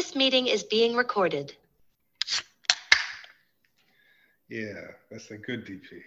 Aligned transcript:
This 0.00 0.16
meeting 0.16 0.46
is 0.46 0.62
being 0.62 0.96
recorded. 0.96 1.54
Yeah, 4.48 4.72
that's 5.10 5.30
a 5.30 5.36
good 5.36 5.66
DP. 5.66 6.00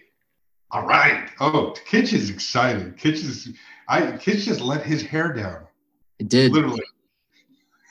All 0.72 0.84
right. 0.84 1.30
Oh, 1.38 1.76
Kitch 1.86 2.12
is 2.12 2.28
excited. 2.28 2.96
Kitch 2.96 3.22
is 3.22 3.50
I 3.86 4.16
Kitch 4.16 4.46
just 4.46 4.60
let 4.60 4.82
his 4.82 5.02
hair 5.02 5.32
down. 5.32 5.68
It 6.18 6.28
did. 6.28 6.50
Literally. 6.50 6.82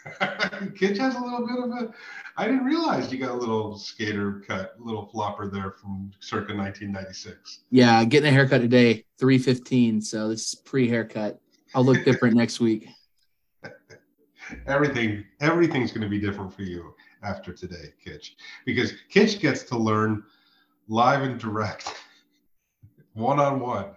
Kitch 0.78 0.98
has 0.98 1.16
a 1.16 1.22
little 1.22 1.48
bit 1.48 1.58
of 1.58 1.72
a 1.72 1.94
I 2.36 2.48
didn't 2.48 2.66
realize 2.66 3.10
you 3.10 3.18
got 3.18 3.32
a 3.32 3.40
little 3.40 3.78
skater 3.78 4.44
cut, 4.46 4.76
little 4.78 5.06
flopper 5.06 5.48
there 5.48 5.72
from 5.72 6.12
circa 6.20 6.54
1996. 6.54 7.62
Yeah, 7.72 8.04
getting 8.04 8.28
a 8.28 8.34
haircut 8.34 8.60
today, 8.60 9.06
315. 9.20 10.02
So 10.02 10.28
this 10.28 10.50
is 10.50 10.56
pre-haircut. 10.56 11.40
I'll 11.74 11.86
look 11.86 12.04
different 12.04 12.36
next 12.44 12.60
week. 12.60 12.90
Everything, 14.68 15.24
everything's 15.40 15.92
going 15.92 16.02
to 16.02 16.10
be 16.10 16.20
different 16.20 16.54
for 16.54 16.64
you 16.64 16.94
after 17.24 17.54
today, 17.54 17.94
Kitch, 18.04 18.36
because 18.66 18.94
Kitch 19.10 19.40
gets 19.40 19.64
to 19.64 19.78
learn 19.78 20.24
live 20.88 21.24
and 21.24 21.40
direct, 21.40 21.94
one 23.14 23.40
on 23.40 23.60
one, 23.60 23.88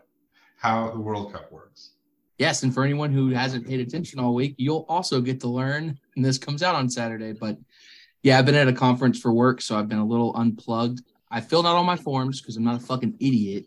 how 0.57 0.91
the 0.91 0.99
World 0.99 1.33
Cup 1.33 1.51
works. 1.51 1.91
Yes, 2.39 2.63
and 2.63 2.73
for 2.73 2.85
anyone 2.85 3.13
who 3.13 3.31
hasn't 3.31 3.67
paid 3.67 3.81
attention 3.81 4.21
all 4.21 4.35
week, 4.35 4.55
you'll 4.59 4.85
also 4.89 5.21
get 5.21 5.41
to 5.41 5.49
learn. 5.49 5.99
And 6.17 6.25
this 6.25 6.37
comes 6.37 6.63
out 6.63 6.75
on 6.75 6.91
Saturday. 6.91 7.33
But 7.33 7.57
yeah, 8.23 8.39
I've 8.39 8.47
been 8.47 8.55
at 8.55 8.69
a 8.69 8.73
conference 8.73 9.19
for 9.19 9.33
work, 9.33 9.63
so 9.63 9.79
I've 9.79 9.89
been 9.89 9.99
a 9.99 10.07
little 10.07 10.37
unplugged. 10.37 11.03
I 11.31 11.41
filled 11.41 11.67
out 11.67 11.77
all 11.77 11.85
my 11.85 11.97
forms 11.97 12.41
because 12.41 12.57
I'm 12.57 12.65
not 12.65 12.77
a 12.77 12.85
fucking 12.85 13.15
idiot, 13.21 13.65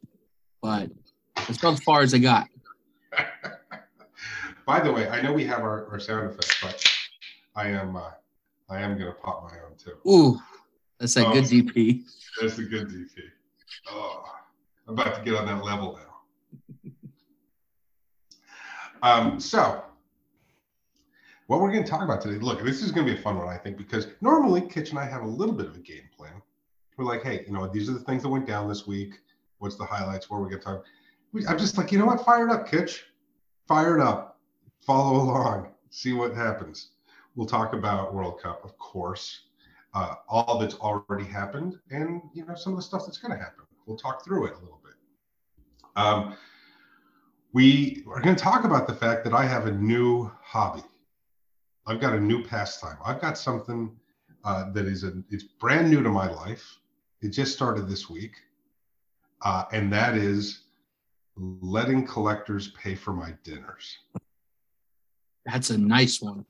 but 0.62 0.90
that's 1.36 1.58
about 1.58 1.73
as 1.73 1.84
far 1.84 2.02
as 2.02 2.14
I 2.14 2.20
got. 2.20 2.48
By 4.70 4.80
the 4.80 4.91
way, 4.94 5.09
I 5.09 5.20
know 5.20 5.34
we 5.34 5.46
have 5.46 5.62
our, 5.62 5.88
our 5.90 6.00
sound 6.00 6.30
effects, 6.30 6.62
but 6.62 6.86
I 7.55 7.70
am 7.70 7.96
uh, 7.96 8.12
I 8.70 8.80
am 8.82 9.00
gonna 9.00 9.14
pop 9.14 9.50
my 9.52 9.58
own 9.66 9.76
too. 9.84 9.98
Ooh, 10.08 10.40
that's 11.00 11.18
a 11.18 11.26
Oh. 11.26 11.34
good 11.34 11.45
DP. 11.45 12.03
That's 12.39 12.59
a 12.59 12.64
good 12.66 12.88
DP. 12.88 13.09
Oh, 13.90 14.23
I'm 14.88 14.94
about 14.94 15.16
to 15.16 15.23
get 15.23 15.34
on 15.34 15.47
that 15.47 15.64
level 15.64 16.00
now. 16.84 16.92
um, 19.02 19.40
so, 19.40 19.84
what 21.47 21.62
we're 21.62 21.72
going 21.72 21.84
to 21.84 21.90
talk 21.90 22.03
about 22.03 22.22
today, 22.22 22.38
look, 22.38 22.64
this 22.64 22.84
is 22.84 22.92
going 22.92 23.08
to 23.08 23.14
be 23.14 23.20
a 23.20 23.23
fun 23.23 23.40
one, 23.40 23.47
I 23.47 23.58
think, 23.58 23.75
because 23.75 24.06
normally 24.22 24.62
Kitch 24.62 24.92
and 24.92 25.00
I 25.00 25.06
have 25.06 25.23
a 25.23 25.28
little 25.28 25.56
bit 25.56 25.66
of 25.66 25.75
a 25.78 25.80
game 25.80 26.08
plan. 26.16 26.44
We're 26.95 27.06
like, 27.06 27.23
hey, 27.23 27.44
you 27.47 27.53
know, 27.53 27.67
these 27.67 27.90
are 27.90 27.94
the 27.94 28.02
things 28.02 28.22
that 28.22 28.30
went 28.30 28.45
down 28.45 28.70
this 28.70 28.86
week. 28.86 29.16
What's 29.58 29.78
the 29.78 29.86
highlights? 29.86 30.30
Where 30.30 30.40
we 30.40 30.47
get 30.47 30.62
time? 30.62 30.84
We- 31.34 31.47
I'm 31.47 31.58
just 31.58 31.75
like, 31.75 31.92
you 31.92 31.97
know 31.97 32.06
what? 32.06 32.23
Fire 32.23 32.47
it 32.47 32.52
up, 32.52 32.70
Kitch. 32.70 33.06
Fire 33.67 33.97
it 33.97 34.03
up. 34.03 34.28
Follow 34.85 35.22
along. 35.22 35.69
See 35.89 36.13
what 36.13 36.35
happens. 36.35 36.91
We'll 37.35 37.47
talk 37.47 37.73
about 37.73 38.13
World 38.13 38.41
Cup, 38.41 38.63
of 38.63 38.77
course 38.77 39.41
uh, 39.94 40.16
all 40.27 40.59
that's 40.59 40.75
already 40.75 41.25
happened 41.25 41.80
and 41.89 42.22
you 42.33 42.45
know 42.45 42.55
some 42.55 42.73
of 42.73 42.77
the 42.77 42.83
stuff 42.83 43.03
that's 43.05 43.17
going 43.17 43.31
to 43.31 43.44
happen. 43.44 43.66
We'll 43.85 43.97
talk 43.97 44.23
through 44.23 44.47
it 44.47 44.53
a 44.53 44.59
little 44.59 44.81
bit. 44.83 44.94
Um, 45.95 46.35
we 47.53 48.03
are 48.07 48.22
going 48.22 48.35
to 48.35 48.41
talk 48.41 48.63
about 48.63 48.85
the 48.88 48.94
fact 48.94 49.23
that 49.23 49.33
i 49.33 49.44
have 49.44 49.66
a 49.66 49.72
new 49.72 50.31
hobby. 50.41 50.83
I've 51.88 52.00
got 52.00 52.13
a 52.13 52.19
new 52.19 52.44
pastime. 52.44 52.97
I've 53.03 53.19
got 53.19 53.38
something 53.38 53.95
uh, 54.44 54.72
that 54.73 54.85
is 54.85 55.03
a, 55.03 55.13
it's 55.30 55.44
brand 55.44 55.89
new 55.89 56.03
to 56.03 56.09
my 56.09 56.30
life. 56.30 56.77
It 57.22 57.30
just 57.30 57.53
started 57.53 57.89
this 57.89 58.09
week 58.09 58.33
uh, 59.41 59.66
and 59.72 59.91
that 59.91 60.16
is 60.16 60.66
letting 61.35 62.05
collectors 62.05 62.69
pay 62.69 62.94
for 62.94 63.13
my 63.13 63.33
dinners 63.44 63.97
That's 65.52 65.69
a 65.72 65.78
nice 65.78 66.22
one. 66.22 66.45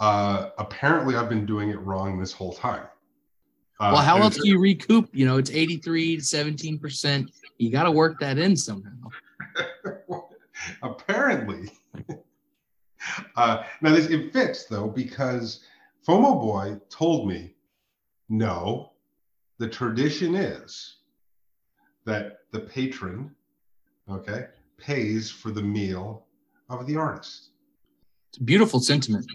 uh, 0.00 0.50
apparently 0.58 1.16
i've 1.16 1.28
been 1.28 1.46
doing 1.46 1.70
it 1.70 1.80
wrong 1.80 2.18
this 2.20 2.32
whole 2.32 2.52
time 2.54 2.86
Uh, 3.80 3.90
Well, 3.94 4.02
how 4.02 4.16
else 4.22 4.36
do 4.36 4.48
you 4.48 4.58
recoup? 4.58 5.08
You 5.12 5.26
know, 5.26 5.36
it's 5.36 5.50
83 5.50 6.16
to 6.16 6.22
17%. 6.22 7.28
You 7.58 7.70
got 7.70 7.84
to 7.84 7.90
work 7.90 8.18
that 8.20 8.38
in 8.38 8.56
somehow. 8.56 9.08
apparently 10.82 11.70
uh, 13.36 13.62
now 13.82 13.90
this 13.94 14.06
it 14.06 14.32
fits 14.32 14.64
though 14.64 14.88
because 14.88 15.60
fomo 16.06 16.40
boy 16.40 16.78
told 16.88 17.28
me 17.28 17.54
no 18.28 18.92
the 19.58 19.68
tradition 19.68 20.34
is 20.34 20.96
that 22.04 22.38
the 22.52 22.60
patron 22.60 23.30
okay 24.10 24.46
pays 24.78 25.30
for 25.30 25.50
the 25.50 25.62
meal 25.62 26.24
of 26.70 26.86
the 26.86 26.96
artist 26.96 27.50
beautiful 28.38 28.80
sentiment. 28.80 29.26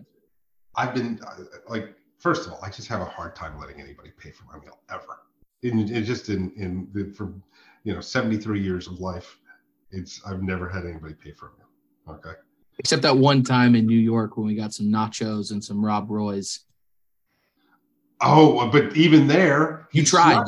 i've 0.76 0.94
been 0.94 1.20
uh, 1.28 1.44
like 1.70 1.96
first 2.20 2.46
of 2.48 2.54
all 2.54 2.60
i 2.64 2.70
just 2.70 2.88
have 2.88 3.02
a 3.02 3.06
hard 3.06 3.36
time 3.36 3.60
letting 3.60 3.80
anybody 3.82 4.12
pay 4.18 4.32
for 4.32 4.44
my 4.46 4.60
meal 4.64 4.80
ever 4.90 5.22
in, 5.64 5.80
in 5.80 6.04
just 6.04 6.30
in 6.30 6.52
in 6.58 6.88
the 6.94 7.12
for 7.14 7.34
you 7.84 7.94
know 7.94 8.02
73 8.02 8.62
years 8.62 8.88
of 8.88 9.00
life 9.00 9.38
it's 9.92 10.22
i've 10.26 10.42
never 10.44 10.70
had 10.70 10.86
anybody 10.86 11.14
pay 11.14 11.32
for 11.32 11.48
a 11.48 11.52
meal 11.58 12.18
okay 12.18 12.38
Except 12.80 13.02
that 13.04 13.16
one 13.16 13.44
time 13.44 13.76
in 13.76 13.86
New 13.86 14.00
York 14.00 14.38
when 14.38 14.48
we 14.48 14.56
got 14.56 14.74
some 14.74 14.88
nachos 14.88 15.52
and 15.52 15.64
some 15.64 15.86
Rob 15.86 16.10
Roy's. 16.10 16.62
Oh, 18.22 18.68
but 18.72 18.96
even 18.96 19.28
there, 19.28 19.88
You 19.92 20.04
tried. 20.04 20.44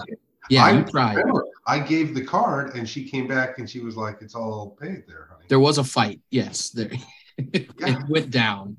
Yeah, 0.49 0.63
I 0.65 0.71
you 0.79 0.83
tried. 0.85 1.17
remember, 1.17 1.45
I 1.67 1.79
gave 1.79 2.15
the 2.15 2.23
card, 2.23 2.75
and 2.75 2.87
she 2.89 3.07
came 3.07 3.27
back 3.27 3.59
and 3.59 3.69
she 3.69 3.81
was 3.81 3.95
like, 3.95 4.17
"It's 4.21 4.33
all 4.35 4.71
paid 4.81 5.03
there, 5.07 5.27
honey." 5.31 5.45
There 5.47 5.59
was 5.59 5.77
a 5.77 5.83
fight. 5.83 6.21
Yes, 6.31 6.69
there. 6.69 6.89
It 7.53 8.09
went 8.09 8.31
down. 8.31 8.77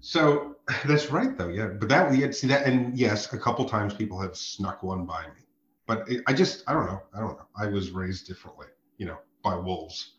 So 0.00 0.56
that's 0.86 1.10
right, 1.10 1.36
though. 1.36 1.48
Yeah, 1.48 1.68
but 1.68 1.88
that 1.88 2.10
we 2.10 2.20
had 2.20 2.34
see 2.34 2.46
that, 2.48 2.66
and 2.66 2.96
yes, 2.96 3.32
a 3.32 3.38
couple 3.38 3.64
times 3.64 3.94
people 3.94 4.20
have 4.20 4.36
snuck 4.36 4.82
one 4.82 5.06
by 5.06 5.22
me, 5.22 5.42
but 5.86 6.08
it, 6.08 6.22
I 6.26 6.32
just 6.32 6.64
I 6.66 6.72
don't 6.72 6.86
know. 6.86 7.02
I 7.14 7.20
don't 7.20 7.36
know. 7.36 7.46
I 7.56 7.66
was 7.66 7.90
raised 7.90 8.26
differently, 8.26 8.66
you 8.98 9.06
know, 9.06 9.18
by 9.42 9.56
wolves. 9.56 10.12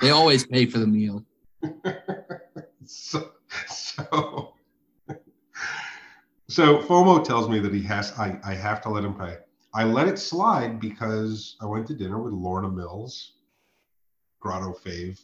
They 0.00 0.10
always 0.10 0.46
pay 0.46 0.66
for 0.66 0.78
the 0.78 0.86
meal. 0.86 1.24
so 2.84 3.32
so 3.68 4.54
so 6.48 6.82
FOMO 6.82 7.24
tells 7.24 7.48
me 7.48 7.58
that 7.60 7.72
he 7.72 7.82
has 7.82 8.12
I, 8.18 8.38
I 8.44 8.54
have 8.54 8.80
to 8.82 8.88
let 8.88 9.04
him 9.04 9.14
pay. 9.14 9.38
I 9.74 9.84
let 9.84 10.08
it 10.08 10.18
slide 10.18 10.80
because 10.80 11.56
I 11.60 11.66
went 11.66 11.86
to 11.86 11.94
dinner 11.94 12.20
with 12.20 12.32
Lorna 12.32 12.68
Mills, 12.68 13.32
Grotto 14.40 14.74
fave, 14.84 15.18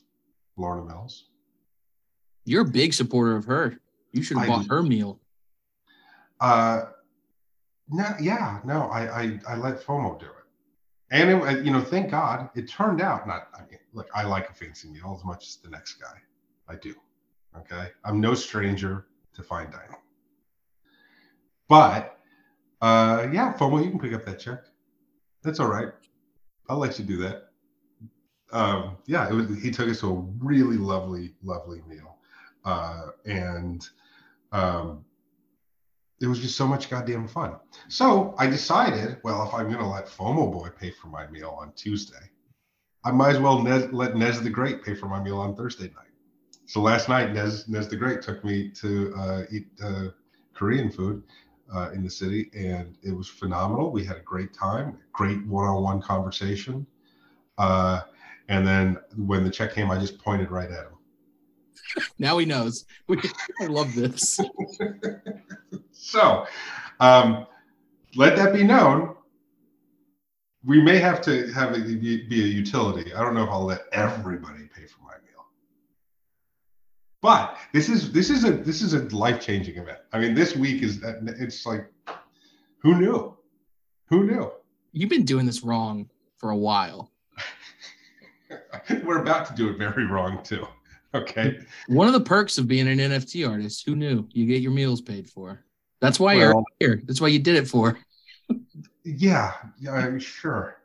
Lorna 0.59 0.85
Mills. 0.85 1.27
You're 2.45 2.63
a 2.63 2.69
big 2.69 2.93
supporter 2.93 3.37
of 3.37 3.45
her. 3.47 3.79
You 4.13 4.23
should 4.23 4.39
have 4.39 4.49
I- 4.49 4.49
bought 4.49 4.67
her 4.69 4.83
meal. 4.83 5.21
Uh 6.41 6.83
no, 7.91 8.07
yeah, 8.21 8.61
no, 8.65 8.83
I, 8.83 9.23
I 9.23 9.41
I 9.49 9.57
let 9.57 9.83
FOMO 9.83 10.21
do 10.21 10.27
it. 10.27 10.33
And 11.11 11.43
it, 11.43 11.65
you 11.65 11.73
know, 11.73 11.81
thank 11.81 12.11
God 12.11 12.51
it 12.55 12.69
turned 12.69 13.01
out 13.01 13.27
not 13.27 13.49
I 13.55 13.61
mean, 13.63 13.79
look, 13.93 14.09
I 14.15 14.25
like 14.25 14.51
a 14.51 14.53
fancy 14.53 14.89
meal 14.89 15.17
as 15.19 15.25
much 15.25 15.47
as 15.49 15.57
the 15.57 15.71
next 15.71 15.95
guy. 15.95 16.17
I 16.69 16.77
do. 16.77 16.95
Okay. 17.57 17.89
I'm 18.05 18.21
no 18.21 18.35
stranger 18.35 19.07
to 19.35 19.43
fine 19.43 19.71
dining. 19.71 19.97
But 21.69 22.19
uh 22.81 23.27
yeah, 23.33 23.55
FOMO, 23.55 23.83
you 23.85 23.91
can 23.91 23.99
pick 23.99 24.13
up 24.13 24.25
that 24.27 24.39
check. 24.39 24.61
That's 25.43 25.61
all 25.61 25.69
right. 25.69 25.89
I'll 26.69 26.79
let 26.79 26.99
you 26.99 27.05
do 27.05 27.17
that. 27.19 27.48
Um, 28.53 28.97
yeah, 29.07 29.29
it 29.29 29.35
was 29.35 29.63
he 29.63 29.71
took 29.71 29.89
us 29.89 30.01
to 30.01 30.09
a 30.09 30.45
really 30.45 30.77
lovely, 30.77 31.35
lovely 31.43 31.83
meal. 31.87 32.17
Uh 32.65 33.09
and 33.25 33.89
um 34.53 35.05
it 36.21 36.27
was 36.27 36.41
just 36.41 36.57
so 36.57 36.67
much 36.67 36.91
goddamn 36.91 37.29
fun. 37.29 37.57
So 37.89 38.35
I 38.39 38.49
decided, 38.49 39.19
well, 39.23 39.47
if 39.47 39.55
I'm 39.55 39.67
going 39.67 39.79
to 39.79 39.87
let 39.87 40.09
FOMO 40.09 40.53
Boy 40.53 40.69
pay 40.69 40.91
for 40.91 41.07
my 41.07 41.29
meal 41.29 41.57
on 41.61 41.73
Tuesday, 41.75 42.31
I 43.05 43.13
might 43.13 43.37
as 43.37 43.39
well 43.39 43.63
Nez, 43.63 43.93
let 43.93 44.17
Nez 44.17 44.41
the 44.41 44.51
Great 44.51 44.85
pay 44.85 44.95
for 44.95 45.07
my 45.07 45.23
meal 45.23 45.39
on 45.39 45.55
Thursday 45.55 45.85
night. 45.85 46.13
So 46.67 46.81
last 46.81 47.09
night, 47.09 47.33
Nez, 47.33 47.69
Nez 47.69 47.89
the 47.89 47.97
Great 47.97 48.21
took 48.21 48.45
me 48.45 48.69
to 48.71 49.15
uh, 49.17 49.43
eat 49.51 49.69
uh, 49.83 50.09
Korean 50.55 50.91
food 50.91 51.23
uh, 51.73 51.91
in 51.93 52.03
the 52.03 52.11
city, 52.11 52.51
and 52.55 52.97
it 53.03 53.13
was 53.13 53.29
phenomenal. 53.29 53.93
We 53.93 54.05
had 54.05 54.17
a 54.17 54.23
great 54.23 54.53
time, 54.53 54.99
great 55.13 55.47
one-on-one 55.47 56.03
conversation. 56.03 56.87
And 58.49 58.67
then 58.67 58.99
when 59.17 59.45
the 59.45 59.51
check 59.51 59.75
came, 59.75 59.91
I 59.91 59.99
just 59.99 60.19
pointed 60.19 60.51
right 60.51 60.71
at 60.71 60.87
him. 60.87 60.93
Now 62.19 62.37
he 62.39 62.45
knows. 62.45 62.85
We, 63.07 63.19
I 63.61 63.67
love 63.67 63.95
this. 63.95 64.41
So, 66.01 66.47
um, 67.01 67.47
let 68.15 68.37
that 68.37 68.55
be 68.55 68.63
known. 68.63 69.15
We 70.65 70.81
may 70.81 70.99
have 70.99 71.21
to 71.23 71.53
have 71.53 71.75
it 71.75 72.01
be 72.01 72.27
be 72.27 72.45
a 72.45 72.47
utility. 72.47 73.13
I 73.13 73.21
don't 73.21 73.35
know 73.35 73.43
if 73.43 73.51
I'll 73.51 73.65
let 73.65 73.83
everybody 73.93 74.69
pay 74.75 74.87
for 74.87 75.03
my 75.03 75.15
meal, 75.25 75.45
but 77.21 77.59
this 77.75 77.89
is 77.89 78.11
this 78.13 78.31
is 78.31 78.45
a 78.45 78.53
this 78.53 78.81
is 78.81 78.95
a 78.95 79.01
life 79.15 79.41
changing 79.41 79.77
event. 79.77 79.99
I 80.13 80.19
mean, 80.19 80.35
this 80.35 80.57
week 80.57 80.83
is 80.83 81.01
it's 81.05 81.67
like, 81.67 81.93
who 82.79 82.95
knew? 82.95 83.37
Who 84.07 84.25
knew? 84.25 84.51
You've 84.93 85.11
been 85.11 85.25
doing 85.25 85.45
this 85.45 85.63
wrong 85.63 86.09
for 86.39 86.51
a 86.51 86.57
while. 86.57 87.11
We're 89.05 89.23
about 89.23 89.47
to 89.47 89.55
do 89.55 89.69
it 89.69 89.79
very 89.79 90.07
wrong 90.07 90.43
too. 90.43 90.67
Okay. 91.15 91.59
One 91.89 92.07
of 92.07 92.13
the 92.13 92.21
perks 92.21 92.59
of 92.59 92.69
being 92.69 92.87
an 92.87 92.99
NFT 92.99 93.49
artist, 93.49 93.85
who 93.87 93.97
knew? 93.97 94.29
You 94.33 94.47
get 94.47 94.61
your 94.63 94.73
meals 94.73 95.01
paid 95.01 95.29
for. 95.29 95.65
That's 96.01 96.21
why 96.21 96.35
you're 96.35 96.55
here. 96.79 97.03
That's 97.07 97.21
why 97.21 97.29
you 97.29 97.39
did 97.39 97.57
it 97.57 97.67
for. 97.67 97.99
Yeah, 99.05 99.55
yeah, 99.81 100.19
sure. 100.19 100.83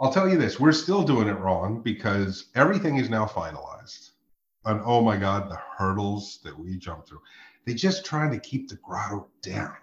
I'll 0.00 0.12
tell 0.12 0.28
you 0.28 0.38
this: 0.38 0.58
we're 0.58 0.72
still 0.72 1.02
doing 1.02 1.28
it 1.28 1.38
wrong 1.38 1.82
because 1.82 2.46
everything 2.54 2.96
is 2.96 3.10
now 3.10 3.26
finalized. 3.26 4.10
And 4.64 4.80
oh 4.84 5.02
my 5.02 5.16
God, 5.16 5.50
the 5.50 5.58
hurdles 5.76 6.38
that 6.44 6.58
we 6.58 6.76
jumped 6.78 7.08
through. 7.08 7.20
They're 7.66 7.74
just 7.74 8.04
trying 8.04 8.30
to 8.30 8.38
keep 8.38 8.68
the 8.68 8.76
grotto 8.76 9.28
down. 9.42 9.74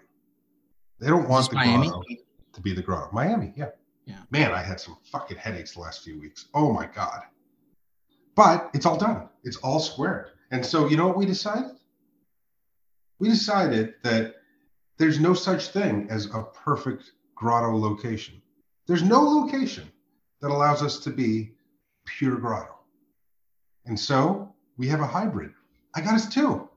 They 0.98 1.08
don't 1.08 1.28
want 1.28 1.50
the 1.50 1.56
Miami? 1.56 1.88
grotto 1.88 2.04
to 2.52 2.60
be 2.60 2.72
the 2.72 2.82
grotto. 2.82 3.10
Miami, 3.12 3.52
yeah. 3.56 3.70
Yeah. 4.06 4.18
Man, 4.30 4.52
I 4.52 4.62
had 4.62 4.80
some 4.80 4.96
fucking 5.04 5.36
headaches 5.36 5.74
the 5.74 5.80
last 5.80 6.02
few 6.02 6.20
weeks. 6.20 6.46
Oh 6.54 6.72
my 6.72 6.86
God. 6.86 7.22
But 8.34 8.70
it's 8.74 8.86
all 8.86 8.98
done. 8.98 9.28
It's 9.44 9.56
all 9.58 9.80
squared. 9.80 10.30
And 10.50 10.64
so 10.64 10.88
you 10.88 10.96
know 10.96 11.06
what 11.06 11.16
we 11.16 11.26
decided? 11.26 11.72
We 13.18 13.28
decided 13.28 13.94
that 14.02 14.36
there's 14.98 15.20
no 15.20 15.34
such 15.34 15.68
thing 15.68 16.08
as 16.10 16.26
a 16.26 16.42
perfect 16.42 17.12
grotto 17.34 17.76
location. 17.76 18.40
There's 18.86 19.02
no 19.02 19.20
location 19.20 19.90
that 20.40 20.50
allows 20.50 20.82
us 20.82 20.98
to 21.00 21.10
be 21.10 21.52
pure 22.04 22.36
grotto. 22.36 22.74
And 23.86 23.98
so 23.98 24.54
we 24.76 24.88
have 24.88 25.00
a 25.00 25.06
hybrid. 25.06 25.52
I 25.94 26.00
got 26.00 26.14
us 26.14 26.28
two. 26.28 26.68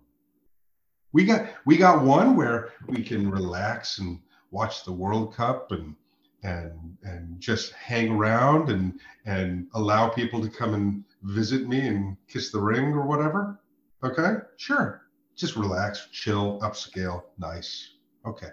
We 1.13 1.25
got 1.25 1.47
we 1.65 1.77
got 1.77 2.03
one 2.03 2.35
where 2.35 2.73
we 2.87 3.01
can 3.01 3.31
relax 3.31 3.99
and 3.99 4.19
watch 4.51 4.83
the 4.83 4.91
World 4.91 5.33
Cup 5.33 5.71
and 5.71 5.95
and 6.43 6.97
and 7.03 7.39
just 7.39 7.71
hang 7.73 8.11
around 8.11 8.69
and 8.69 8.99
and 9.25 9.67
allow 9.73 10.09
people 10.09 10.41
to 10.41 10.49
come 10.49 10.73
and 10.73 11.03
visit 11.25 11.67
me 11.67 11.79
and 11.87 12.17
kiss 12.27 12.51
the 12.51 12.59
ring 12.59 12.93
or 12.93 13.05
whatever. 13.05 13.59
Okay, 14.03 14.35
sure. 14.57 15.01
Just 15.35 15.55
relax, 15.55 16.07
chill, 16.11 16.59
upscale, 16.61 17.23
nice. 17.37 17.95
Okay. 18.25 18.49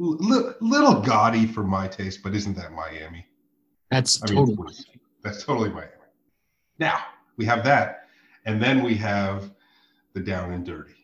L- 0.00 0.54
little 0.60 1.00
gaudy 1.00 1.46
for 1.46 1.62
my 1.62 1.86
taste, 1.86 2.22
but 2.22 2.34
isn't 2.34 2.56
that 2.56 2.72
Miami? 2.72 3.26
That's 3.90 4.22
I 4.22 4.26
totally. 4.26 4.56
please. 4.56 4.86
that's 5.22 5.44
totally 5.44 5.68
Miami. 5.68 5.90
Now 6.78 6.98
we 7.36 7.44
have 7.44 7.62
that, 7.64 8.08
and 8.46 8.60
then 8.60 8.82
we 8.82 8.94
have 8.96 9.50
the 10.14 10.20
down 10.20 10.52
and 10.52 10.64
dirty. 10.64 10.94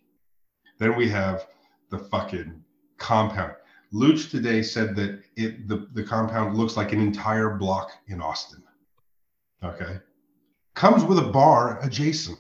Then 0.79 0.97
we 0.97 1.09
have 1.11 1.47
the 1.91 1.99
fucking 1.99 2.63
compound. 2.97 3.55
Luch 3.93 4.31
today 4.31 4.63
said 4.63 4.97
that 4.97 5.23
it 5.37 5.69
the, 5.69 5.87
the 5.93 6.03
compound 6.03 6.57
looks 6.57 6.77
like 6.77 6.93
an 6.93 7.01
entire 7.01 7.51
block 7.51 7.91
in 8.09 8.21
Austin. 8.21 8.63
Okay. 9.63 9.99
Comes 10.79 11.03
with 11.03 11.19
a 11.19 11.23
bar 11.23 11.81
adjacent. 11.83 12.39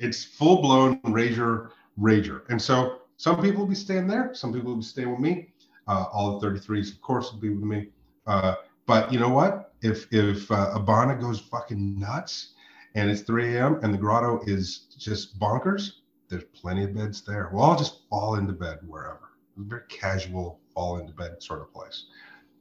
It's 0.00 0.24
full 0.24 0.62
blown 0.62 1.00
rager 1.02 1.70
rager. 1.96 2.42
And 2.48 2.60
so 2.60 3.02
some 3.18 3.40
people 3.40 3.60
will 3.60 3.68
be 3.68 3.76
staying 3.76 4.08
there, 4.08 4.34
some 4.34 4.52
people 4.52 4.70
will 4.70 4.78
be 4.78 4.82
staying 4.82 5.12
with 5.12 5.20
me. 5.20 5.52
Uh, 5.86 6.06
all 6.12 6.40
the 6.40 6.44
33s, 6.44 6.90
of 6.90 7.00
course, 7.00 7.30
will 7.30 7.38
be 7.38 7.50
with 7.50 7.62
me. 7.62 7.90
Uh, 8.26 8.56
but 8.84 9.12
you 9.12 9.20
know 9.20 9.28
what? 9.28 9.74
If 9.80 10.12
if 10.12 10.50
uh, 10.50 10.72
Abana 10.74 11.14
goes 11.14 11.38
fucking 11.38 12.00
nuts 12.00 12.54
and 12.96 13.08
it's 13.08 13.20
3 13.20 13.54
a.m. 13.54 13.78
and 13.84 13.94
the 13.94 13.98
grotto 13.98 14.40
is 14.44 14.88
just 14.98 15.38
bonkers, 15.38 16.00
there's 16.28 16.42
plenty 16.60 16.82
of 16.82 16.96
beds 16.96 17.22
there. 17.22 17.48
We'll 17.52 17.62
all 17.62 17.78
just 17.78 18.00
fall 18.10 18.34
into 18.34 18.54
bed 18.54 18.80
wherever. 18.84 19.30
It's 19.50 19.64
a 19.64 19.68
very 19.68 19.82
casual 19.88 20.58
fall 20.74 20.98
into 20.98 21.12
bed 21.12 21.40
sort 21.40 21.60
of 21.60 21.72
place. 21.72 22.06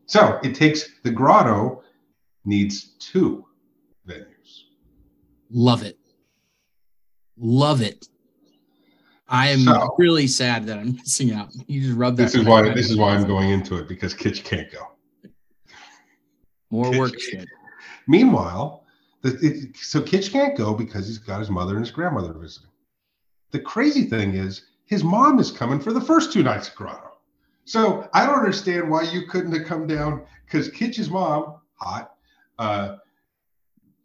So 0.05 0.39
it 0.43 0.53
takes 0.53 0.99
the 1.01 1.09
grotto 1.09 1.81
needs 2.45 2.91
two 2.99 3.47
venues. 4.07 4.65
Love 5.51 5.83
it. 5.83 5.97
Love 7.37 7.81
it. 7.81 8.07
I 9.27 9.49
am 9.49 9.59
So- 9.61 9.95
really 9.97 10.27
sad 10.27 10.65
that 10.67 10.77
I'm 10.77 10.95
missing 10.97 11.31
out. 11.33 11.49
You 11.67 11.81
just 11.81 11.97
rub 11.97 12.17
that. 12.17 12.23
This 12.23 12.35
is 12.35 12.45
why 12.45 12.73
this 12.73 12.89
is 12.89 12.97
why 12.97 13.13
I'm 13.13 13.25
going 13.25 13.49
into 13.49 13.75
it 13.77 13.87
because 13.87 14.13
Kitch 14.13 14.43
can't 14.43 14.71
go. 14.71 14.87
More 16.69 16.97
work 16.97 17.19
shit. 17.19 17.47
Meanwhile, 18.07 18.83
the, 19.21 19.37
it, 19.41 19.77
so 19.77 20.01
Kitch 20.01 20.31
can't 20.31 20.57
go 20.57 20.73
because 20.73 21.07
he's 21.07 21.17
got 21.17 21.39
his 21.39 21.49
mother 21.49 21.75
and 21.75 21.81
his 21.85 21.91
grandmother 21.91 22.33
visiting. 22.33 22.69
The 23.51 23.59
crazy 23.59 24.05
thing 24.05 24.35
is, 24.35 24.63
his 24.85 25.03
mom 25.03 25.39
is 25.39 25.51
coming 25.51 25.79
for 25.79 25.91
the 25.93 26.01
first 26.01 26.31
two 26.33 26.43
nights 26.43 26.69
at 26.69 26.75
Grotto. 26.75 27.09
So 27.65 28.09
I 28.13 28.25
don't 28.25 28.39
understand 28.39 28.89
why 28.89 29.03
you 29.03 29.27
couldn't 29.27 29.51
have 29.53 29.65
come 29.65 29.85
down 29.87 30.23
because 30.45 30.69
Kitch's 30.69 31.09
mom, 31.09 31.57
hot, 31.75 32.13
uh, 32.59 32.97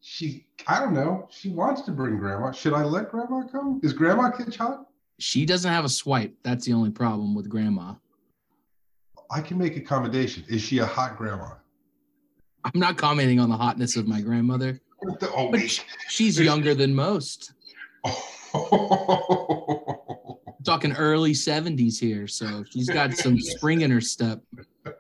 she, 0.09 0.47
I 0.69 0.79
don't 0.79 0.95
know, 0.95 1.27
she 1.33 1.49
wants 1.49 1.83
to 1.83 1.91
bring 1.91 2.17
grandma. 2.17 2.53
Should 2.53 2.75
I 2.75 2.85
let 2.85 3.11
grandma 3.11 3.43
come? 3.43 3.81
Is 3.83 3.93
grandma 3.93 4.31
Kitch 4.31 4.57
hot? 4.57 4.87
She 5.19 5.45
doesn't 5.45 5.69
have 5.71 5.85
a 5.85 5.89
swipe. 5.89 6.33
That's 6.45 6.65
the 6.65 6.75
only 6.75 6.91
problem 6.91 7.35
with 7.35 7.49
grandma. 7.49 7.95
I 9.33 9.41
can 9.41 9.59
make 9.59 9.77
accommodation. 9.77 10.45
Is 10.49 10.63
she 10.63 10.79
a 10.79 10.87
hot 10.87 11.17
grandma? 11.17 11.55
I'm 12.65 12.79
not 12.79 12.97
commenting 12.97 13.41
on 13.41 13.49
the 13.49 13.57
hotness 13.57 13.97
of 13.97 14.07
my 14.07 14.21
grandmother. 14.21 14.81
Oh, 15.23 15.51
But 15.51 15.69
sh- 15.69 15.81
she's 16.09 16.39
younger 16.39 16.73
than 16.73 16.95
most. 16.95 17.55
I'm 18.05 18.15
talking 20.65 20.93
early 20.93 21.33
70s 21.33 21.99
here. 21.99 22.29
So 22.29 22.63
she's 22.71 22.89
got 22.89 23.13
some 23.15 23.41
spring 23.41 23.81
in 23.81 23.91
her 23.91 24.01
step. 24.01 24.41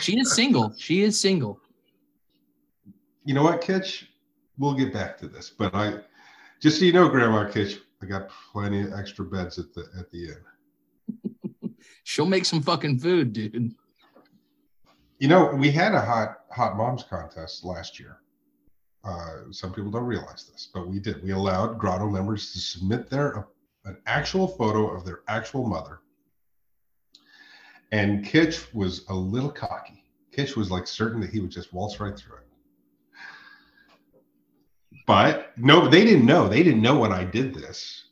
She 0.00 0.18
is 0.18 0.34
single. 0.34 0.74
She 0.76 1.02
is 1.02 1.18
single. 1.18 1.60
You 3.24 3.34
know 3.34 3.42
what, 3.42 3.60
Kitch? 3.60 4.10
We'll 4.58 4.74
get 4.74 4.92
back 4.92 5.18
to 5.18 5.28
this, 5.28 5.50
but 5.50 5.74
I 5.74 6.00
just 6.60 6.78
so 6.78 6.84
you 6.84 6.92
know, 6.92 7.08
Grandma 7.08 7.48
Kitch, 7.50 7.80
I 8.02 8.06
got 8.06 8.30
plenty 8.52 8.82
of 8.82 8.92
extra 8.92 9.24
beds 9.24 9.58
at 9.58 9.74
the 9.74 9.86
at 9.98 10.10
the 10.10 10.30
inn. 10.30 11.74
She'll 12.04 12.26
make 12.26 12.44
some 12.44 12.62
fucking 12.62 12.98
food, 12.98 13.32
dude. 13.32 13.74
You 15.18 15.28
know, 15.28 15.54
we 15.54 15.70
had 15.70 15.94
a 15.94 16.00
hot 16.00 16.40
hot 16.52 16.76
moms 16.76 17.02
contest 17.02 17.64
last 17.64 17.98
year. 17.98 18.18
Uh, 19.02 19.50
some 19.50 19.72
people 19.72 19.90
don't 19.90 20.04
realize 20.04 20.48
this, 20.50 20.68
but 20.72 20.88
we 20.88 20.98
did. 20.98 21.22
We 21.22 21.32
allowed 21.32 21.78
Grotto 21.78 22.08
members 22.08 22.52
to 22.52 22.58
submit 22.58 23.10
their 23.10 23.38
uh, 23.38 23.42
an 23.86 23.98
actual 24.06 24.48
photo 24.48 24.88
of 24.88 25.04
their 25.04 25.20
actual 25.28 25.66
mother. 25.66 26.00
And 27.92 28.24
Kitch 28.24 28.72
was 28.72 29.04
a 29.08 29.14
little 29.14 29.50
cocky. 29.50 30.04
Kitch 30.32 30.56
was 30.56 30.70
like 30.70 30.86
certain 30.86 31.20
that 31.20 31.30
he 31.30 31.40
would 31.40 31.50
just 31.50 31.72
waltz 31.72 32.00
right 32.00 32.16
through 32.16 32.38
it. 32.38 32.46
But 35.06 35.56
no, 35.58 35.88
they 35.88 36.04
didn't 36.04 36.26
know. 36.26 36.48
They 36.48 36.62
didn't 36.62 36.82
know 36.82 36.98
when 36.98 37.12
I 37.12 37.24
did 37.24 37.54
this. 37.54 38.04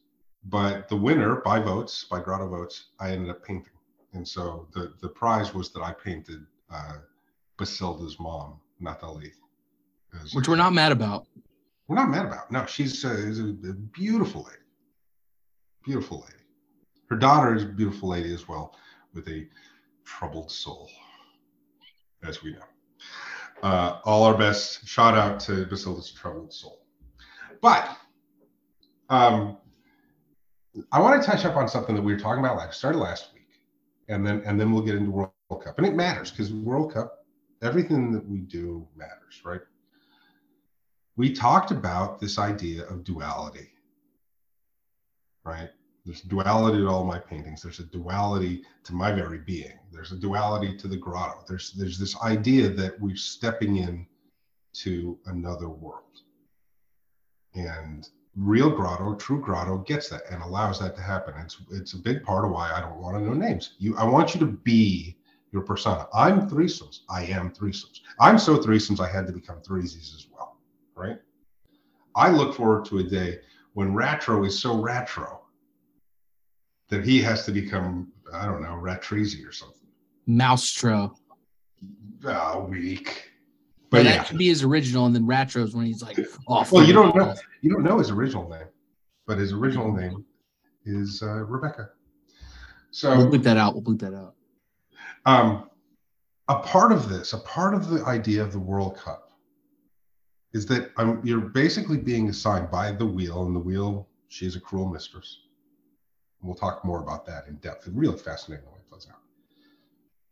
But 0.44 0.88
the 0.88 0.96
winner 0.96 1.36
by 1.36 1.60
votes, 1.60 2.04
by 2.10 2.20
Grotto 2.20 2.48
votes, 2.48 2.86
I 3.00 3.10
ended 3.12 3.30
up 3.30 3.44
painting. 3.44 3.72
And 4.12 4.26
so 4.26 4.68
the, 4.74 4.92
the 5.00 5.08
prize 5.08 5.54
was 5.54 5.72
that 5.72 5.82
I 5.82 5.92
painted 5.92 6.44
uh, 6.70 6.98
Basilda's 7.56 8.18
mom, 8.18 8.60
Nathalie. 8.80 9.32
Which 10.34 10.48
we're 10.48 10.56
not 10.56 10.74
mad 10.74 10.92
about. 10.92 11.26
we're 11.88 11.96
not 11.96 12.10
mad 12.10 12.26
about. 12.26 12.50
No, 12.52 12.66
she's, 12.66 13.02
uh, 13.04 13.08
is 13.10 13.38
a, 13.38 13.44
a 13.44 13.72
beautiful 13.72 14.42
lady. 14.42 14.58
Beautiful 15.84 16.18
lady. 16.20 16.44
Her 17.08 17.16
daughter 17.16 17.54
is 17.54 17.62
a 17.62 17.66
beautiful 17.66 18.10
lady 18.10 18.34
as 18.34 18.46
well, 18.46 18.76
with 19.14 19.26
a 19.28 19.46
troubled 20.04 20.50
soul, 20.50 20.90
as 22.22 22.42
we 22.42 22.52
know. 22.52 22.58
Uh, 23.62 24.00
all 24.04 24.24
our 24.24 24.36
best. 24.36 24.86
Shout 24.86 25.16
out 25.16 25.40
to 25.40 25.64
Basilda's 25.66 26.10
troubled 26.10 26.52
soul. 26.52 26.81
But 27.62 27.96
um, 29.08 29.56
I 30.90 31.00
want 31.00 31.22
to 31.22 31.26
touch 31.26 31.46
up 31.46 31.56
on 31.56 31.68
something 31.68 31.94
that 31.94 32.02
we 32.02 32.12
were 32.12 32.20
talking 32.20 32.44
about 32.44 32.58
last 32.58 32.78
started 32.78 32.98
last 32.98 33.32
week, 33.32 33.48
and 34.08 34.26
then 34.26 34.42
and 34.44 34.60
then 34.60 34.72
we'll 34.72 34.82
get 34.82 34.96
into 34.96 35.10
World 35.10 35.32
Cup. 35.48 35.78
And 35.78 35.86
it 35.86 35.94
matters 35.94 36.30
because 36.30 36.52
World 36.52 36.92
Cup, 36.92 37.24
everything 37.62 38.12
that 38.12 38.28
we 38.28 38.40
do 38.40 38.86
matters, 38.96 39.40
right? 39.44 39.60
we 41.16 41.32
talked 41.32 41.70
about 41.70 42.20
this 42.20 42.38
idea 42.38 42.84
of 42.86 43.04
duality, 43.04 43.70
right? 45.44 45.68
There's 46.04 46.22
duality 46.22 46.78
to 46.78 46.88
all 46.88 47.04
my 47.04 47.18
paintings. 47.18 47.62
There's 47.62 47.78
a 47.78 47.84
duality 47.84 48.62
to 48.84 48.92
my 48.92 49.12
very 49.12 49.38
being. 49.38 49.78
There's 49.92 50.12
a 50.12 50.16
duality 50.16 50.76
to 50.78 50.88
the 50.88 50.96
grotto. 50.96 51.44
There's 51.46 51.72
there's 51.72 51.98
this 51.98 52.20
idea 52.22 52.70
that 52.70 53.00
we're 53.00 53.14
stepping 53.14 53.76
in 53.76 54.06
to 54.74 55.18
another 55.26 55.68
world. 55.68 56.21
And 57.54 58.08
real 58.36 58.70
grotto, 58.70 59.14
true 59.14 59.40
grotto 59.40 59.78
gets 59.78 60.08
that 60.08 60.22
and 60.30 60.42
allows 60.42 60.80
that 60.80 60.96
to 60.96 61.02
happen. 61.02 61.34
It's 61.38 61.58
it's 61.70 61.92
a 61.92 61.98
big 61.98 62.22
part 62.24 62.44
of 62.44 62.50
why 62.50 62.72
I 62.72 62.80
don't 62.80 62.98
want 62.98 63.16
to 63.16 63.22
know 63.22 63.34
names. 63.34 63.74
You 63.78 63.96
I 63.96 64.04
want 64.04 64.34
you 64.34 64.40
to 64.40 64.46
be 64.46 65.16
your 65.52 65.62
persona. 65.62 66.06
I'm 66.14 66.48
threesomes. 66.48 67.00
I 67.10 67.24
am 67.24 67.50
threesomes. 67.50 68.00
I'm 68.18 68.38
so 68.38 68.56
threesomes 68.56 69.00
I 69.00 69.08
had 69.12 69.26
to 69.26 69.32
become 69.32 69.58
threesies 69.60 70.14
as 70.14 70.26
well 70.32 70.42
right? 70.94 71.18
I 72.14 72.30
look 72.30 72.54
forward 72.54 72.84
to 72.86 72.98
a 72.98 73.02
day 73.02 73.40
when 73.74 73.94
Ratro 73.94 74.46
is 74.46 74.58
so 74.58 74.80
retro 74.80 75.40
that 76.88 77.04
he 77.04 77.22
has 77.22 77.46
to 77.46 77.52
become, 77.52 78.12
I 78.32 78.44
don't 78.44 78.62
know, 78.62 78.78
Ratrezi 78.80 79.46
or 79.46 79.52
something. 79.52 79.88
Moustro. 80.28 81.16
Ah, 82.26 82.58
weak. 82.58 83.31
But 83.92 84.04
yeah, 84.04 84.16
that 84.16 84.26
should 84.26 84.38
be 84.38 84.48
his 84.48 84.62
original, 84.64 85.06
and 85.06 85.14
then 85.14 85.24
Ratros 85.26 85.74
when 85.74 85.86
he's 85.86 86.02
like, 86.02 86.18
oh, 86.48 86.66
well, 86.72 86.84
you 86.84 86.92
don't 86.94 87.14
know 87.14 87.34
you 87.60 87.70
don't 87.70 87.84
know 87.84 87.98
his 87.98 88.10
original 88.10 88.48
name, 88.48 88.66
but 89.26 89.38
his 89.38 89.52
original 89.52 89.92
name 89.92 90.24
is 90.86 91.22
uh, 91.22 91.44
Rebecca. 91.44 91.90
So 92.90 93.16
We'll 93.16 93.30
bleep 93.30 93.42
that 93.44 93.56
out. 93.56 93.74
We'll 93.74 93.82
bleep 93.82 94.00
that 94.00 94.14
out. 94.14 94.34
um, 95.26 95.68
a 96.48 96.56
part 96.58 96.90
of 96.90 97.08
this, 97.08 97.32
a 97.34 97.38
part 97.38 97.74
of 97.74 97.88
the 97.88 98.04
idea 98.04 98.42
of 98.42 98.52
the 98.52 98.58
World 98.58 98.96
Cup, 98.96 99.30
is 100.52 100.66
that 100.66 100.90
um, 100.96 101.20
you're 101.22 101.40
basically 101.40 101.98
being 101.98 102.28
assigned 102.28 102.70
by 102.70 102.92
the 102.92 103.06
wheel, 103.06 103.44
and 103.46 103.54
the 103.54 103.60
wheel, 103.60 104.08
she's 104.28 104.56
a 104.56 104.60
cruel 104.60 104.88
mistress. 104.88 105.38
We'll 106.42 106.56
talk 106.56 106.84
more 106.84 107.00
about 107.02 107.24
that 107.26 107.46
in 107.46 107.56
depth. 107.56 107.86
It's 107.86 107.94
really 107.94 108.18
fascinating 108.18 108.64
the 108.64 108.72
way 108.72 108.78
it 108.78 108.90
plays 108.90 109.06
out. 109.10 109.20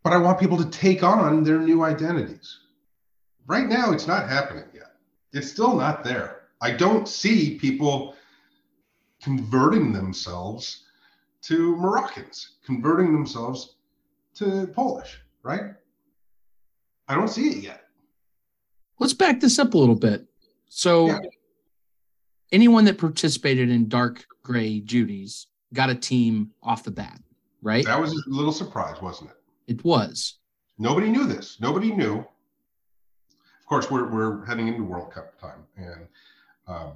But 0.03 0.13
I 0.15 0.17
want 0.17 0.41
people 0.41 0.57
to 0.59 0.69
take 0.71 1.03
on 1.05 1.45
their 1.45 1.59
new 1.61 1.85
identities. 1.85 2.59
Right 3.51 3.69
now, 3.69 3.91
it's 3.91 4.07
not 4.07 4.29
happening 4.29 4.63
yet. 4.73 4.93
It's 5.33 5.51
still 5.51 5.75
not 5.75 6.05
there. 6.05 6.43
I 6.61 6.71
don't 6.71 7.09
see 7.09 7.59
people 7.59 8.15
converting 9.21 9.93
themselves 9.93 10.85
to 11.43 11.75
Moroccans, 11.75 12.59
converting 12.65 13.13
themselves 13.13 13.75
to 14.35 14.69
Polish, 14.69 15.19
right? 15.43 15.75
I 17.09 17.17
don't 17.17 17.27
see 17.27 17.49
it 17.49 17.65
yet. 17.65 17.89
Let's 19.01 19.15
back 19.15 19.41
this 19.41 19.59
up 19.59 19.75
a 19.75 19.79
little 19.79 19.97
bit. 19.97 20.29
So, 20.69 21.07
Yeah. 21.09 21.19
anyone 22.53 22.85
that 22.85 22.99
participated 22.99 23.69
in 23.69 23.89
Dark 23.89 24.27
Gray 24.45 24.79
Judy's 24.79 25.49
got 25.75 25.91
a 25.91 25.97
team 25.97 26.53
off 26.63 26.85
the 26.85 26.93
bat, 26.93 27.21
right? 27.63 27.85
That 27.85 28.01
was 28.01 28.13
a 28.13 28.31
little 28.31 28.53
surprise, 28.53 29.03
wasn't 29.03 29.31
it? 29.31 29.37
It 29.67 29.85
was. 29.85 30.39
Nobody 30.79 31.11
knew 31.11 31.27
this. 31.27 31.59
Nobody 31.61 31.91
knew. 31.91 32.25
Course, 33.71 33.89
we're, 33.89 34.11
we're 34.11 34.45
heading 34.47 34.67
into 34.67 34.83
World 34.83 35.13
Cup 35.13 35.41
time, 35.41 35.65
and 35.77 36.09
um, 36.67 36.95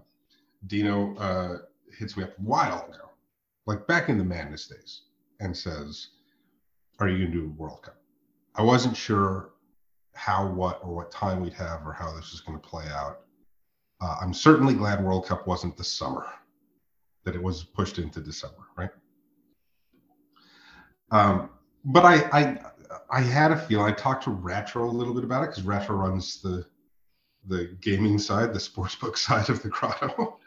Dino 0.67 1.17
uh, 1.19 1.59
hits 1.97 2.17
me 2.17 2.25
up 2.25 2.31
a 2.37 2.43
while 2.43 2.85
ago, 2.89 3.11
like 3.67 3.87
back 3.87 4.09
in 4.09 4.19
the 4.19 4.25
madness 4.25 4.67
days, 4.67 5.03
and 5.39 5.57
says, 5.57 6.09
"Are 6.99 7.09
you 7.09 7.19
going 7.19 7.31
to 7.31 7.39
do 7.43 7.55
World 7.57 7.83
Cup?" 7.83 7.95
I 8.57 8.63
wasn't 8.63 8.97
sure 8.97 9.51
how, 10.15 10.49
what, 10.49 10.81
or 10.83 10.93
what 10.93 11.13
time 11.13 11.41
we'd 11.41 11.53
have, 11.53 11.87
or 11.87 11.93
how 11.93 12.13
this 12.13 12.33
was 12.33 12.41
going 12.41 12.59
to 12.59 12.69
play 12.69 12.87
out. 12.89 13.21
Uh, 14.01 14.17
I'm 14.21 14.35
certainly 14.35 14.75
glad 14.75 15.01
World 15.01 15.27
Cup 15.27 15.47
wasn't 15.47 15.77
this 15.77 15.93
summer, 15.93 16.27
that 17.23 17.37
it 17.37 17.43
was 17.43 17.63
pushed 17.63 18.01
into 18.01 18.21
December, 18.21 18.65
right? 18.77 18.91
Um, 21.13 21.51
but 21.85 22.05
I, 22.05 22.17
I 22.33 22.59
I 23.11 23.21
had 23.21 23.51
a 23.51 23.57
feel. 23.57 23.83
I 23.83 23.93
talked 23.93 24.25
to 24.25 24.31
Retro 24.31 24.89
a 24.89 24.91
little 24.91 25.15
bit 25.15 25.25
about 25.25 25.45
it 25.45 25.51
because 25.51 25.65
Retro 25.65 25.97
runs 25.97 26.41
the 26.41 26.67
the 27.47 27.77
gaming 27.81 28.19
side, 28.19 28.53
the 28.53 28.59
sportsbook 28.59 29.17
side 29.27 29.51
of 29.51 29.63
the 29.63 29.69
grotto. 29.69 30.39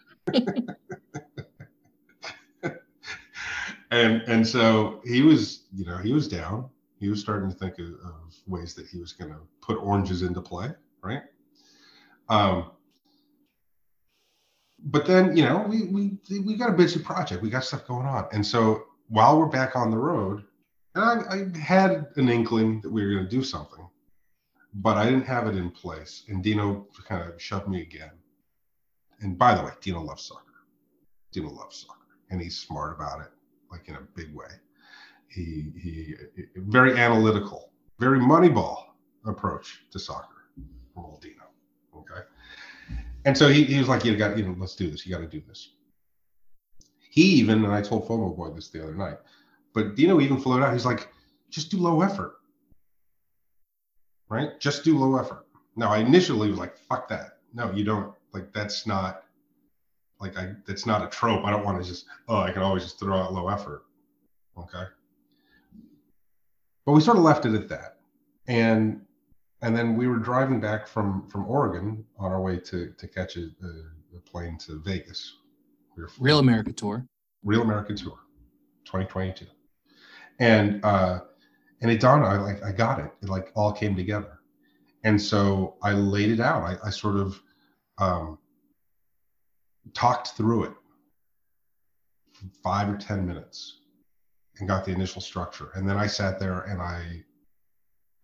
and 3.91 4.21
and 4.23 4.47
so 4.47 5.01
he 5.05 5.21
was, 5.21 5.65
you 5.73 5.85
know, 5.85 5.97
he 5.97 6.13
was 6.13 6.27
down. 6.27 6.69
He 6.99 7.09
was 7.09 7.19
starting 7.19 7.49
to 7.51 7.55
think 7.55 7.77
of, 7.79 7.85
of 7.85 8.35
ways 8.47 8.73
that 8.75 8.87
he 8.87 8.97
was 8.97 9.13
going 9.13 9.31
to 9.31 9.39
put 9.61 9.77
oranges 9.77 10.23
into 10.23 10.41
play, 10.41 10.71
right? 11.01 11.21
Um, 12.27 12.71
but 14.79 15.05
then, 15.05 15.35
you 15.37 15.43
know, 15.43 15.65
we 15.67 15.83
we 15.83 16.17
we 16.39 16.55
got 16.55 16.69
a 16.69 16.73
busy 16.73 16.99
project. 16.99 17.41
We 17.41 17.49
got 17.49 17.63
stuff 17.63 17.87
going 17.87 18.05
on, 18.05 18.27
and 18.31 18.45
so 18.45 18.83
while 19.09 19.39
we're 19.39 19.47
back 19.47 19.75
on 19.75 19.91
the 19.91 19.97
road, 19.97 20.43
and 20.97 21.53
I, 21.55 21.57
I 21.57 21.59
had 21.59 22.07
an 22.15 22.29
inkling 22.29 22.81
that 22.81 22.91
we 22.91 23.05
were 23.05 23.13
going 23.13 23.25
to 23.25 23.29
do 23.29 23.43
something, 23.43 23.87
but 24.73 24.97
I 24.97 25.05
didn't 25.05 25.25
have 25.25 25.47
it 25.47 25.55
in 25.55 25.69
place. 25.69 26.23
And 26.27 26.43
Dino 26.43 26.87
kind 27.07 27.29
of 27.29 27.41
shoved 27.41 27.67
me 27.67 27.81
again. 27.81 28.11
And 29.21 29.37
by 29.37 29.55
the 29.55 29.63
way, 29.63 29.71
Dino 29.81 30.01
loves 30.01 30.23
soccer. 30.23 30.43
Dino 31.31 31.49
loves 31.49 31.85
soccer, 31.85 32.17
and 32.29 32.41
he's 32.41 32.57
smart 32.57 32.95
about 32.95 33.21
it, 33.21 33.31
like 33.71 33.87
in 33.87 33.95
a 33.95 34.01
big 34.15 34.33
way. 34.33 34.47
He 35.27 35.71
he 35.81 36.15
very 36.55 36.97
analytical, 36.97 37.71
very 37.99 38.19
moneyball 38.19 38.85
approach 39.25 39.83
to 39.91 39.99
soccer 39.99 40.49
from 40.93 41.05
old 41.05 41.21
Dino. 41.21 41.43
Okay, 41.95 42.21
and 43.25 43.37
so 43.37 43.49
he, 43.49 43.63
he 43.63 43.79
was 43.79 43.87
like, 43.87 44.05
"You 44.05 44.15
got, 44.15 44.37
you 44.37 44.47
know, 44.47 44.55
let's 44.57 44.75
do 44.75 44.89
this. 44.89 45.05
You 45.05 45.13
got 45.13 45.21
to 45.21 45.27
do 45.27 45.41
this." 45.47 45.73
He 47.09 47.23
even, 47.23 47.65
and 47.65 47.73
I 47.73 47.81
told 47.81 48.07
FOMO 48.07 48.37
Boy 48.37 48.51
this 48.51 48.69
the 48.69 48.83
other 48.83 48.95
night, 48.95 49.17
but 49.73 49.95
Dino 49.95 50.19
even 50.21 50.39
floated 50.39 50.65
out. 50.65 50.73
He's 50.73 50.85
like, 50.85 51.09
"Just 51.49 51.71
do 51.71 51.77
low 51.77 52.01
effort, 52.01 52.35
right? 54.29 54.59
Just 54.59 54.83
do 54.83 54.97
low 54.97 55.17
effort." 55.17 55.45
Now, 55.75 55.91
I 55.91 55.99
initially 55.99 56.49
was 56.49 56.59
like, 56.59 56.77
"Fuck 56.77 57.07
that! 57.09 57.39
No, 57.53 57.71
you 57.71 57.83
don't. 57.83 58.13
Like, 58.33 58.53
that's 58.53 58.85
not." 58.87 59.23
Like 60.19 60.35
I, 60.35 60.53
that's 60.65 60.87
not 60.87 61.03
a 61.03 61.09
trope. 61.09 61.45
I 61.45 61.51
don't 61.51 61.63
want 61.63 61.79
to 61.79 61.87
just, 61.87 62.07
oh, 62.27 62.39
I 62.39 62.51
can 62.51 62.63
always 62.63 62.81
just 62.81 62.99
throw 62.99 63.15
out 63.15 63.33
low 63.33 63.49
effort. 63.49 63.83
Okay. 64.57 64.85
But 66.87 66.93
we 66.93 67.01
sort 67.01 67.17
of 67.17 67.23
left 67.23 67.45
it 67.45 67.53
at 67.53 67.69
that. 67.69 67.97
And 68.47 69.01
and 69.61 69.75
then 69.75 69.97
we 69.97 70.07
were 70.07 70.17
driving 70.17 70.59
back 70.59 70.87
from 70.87 71.27
from 71.27 71.45
Oregon 71.47 72.05
on 72.17 72.31
our 72.31 72.41
way 72.41 72.57
to 72.57 72.93
to 72.97 73.07
catch 73.07 73.35
a, 73.37 73.41
a, 73.41 74.17
a 74.17 74.19
plane 74.25 74.57
to 74.59 74.81
Vegas. 74.83 75.37
We 75.95 76.03
Real 76.19 76.39
America 76.39 76.71
Tour. 76.71 77.05
Real 77.43 77.61
America 77.61 77.93
Tour, 77.93 78.17
2022, 78.85 79.45
and 80.39 80.83
uh, 80.83 81.19
and 81.81 81.91
it 81.91 81.99
dawned. 81.99 82.23
On 82.23 82.31
I 82.31 82.41
like 82.41 82.63
I 82.63 82.71
got 82.71 82.99
it. 82.99 83.11
It 83.21 83.29
like 83.29 83.51
all 83.55 83.71
came 83.71 83.95
together, 83.95 84.39
and 85.03 85.21
so 85.21 85.75
I 85.81 85.93
laid 85.93 86.31
it 86.31 86.39
out. 86.39 86.63
I, 86.63 86.87
I 86.87 86.89
sort 86.89 87.15
of 87.15 87.41
um, 87.97 88.37
talked 89.93 90.29
through 90.29 90.65
it 90.65 90.73
five 92.63 92.89
or 92.89 92.97
ten 92.97 93.25
minutes, 93.25 93.81
and 94.59 94.67
got 94.67 94.85
the 94.85 94.91
initial 94.91 95.21
structure, 95.21 95.71
and 95.75 95.87
then 95.87 95.97
I 95.97 96.07
sat 96.07 96.39
there 96.39 96.61
and 96.61 96.81
I 96.81 97.23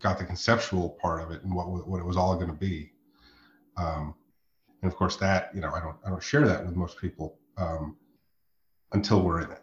got 0.01 0.19
the 0.19 0.25
conceptual 0.25 0.97
part 1.01 1.21
of 1.21 1.31
it 1.31 1.43
and 1.43 1.55
what 1.55 1.69
what 1.87 1.99
it 1.99 2.05
was 2.05 2.17
all 2.17 2.35
going 2.35 2.47
to 2.47 2.53
be. 2.53 2.91
Um, 3.77 4.13
and 4.81 4.91
of 4.91 4.97
course, 4.97 5.15
that 5.17 5.49
you 5.55 5.61
know, 5.61 5.71
I 5.71 5.79
don't 5.79 5.95
I 6.05 6.09
don't 6.09 6.21
share 6.21 6.45
that 6.47 6.65
with 6.65 6.75
most 6.75 6.99
people 6.99 7.37
um, 7.57 7.95
until 8.91 9.21
we're 9.21 9.41
in 9.41 9.51
it, 9.51 9.61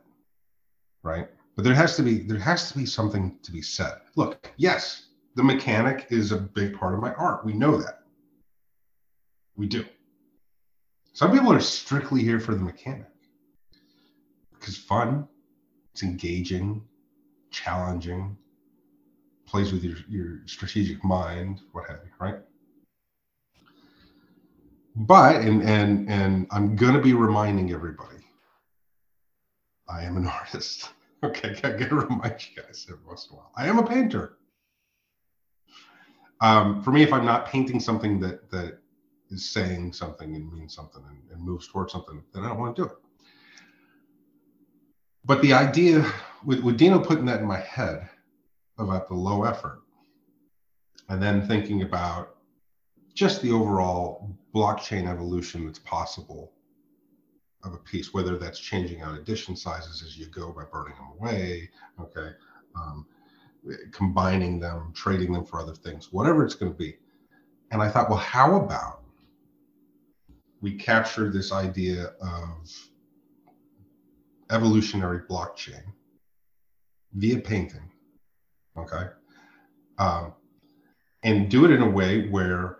right? 1.03 1.29
But 1.61 1.65
there 1.65 1.75
has 1.75 1.95
to 1.97 2.03
be 2.03 2.21
there 2.21 2.39
has 2.39 2.73
to 2.73 2.79
be 2.79 2.87
something 2.87 3.37
to 3.43 3.53
be 3.53 3.61
said. 3.61 4.01
Look, 4.17 4.51
yes, 4.57 5.09
the 5.35 5.43
mechanic 5.43 6.07
is 6.09 6.33
a 6.33 6.39
big 6.39 6.79
part 6.79 6.95
of 6.95 7.01
my 7.01 7.13
art. 7.13 7.45
We 7.45 7.53
know 7.53 7.77
that. 7.77 8.01
We 9.57 9.67
do. 9.67 9.85
Some 11.13 11.33
people 11.33 11.53
are 11.53 11.61
strictly 11.61 12.23
here 12.23 12.41
for 12.41 12.55
the 12.55 12.63
mechanic 12.63 13.11
because 14.55 14.79
fun, 14.79 15.29
it's 15.93 16.03
engaging, 16.03 16.83
challenging, 17.51 18.39
plays 19.45 19.71
with 19.71 19.85
your, 19.85 19.99
your 20.09 20.39
strategic 20.47 21.05
mind, 21.05 21.61
what 21.73 21.87
have 21.91 22.01
you, 22.07 22.11
right? 22.19 22.39
But 24.97 25.43
and 25.43 25.63
and 25.63 26.09
and 26.09 26.47
I'm 26.53 26.75
gonna 26.75 27.03
be 27.03 27.13
reminding 27.13 27.71
everybody, 27.71 28.25
I 29.91 30.05
am 30.05 30.17
an 30.17 30.27
artist. 30.41 30.93
Okay, 31.25 31.55
I 31.65 31.73
gotta 31.73 31.97
remind 31.97 32.37
you 32.49 32.63
guys 32.63 32.87
every 32.89 33.05
once 33.07 33.29
in 33.29 33.35
a 33.35 33.39
while. 33.39 33.53
I 33.55 33.67
am 33.69 33.79
a 33.79 33.87
painter. 33.87 34.39
Um, 36.41 36.83
for 36.83 36.93
me, 36.93 37.03
if 37.03 37.13
I'm 37.13 37.27
not 37.27 37.47
painting 37.47 37.79
something 37.79 38.19
that 38.21 38.51
that 38.51 38.79
is 39.29 39.49
saying 39.49 39.93
something 39.93 40.35
and 40.35 40.51
means 40.51 40.75
something 40.75 41.03
and, 41.07 41.31
and 41.31 41.43
moves 41.43 41.69
towards 41.69 41.93
something, 41.93 42.23
then 42.33 42.45
I 42.45 42.49
don't 42.49 42.59
want 42.59 42.75
to 42.77 42.83
do 42.83 42.89
it. 42.89 42.97
But 45.27 45.43
the 45.43 45.53
idea 45.53 46.11
with, 46.45 46.61
with 46.61 46.79
Dino 46.79 46.99
putting 46.99 47.27
that 47.27 47.41
in 47.41 47.47
my 47.47 47.61
head 47.61 48.09
about 48.79 49.07
the 49.09 49.15
low 49.15 49.45
effort, 49.45 49.83
and 51.11 51.23
then 51.23 51.47
thinking 51.47 51.83
about 51.83 52.37
just 53.13 53.43
the 53.43 53.53
overall 53.53 54.35
blockchain 54.55 55.07
evolution 55.07 55.67
that's 55.67 55.81
possible 55.81 56.53
of 57.65 57.75
a 57.75 57.79
piece, 57.79 58.15
whether 58.15 58.39
that's 58.39 58.59
changing 58.59 59.03
out 59.03 59.17
edition 59.17 59.57
sizes 59.57 60.03
as 60.03 60.17
you 60.17 60.27
go 60.27 60.53
by 60.53 60.65
burning 60.65 60.95
them 60.97 61.13
away, 61.19 61.69
okay, 62.01 62.31
um, 62.75 63.07
combining 63.93 64.59
them, 64.59 64.93
trading 64.95 65.33
them 65.33 65.45
for 65.45 65.61
other 65.61 65.75
things, 65.75 66.13
whatever 66.13 66.45
it's 66.45 66.55
going 66.55 66.73
to 66.73 66.79
be. 66.79 66.97
And 67.71 67.83
I 67.83 67.91
thought, 67.91 68.09
well, 68.09 68.19
how 68.19 68.57
about 68.57 69.03
we 70.61 70.75
capture 70.75 71.31
this 71.31 71.53
idea 71.53 72.13
of 72.21 72.71
evolutionary 74.51 75.21
blockchain 75.29 75.83
via 77.15 77.39
painting, 77.39 77.91
okay, 78.77 79.07
um, 79.99 80.33
and 81.23 81.51
do 81.51 81.65
it 81.65 81.71
in 81.71 81.83
a 81.83 81.91
way 81.91 82.29
where 82.29 82.79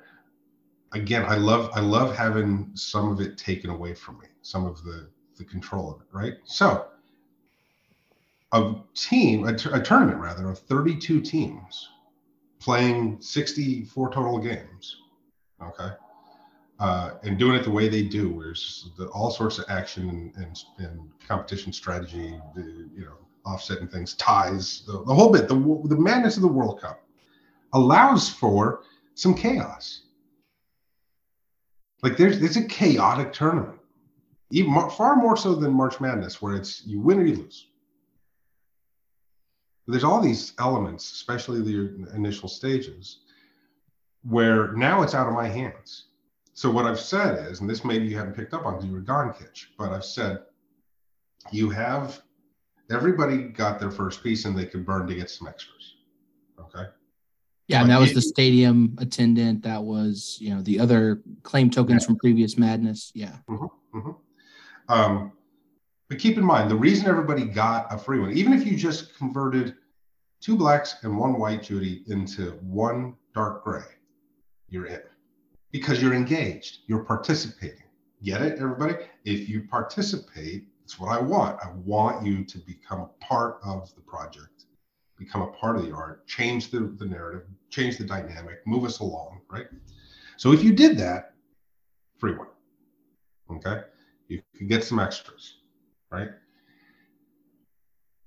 again 0.93 1.25
i 1.27 1.37
love 1.37 1.71
i 1.75 1.81
love 1.81 2.17
having 2.17 2.71
some 2.75 3.11
of 3.11 3.21
it 3.21 3.39
taken 3.39 3.71
away 3.71 3.95
from 3.95 4.19
me 4.19 4.27
some 4.43 4.67
of 4.67 4.83
the 4.85 5.09
the 5.37 5.45
control 5.45 5.93
of 5.93 6.01
it 6.01 6.07
right 6.13 6.35
so 6.45 6.87
a 8.53 8.75
team 8.95 9.47
a, 9.47 9.57
t- 9.57 9.71
a 9.73 9.81
tournament 9.81 10.19
rather 10.19 10.49
of 10.51 10.59
32 10.59 11.21
teams 11.21 11.89
playing 12.59 13.17
64 13.21 14.13
total 14.13 14.39
games 14.39 14.97
Okay. 15.63 15.91
Uh, 16.79 17.13
and 17.25 17.39
doing 17.39 17.55
it 17.57 17.63
the 17.63 17.71
way 17.71 17.89
they 17.89 18.03
do, 18.03 18.31
where 18.31 18.53
it's 18.53 18.89
the, 18.97 19.07
all 19.09 19.31
sorts 19.31 19.59
of 19.59 19.67
action 19.69 20.09
and, 20.09 20.35
and, 20.37 20.63
and 20.79 21.11
competition 21.27 21.73
strategy, 21.73 22.41
the, 22.55 22.89
you 22.95 23.05
know, 23.05 23.19
offsetting 23.45 23.89
things, 23.89 24.15
ties, 24.15 24.83
the, 24.87 24.93
the 25.05 25.15
whole 25.15 25.31
bit, 25.31 25.47
the, 25.47 25.55
the 25.85 25.97
madness 25.97 26.37
of 26.37 26.43
the 26.43 26.49
World 26.49 26.81
Cup 26.81 27.03
allows 27.75 28.31
for 28.31 28.83
some 29.15 29.35
chaos. 29.35 30.03
Like 32.03 32.17
there's 32.17 32.43
it's 32.43 32.57
a 32.57 32.65
chaotic 32.65 33.35
tournament, 33.35 33.80
even 34.51 34.73
far 34.91 35.17
more 35.17 35.37
so 35.37 35.55
than 35.55 35.73
March 35.73 36.01
Madness, 36.01 36.43
where 36.43 36.55
it's 36.55 36.85
you 36.87 37.01
win 37.01 37.21
or 37.21 37.25
you 37.25 37.37
lose. 37.37 37.69
There's 39.87 40.05
all 40.05 40.21
these 40.21 40.53
elements, 40.59 41.11
especially 41.13 41.63
the 41.63 42.09
initial 42.15 42.49
stages, 42.49 43.21
where 44.23 44.73
now 44.73 45.03
it's 45.03 45.15
out 45.15 45.27
of 45.27 45.35
my 45.35 45.49
hands. 45.49 46.07
So 46.53 46.71
what 46.71 46.85
I've 46.85 47.01
said 47.01 47.51
is, 47.51 47.61
and 47.61 47.71
this 47.71 47.85
maybe 47.85 48.07
you 48.07 48.17
haven't 48.17 48.35
picked 48.35 48.55
up 48.55 48.67
on 48.67 48.75
because 48.75 48.87
you 48.87 48.93
were 48.93 49.01
gone, 49.01 49.33
Kitch, 49.33 49.71
but 49.79 49.93
I've 49.93 50.05
said 50.05 50.41
you 51.51 51.71
have 51.71 52.21
everybody 52.91 53.45
got 53.45 53.79
their 53.81 53.91
first 53.91 54.23
piece 54.23 54.45
and 54.45 54.57
they 54.57 54.67
can 54.67 54.83
burn 54.83 55.07
to 55.07 55.15
get 55.15 55.31
some 55.31 55.49
extras. 55.49 55.97
Okay. 56.61 56.85
Yeah, 57.69 57.83
and 57.83 57.91
that 57.91 58.01
was 58.01 58.13
the 58.15 58.21
stadium 58.21 58.97
attendant. 58.99 59.63
That 59.63 59.85
was, 59.85 60.39
you 60.41 60.53
know, 60.53 60.61
the 60.61 60.81
other 60.81 61.23
claim 61.45 61.71
tokens 61.71 62.03
yeah. 62.03 62.07
from 62.07 62.17
previous 62.17 62.59
madness. 62.59 63.13
Yeah. 63.15 63.37
Mm-hmm, 63.49 63.99
mm-hmm. 63.99 64.11
Um, 64.91 65.33
but 66.09 66.19
keep 66.19 66.37
in 66.37 66.45
mind, 66.45 66.69
the 66.69 66.77
reason 66.77 67.07
everybody 67.07 67.45
got 67.45 67.95
a 67.95 67.97
free 67.97 68.19
one, 68.19 68.33
even 68.33 68.53
if 68.53 68.67
you 68.67 68.77
just 68.77 69.17
converted 69.17 69.77
two 70.41 70.57
blacks 70.57 70.97
and 71.05 71.17
one 71.17 71.39
white 71.39 71.63
Judy 71.63 72.03
into 72.09 72.51
one 72.63 73.15
dark 73.33 73.63
gray, 73.63 73.85
you're 74.69 74.87
in 74.87 75.01
because 75.71 76.03
you're 76.03 76.13
engaged, 76.13 76.79
you're 76.89 77.05
participating. 77.05 77.85
Get 78.25 78.43
it, 78.43 78.59
everybody? 78.59 78.97
If 79.25 79.49
you 79.49 79.63
participate, 79.63 80.65
it's 80.83 80.99
what 80.99 81.13
I 81.13 81.21
want. 81.21 81.61
I 81.65 81.71
want 81.85 82.27
you 82.27 82.43
to 82.45 82.59
become 82.59 83.01
a 83.03 83.25
part 83.25 83.61
of 83.65 83.95
the 83.95 84.01
project, 84.01 84.65
become 85.17 85.43
a 85.43 85.53
part 85.53 85.77
of 85.77 85.87
the 85.87 85.95
art, 85.95 86.27
change 86.27 86.73
the, 86.73 86.81
the 86.99 87.07
narrative, 87.07 87.43
change 87.71 87.97
the 87.97 88.05
dynamic, 88.05 88.67
move 88.67 88.85
us 88.85 88.99
along, 88.99 89.41
right? 89.49 89.67
So 90.37 90.51
if 90.51 90.65
you 90.65 90.73
did 90.73 90.99
that, 90.99 91.35
free 92.19 92.35
one. 92.35 92.49
Okay. 93.53 93.85
You 94.31 94.41
can 94.57 94.69
get 94.69 94.85
some 94.85 95.01
extras, 95.01 95.57
right? 96.13 96.29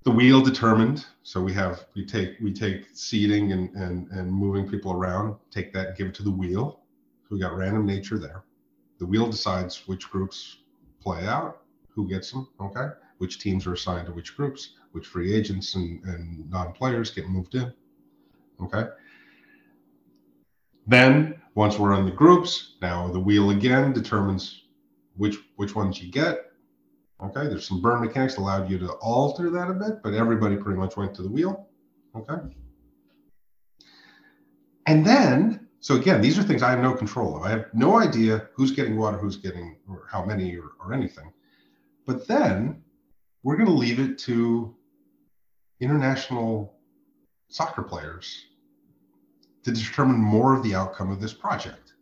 The 0.04 0.10
wheel 0.10 0.42
determined. 0.42 1.06
So 1.22 1.40
we 1.40 1.54
have 1.54 1.86
we 1.96 2.04
take 2.04 2.36
we 2.42 2.52
take 2.52 2.88
seating 2.92 3.52
and 3.52 3.74
and 3.74 4.10
and 4.10 4.30
moving 4.30 4.68
people 4.68 4.92
around, 4.92 5.36
take 5.50 5.72
that, 5.72 5.96
give 5.96 6.08
it 6.08 6.14
to 6.16 6.22
the 6.22 6.30
wheel. 6.30 6.80
So 7.22 7.28
we 7.30 7.40
got 7.40 7.56
random 7.56 7.86
nature 7.86 8.18
there. 8.18 8.44
The 8.98 9.06
wheel 9.06 9.30
decides 9.30 9.88
which 9.88 10.10
groups 10.10 10.58
play 11.00 11.26
out, 11.26 11.62
who 11.88 12.06
gets 12.06 12.30
them, 12.30 12.48
okay? 12.60 12.88
Which 13.16 13.38
teams 13.38 13.66
are 13.66 13.72
assigned 13.72 14.06
to 14.08 14.12
which 14.12 14.36
groups, 14.36 14.74
which 14.92 15.06
free 15.06 15.34
agents 15.34 15.74
and, 15.74 16.04
and 16.04 16.50
non-players 16.50 17.10
get 17.12 17.30
moved 17.30 17.54
in. 17.54 17.72
Okay. 18.62 18.88
Then 20.86 21.40
once 21.54 21.78
we're 21.78 21.98
in 21.98 22.04
the 22.04 22.10
groups, 22.10 22.74
now 22.82 23.08
the 23.08 23.18
wheel 23.18 23.50
again 23.50 23.94
determines 23.94 24.63
which 25.16 25.36
which 25.56 25.74
ones 25.74 26.02
you 26.02 26.10
get. 26.10 26.50
Okay, 27.22 27.48
there's 27.48 27.66
some 27.66 27.80
burn 27.80 28.00
mechanics 28.00 28.36
allowed 28.36 28.68
you 28.70 28.78
to 28.78 28.92
alter 28.94 29.50
that 29.50 29.70
a 29.70 29.74
bit, 29.74 30.02
but 30.02 30.14
everybody 30.14 30.56
pretty 30.56 30.78
much 30.78 30.96
went 30.96 31.14
to 31.14 31.22
the 31.22 31.28
wheel. 31.28 31.68
Okay. 32.16 32.34
And 34.86 35.06
then, 35.06 35.68
so 35.80 35.94
again, 35.96 36.20
these 36.20 36.38
are 36.38 36.42
things 36.42 36.62
I 36.62 36.70
have 36.70 36.80
no 36.80 36.92
control 36.92 37.36
of. 37.36 37.42
I 37.42 37.50
have 37.50 37.66
no 37.72 37.98
idea 37.98 38.48
who's 38.54 38.72
getting 38.72 38.96
water, 38.96 39.16
who's 39.16 39.36
getting 39.36 39.78
or 39.88 40.06
how 40.10 40.24
many 40.24 40.56
or, 40.56 40.72
or 40.80 40.92
anything. 40.92 41.32
But 42.06 42.28
then 42.28 42.82
we're 43.42 43.56
going 43.56 43.68
to 43.68 43.72
leave 43.72 44.00
it 44.00 44.18
to 44.18 44.74
international 45.80 46.74
soccer 47.48 47.82
players 47.82 48.46
to 49.64 49.72
determine 49.72 50.16
more 50.16 50.54
of 50.54 50.62
the 50.62 50.74
outcome 50.74 51.10
of 51.10 51.20
this 51.20 51.32
project. 51.32 51.94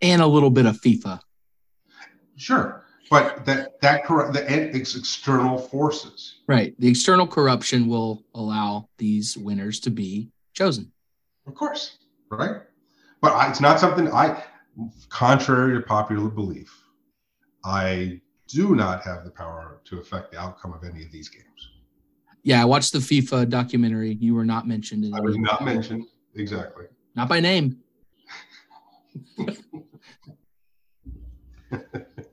And 0.00 0.22
a 0.22 0.26
little 0.26 0.50
bit 0.50 0.66
of 0.66 0.80
FIFA. 0.80 1.20
Sure. 2.38 2.84
But 3.10 3.44
that 3.46 3.80
that 3.80 4.04
corrupt 4.04 4.34
the 4.34 4.76
it's 4.76 4.94
external 4.94 5.58
forces. 5.58 6.40
Right. 6.46 6.74
The 6.78 6.88
external 6.88 7.26
corruption 7.26 7.88
will 7.88 8.24
allow 8.34 8.88
these 8.98 9.36
winners 9.36 9.80
to 9.80 9.90
be 9.90 10.30
chosen. 10.52 10.92
Of 11.46 11.54
course. 11.54 11.98
Right. 12.30 12.62
But 13.20 13.32
I, 13.32 13.48
it's 13.50 13.60
not 13.60 13.80
something 13.80 14.12
I 14.12 14.44
contrary 15.08 15.74
to 15.74 15.82
popular 15.86 16.28
belief, 16.28 16.84
I 17.64 18.20
do 18.46 18.74
not 18.74 19.02
have 19.02 19.24
the 19.24 19.30
power 19.30 19.80
to 19.84 19.98
affect 19.98 20.30
the 20.32 20.38
outcome 20.38 20.72
of 20.72 20.84
any 20.84 21.02
of 21.02 21.10
these 21.10 21.28
games. 21.28 21.44
Yeah, 22.44 22.62
I 22.62 22.64
watched 22.64 22.92
the 22.92 22.98
FIFA 22.98 23.48
documentary. 23.48 24.14
You 24.20 24.34
were 24.34 24.44
not 24.44 24.66
mentioned 24.66 25.04
in 25.04 25.14
I 25.14 25.20
was 25.20 25.36
not 25.36 25.64
mentioned. 25.64 26.06
Exactly. 26.34 26.84
Not 27.14 27.28
by 27.28 27.40
name. 27.40 27.78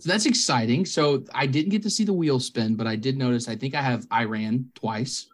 so 0.06 0.12
that's 0.12 0.28
exciting. 0.28 0.86
So 0.86 1.24
I 1.34 1.48
didn't 1.48 1.72
get 1.72 1.82
to 1.82 1.89
see 1.89 2.04
the 2.04 2.13
wheel 2.13 2.39
spin, 2.39 2.76
but 2.76 2.86
I 2.86 2.96
did 2.96 3.18
notice. 3.18 3.50
I 3.50 3.56
think 3.56 3.74
I 3.74 3.82
have 3.82 4.06
Iran 4.13 4.70
twice. 4.76 5.26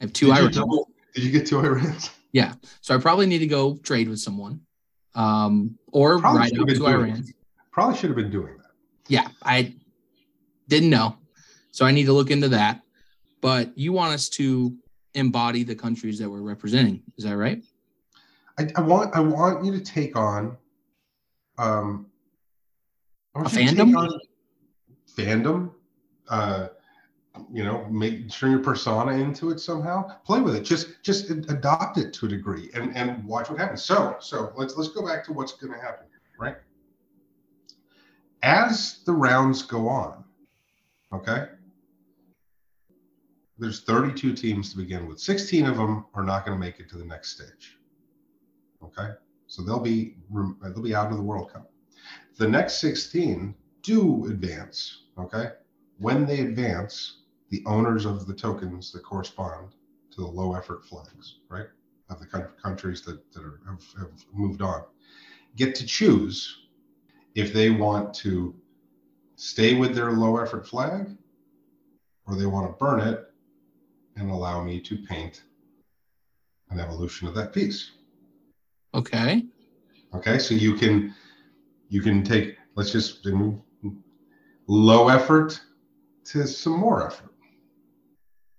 I 0.00 0.04
have 0.04 0.12
two 0.12 0.26
did 0.26 0.36
Iran. 0.36 0.50
Double, 0.50 0.90
did 1.14 1.22
you 1.22 1.30
get 1.30 1.46
two 1.46 1.58
Irans? 1.58 2.10
Yeah. 2.32 2.54
So 2.80 2.92
I 2.92 2.98
probably 2.98 3.26
need 3.26 3.38
to 3.38 3.46
go 3.46 3.76
trade 3.76 4.08
with 4.08 4.18
someone, 4.18 4.60
um, 5.14 5.78
or 5.92 6.18
probably 6.18 6.40
ride 6.40 6.58
out 6.58 6.68
to 6.68 6.86
Iran. 6.88 7.24
Probably 7.70 7.96
should 7.96 8.10
have 8.10 8.16
been 8.16 8.32
doing 8.32 8.56
that. 8.56 8.72
Yeah, 9.06 9.28
I 9.44 9.76
didn't 10.66 10.90
know, 10.90 11.16
so 11.70 11.86
I 11.86 11.92
need 11.92 12.06
to 12.06 12.12
look 12.12 12.32
into 12.32 12.48
that. 12.48 12.80
But 13.40 13.78
you 13.78 13.92
want 13.92 14.12
us 14.12 14.28
to 14.30 14.76
embody 15.14 15.62
the 15.62 15.76
countries 15.76 16.18
that 16.18 16.28
we're 16.28 16.42
representing. 16.42 17.00
Is 17.16 17.22
that 17.22 17.36
right? 17.36 17.62
I, 18.58 18.66
I 18.74 18.80
want 18.80 19.14
I 19.14 19.20
want 19.20 19.64
you 19.64 19.70
to 19.70 19.80
take 19.80 20.16
on 20.16 20.56
um 21.58 22.06
a 23.34 23.40
fandom? 23.40 24.18
fandom? 25.16 25.72
Uh 26.28 26.68
you 27.52 27.64
know 27.64 27.84
make 27.90 28.30
turn 28.30 28.52
your 28.52 28.60
persona 28.60 29.12
into 29.12 29.50
it 29.50 29.58
somehow? 29.58 30.08
Play 30.24 30.40
with 30.40 30.54
it. 30.54 30.62
Just 30.62 31.02
just 31.02 31.30
adopt 31.30 31.98
it 31.98 32.12
to 32.14 32.26
a 32.26 32.28
degree 32.28 32.70
and 32.74 32.96
and 32.96 33.24
watch 33.24 33.50
what 33.50 33.58
happens. 33.58 33.82
So 33.82 34.16
so 34.20 34.52
let's 34.56 34.76
let's 34.76 34.90
go 34.90 35.04
back 35.06 35.24
to 35.24 35.32
what's 35.32 35.52
going 35.52 35.72
to 35.72 35.78
happen 35.80 36.06
right? 36.38 36.56
As 38.42 39.00
the 39.04 39.12
rounds 39.12 39.62
go 39.62 39.88
on 39.88 40.24
okay 41.12 41.46
there's 43.56 43.82
32 43.82 44.34
teams 44.34 44.72
to 44.72 44.76
begin 44.76 45.06
with. 45.06 45.20
16 45.20 45.66
of 45.66 45.76
them 45.76 46.06
are 46.14 46.24
not 46.24 46.44
going 46.44 46.58
to 46.58 46.60
make 46.60 46.80
it 46.80 46.88
to 46.88 46.98
the 46.98 47.04
next 47.04 47.36
stage 47.36 47.78
Okay, 48.82 49.12
so 49.46 49.62
they'll 49.62 49.80
be 49.80 50.16
they'll 50.62 50.82
be 50.82 50.94
out 50.94 51.10
of 51.10 51.16
the 51.16 51.22
World 51.22 51.52
Cup. 51.52 51.70
The 52.36 52.48
next 52.48 52.80
16 52.80 53.54
do 53.82 54.26
advance. 54.26 55.02
Okay, 55.18 55.50
when 55.98 56.26
they 56.26 56.40
advance, 56.40 57.20
the 57.50 57.62
owners 57.66 58.04
of 58.04 58.26
the 58.26 58.34
tokens 58.34 58.90
that 58.92 59.04
correspond 59.04 59.72
to 60.10 60.20
the 60.22 60.26
low 60.26 60.54
effort 60.54 60.84
flags, 60.84 61.38
right, 61.48 61.66
of 62.10 62.18
the 62.18 62.26
countries 62.60 63.02
that, 63.02 63.32
that 63.32 63.42
are, 63.42 63.60
have, 63.66 63.84
have 63.98 64.24
moved 64.32 64.62
on, 64.62 64.82
get 65.56 65.74
to 65.76 65.86
choose 65.86 66.66
if 67.34 67.52
they 67.52 67.70
want 67.70 68.14
to 68.14 68.54
stay 69.36 69.74
with 69.74 69.94
their 69.94 70.12
low 70.12 70.36
effort 70.38 70.66
flag 70.66 71.16
or 72.26 72.36
they 72.36 72.46
want 72.46 72.66
to 72.66 72.84
burn 72.84 73.00
it 73.00 73.32
and 74.16 74.30
allow 74.30 74.62
me 74.62 74.80
to 74.80 74.96
paint 74.96 75.42
an 76.70 76.80
evolution 76.80 77.28
of 77.28 77.34
that 77.34 77.52
piece. 77.52 77.92
Okay. 78.94 79.44
Okay, 80.14 80.38
so 80.38 80.54
you 80.54 80.74
can 80.74 81.14
you 81.94 82.02
can 82.02 82.24
take 82.24 82.56
let's 82.74 82.90
just 82.90 83.24
move 83.24 83.60
low 84.66 85.08
effort 85.08 85.60
to 86.24 86.44
some 86.44 86.72
more 86.72 87.06
effort. 87.06 87.30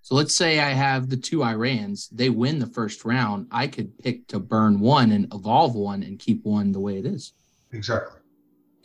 So 0.01 0.15
let's 0.15 0.33
say 0.33 0.61
I 0.61 0.69
have 0.69 1.09
the 1.09 1.17
two 1.17 1.39
Irans, 1.39 2.07
they 2.11 2.29
win 2.29 2.59
the 2.59 2.67
first 2.67 3.03
round. 3.03 3.47
I 3.51 3.67
could 3.67 3.97
pick 3.97 4.27
to 4.27 4.39
burn 4.39 4.79
one 4.79 5.11
and 5.11 5.27
evolve 5.33 5.75
one 5.75 6.01
and 6.01 6.17
keep 6.17 6.45
one 6.45 6.71
the 6.71 6.79
way 6.79 6.97
it 6.97 7.05
is. 7.05 7.33
Exactly. 7.73 8.19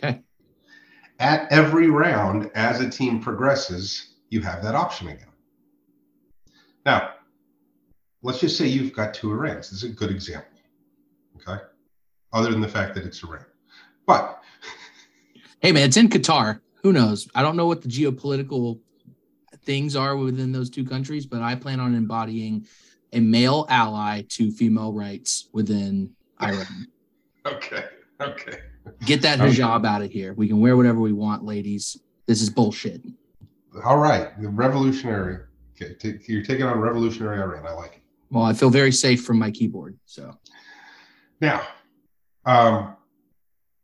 Okay. 0.02 0.22
At 1.20 1.52
every 1.52 1.88
round, 1.88 2.50
as 2.54 2.80
a 2.80 2.90
team 2.90 3.20
progresses, 3.20 4.14
you 4.30 4.40
have 4.40 4.64
that 4.64 4.74
option 4.74 5.08
again. 5.08 5.34
Now, 6.84 7.10
let's 8.22 8.40
just 8.40 8.56
say 8.56 8.66
you've 8.66 8.94
got 8.94 9.14
two 9.14 9.28
Irans. 9.28 9.70
This 9.70 9.72
is 9.72 9.84
a 9.84 9.90
good 9.90 10.10
example. 10.10 10.58
Okay. 11.36 11.62
Other 12.32 12.50
than 12.50 12.60
the 12.60 12.68
fact 12.68 12.96
that 12.96 13.04
it's 13.04 13.22
a 13.22 13.28
Iran. 13.28 13.44
But 14.06 14.39
hey 15.60 15.72
man, 15.72 15.84
it's 15.84 15.96
in 15.96 16.08
Qatar. 16.08 16.60
Who 16.82 16.92
knows? 16.92 17.28
I 17.34 17.42
don't 17.42 17.56
know 17.56 17.66
what 17.66 17.82
the 17.82 17.88
geopolitical 17.88 18.80
things 19.64 19.94
are 19.94 20.16
within 20.16 20.52
those 20.52 20.70
two 20.70 20.84
countries, 20.84 21.26
but 21.26 21.42
I 21.42 21.54
plan 21.54 21.80
on 21.80 21.94
embodying 21.94 22.66
a 23.12 23.20
male 23.20 23.66
ally 23.68 24.22
to 24.30 24.50
female 24.50 24.92
rights 24.92 25.48
within 25.52 26.10
Iran. 26.42 26.86
okay. 27.46 27.84
Okay. 28.20 28.58
Get 29.04 29.22
that 29.22 29.40
Okay. 29.40 29.50
hijab 29.50 29.84
out 29.86 30.02
of 30.02 30.10
here. 30.10 30.32
We 30.34 30.48
can 30.48 30.60
wear 30.60 30.76
whatever 30.76 31.00
we 31.00 31.12
want, 31.12 31.44
ladies. 31.44 31.96
This 32.26 32.40
is 32.40 32.48
bullshit. 32.50 33.02
All 33.84 33.98
right. 33.98 34.28
The 34.40 34.48
revolutionary. 34.48 35.38
Okay. 35.80 36.18
You're 36.26 36.42
taking 36.42 36.64
on 36.64 36.78
revolutionary 36.78 37.38
Iran. 37.40 37.66
I 37.66 37.72
like 37.72 37.92
it. 37.96 38.02
Well, 38.30 38.44
I 38.44 38.52
feel 38.52 38.70
very 38.70 38.92
safe 38.92 39.24
from 39.24 39.38
my 39.38 39.50
keyboard. 39.50 39.98
So 40.06 40.38
Now, 41.40 41.62
um, 42.46 42.96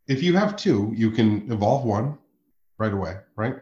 if 0.07 0.23
you 0.23 0.35
have 0.35 0.55
two, 0.55 0.93
you 0.95 1.11
can 1.11 1.51
evolve 1.51 1.83
one 1.85 2.17
right 2.77 2.93
away, 2.93 3.17
right? 3.35 3.55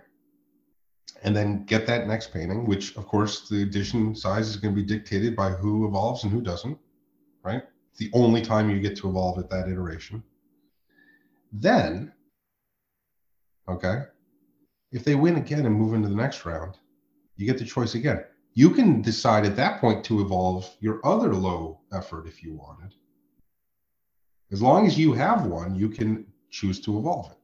And 1.24 1.36
then 1.36 1.66
get 1.66 1.88
that 1.88 2.08
next 2.08 2.32
painting, 2.34 2.66
which 2.66 2.96
of 2.98 3.08
course 3.08 3.50
the 3.50 3.64
edition 3.64 4.16
size 4.16 4.48
is 4.48 4.58
going 4.58 4.76
to 4.76 4.82
be 4.82 4.88
dictated 4.88 5.36
by 5.36 5.50
who 5.50 5.88
evolves 5.88 6.24
and 6.24 6.32
who 6.32 6.42
doesn't, 6.42 6.78
right? 7.44 7.64
It's 7.92 8.00
the 8.00 8.12
only 8.14 8.42
time 8.42 8.70
you 8.70 8.80
get 8.80 8.98
to 8.98 9.10
evolve 9.10 9.40
at 9.40 9.50
that 9.50 9.70
iteration. 9.70 10.24
Then, 11.52 12.12
okay, 13.68 14.04
if 14.92 15.04
they 15.04 15.16
win 15.16 15.38
again 15.38 15.66
and 15.66 15.74
move 15.74 15.94
into 15.94 16.10
the 16.10 16.16
next 16.16 16.46
round, 16.46 16.78
you 17.38 17.46
get 17.46 17.58
the 17.58 17.66
choice 17.66 17.96
again. 17.96 18.24
You 18.54 18.70
can 18.70 19.02
decide 19.02 19.46
at 19.46 19.56
that 19.56 19.82
point 19.82 20.04
to 20.06 20.22
evolve 20.22 20.70
your 20.80 21.06
other 21.06 21.34
low 21.34 21.82
effort 21.92 22.28
if 22.28 22.44
you 22.44 22.54
wanted. 22.54 22.94
As 24.52 24.62
long 24.62 24.86
as 24.86 24.98
you 24.98 25.14
have 25.14 25.46
one, 25.46 25.76
you 25.76 25.90
can 25.90 26.26
choose 26.56 26.80
to 26.80 26.98
evolve 26.98 27.32
it. 27.32 27.38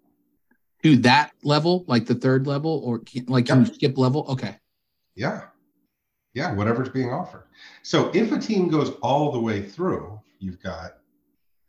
to 0.83 1.01
that 1.01 1.31
level, 1.43 1.83
like 1.87 2.05
the 2.05 2.15
third 2.15 2.47
level, 2.47 2.81
or 2.85 2.99
can, 2.99 3.25
like 3.27 3.45
can 3.45 3.65
you 3.65 3.73
skip 3.73 3.97
level? 3.97 4.25
Okay. 4.29 4.57
Yeah. 5.15 5.41
Yeah, 6.33 6.53
whatever's 6.55 6.89
being 6.89 7.11
offered. 7.11 7.43
So 7.83 8.09
if 8.13 8.31
a 8.31 8.39
team 8.39 8.69
goes 8.69 8.91
all 9.01 9.33
the 9.33 9.39
way 9.39 9.61
through, 9.61 10.19
you've 10.39 10.61
got 10.63 10.99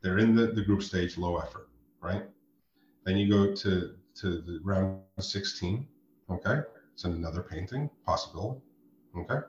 they're 0.02 0.18
in 0.18 0.37
the, 0.37 0.46
the 0.48 0.62
group 0.62 0.83
stage 0.83 1.18
low 1.18 1.37
effort, 1.38 1.68
right? 2.00 2.24
Then 3.05 3.16
you 3.16 3.28
go 3.28 3.55
to 3.55 3.94
to 4.20 4.26
the 4.42 4.61
round 4.62 5.00
16. 5.18 5.87
Okay. 6.31 6.61
It's 6.94 7.05
another 7.05 7.42
painting 7.42 7.90
possibility. 8.07 8.61
Okay. 9.16 9.40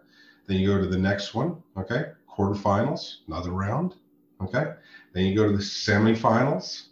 Then 0.48 0.58
you 0.58 0.68
go 0.68 0.80
to 0.80 0.88
the 0.88 0.98
next 0.98 1.34
one. 1.36 1.62
Okay. 1.78 2.06
Quarterfinals, 2.28 3.18
another 3.28 3.52
round. 3.52 3.96
Okay. 4.42 4.74
Then 5.14 5.26
you 5.26 5.36
go 5.36 5.46
to 5.46 5.56
the 5.56 5.64
semifinals. 5.64 6.88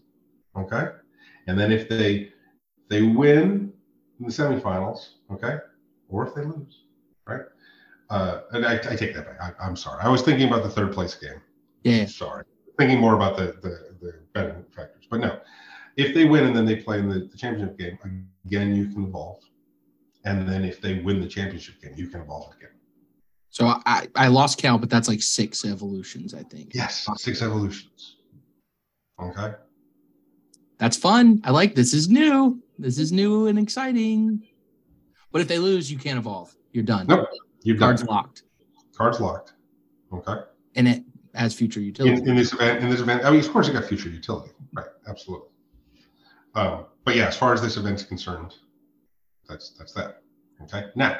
Okay. 0.57 0.87
And 1.47 1.59
then 1.59 1.71
if 1.71 1.89
they 1.89 2.31
they 2.89 3.01
win 3.01 3.73
in 4.19 4.25
the 4.25 4.31
semifinals, 4.31 5.13
okay, 5.31 5.57
or 6.09 6.27
if 6.27 6.35
they 6.35 6.43
lose, 6.43 6.83
right? 7.27 7.41
Uh, 8.09 8.41
and 8.51 8.65
I, 8.65 8.73
I 8.73 8.95
take 8.95 9.15
that 9.15 9.25
back. 9.25 9.37
I, 9.41 9.65
I'm 9.65 9.75
sorry. 9.75 10.01
I 10.03 10.09
was 10.09 10.21
thinking 10.21 10.47
about 10.47 10.63
the 10.63 10.69
third 10.69 10.93
place 10.93 11.15
game. 11.15 11.41
Yeah. 11.83 12.05
Sorry. 12.05 12.43
Thinking 12.77 12.99
more 12.99 13.15
about 13.15 13.37
the 13.37 13.57
the, 13.61 13.95
the 14.01 14.13
betting 14.33 14.65
factors. 14.75 15.07
But 15.09 15.21
no, 15.21 15.39
if 15.97 16.13
they 16.13 16.25
win 16.25 16.45
and 16.45 16.55
then 16.55 16.65
they 16.65 16.75
play 16.75 16.99
in 16.99 17.09
the, 17.09 17.29
the 17.31 17.37
championship 17.37 17.77
game, 17.77 17.97
again, 18.45 18.75
you 18.75 18.89
can 18.89 19.05
evolve. 19.05 19.43
And 20.25 20.47
then 20.47 20.63
if 20.63 20.81
they 20.81 20.99
win 20.99 21.19
the 21.19 21.27
championship 21.27 21.81
game, 21.81 21.93
you 21.95 22.07
can 22.07 22.21
evolve 22.21 22.53
again. 22.55 22.69
So 23.49 23.65
I, 23.85 24.07
I 24.15 24.27
lost 24.27 24.59
count, 24.59 24.81
but 24.81 24.89
that's 24.89 25.07
like 25.07 25.21
six 25.21 25.65
evolutions, 25.65 26.33
I 26.33 26.43
think. 26.43 26.73
Yes, 26.73 27.07
six 27.17 27.41
evolutions. 27.41 28.17
Okay. 29.21 29.53
That's 30.81 30.97
fun. 30.97 31.41
I 31.43 31.51
like 31.51 31.75
this 31.75 31.93
is 31.93 32.09
new. 32.09 32.59
This 32.79 32.97
is 32.97 33.11
new 33.11 33.45
and 33.45 33.59
exciting. 33.59 34.41
But 35.31 35.41
if 35.41 35.47
they 35.47 35.59
lose, 35.59 35.91
you 35.91 35.99
can't 35.99 36.17
evolve. 36.17 36.55
You're 36.71 36.83
done. 36.83 37.05
Nope. 37.05 37.29
Done 37.63 37.77
Cards 37.77 38.01
it. 38.01 38.09
locked. 38.09 38.43
Cards 38.97 39.19
locked. 39.19 39.53
Okay. 40.11 40.41
And 40.75 40.87
it 40.87 41.03
has 41.35 41.53
future 41.53 41.79
utility. 41.79 42.19
in, 42.19 42.29
in 42.29 42.35
this 42.35 42.51
event, 42.51 42.83
in 42.83 42.89
this 42.89 42.99
event, 42.99 43.23
I 43.23 43.29
mean, 43.29 43.41
of 43.41 43.51
course, 43.51 43.67
it 43.67 43.73
got 43.73 43.85
future 43.85 44.09
utility, 44.09 44.53
right? 44.73 44.87
Absolutely. 45.07 45.49
Um, 46.55 46.85
but 47.05 47.15
yeah, 47.15 47.27
as 47.27 47.37
far 47.37 47.53
as 47.53 47.61
this 47.61 47.77
event's 47.77 48.01
concerned, 48.01 48.55
that's 49.47 49.75
that's 49.77 49.93
that. 49.93 50.23
Okay. 50.63 50.85
Now, 50.95 51.19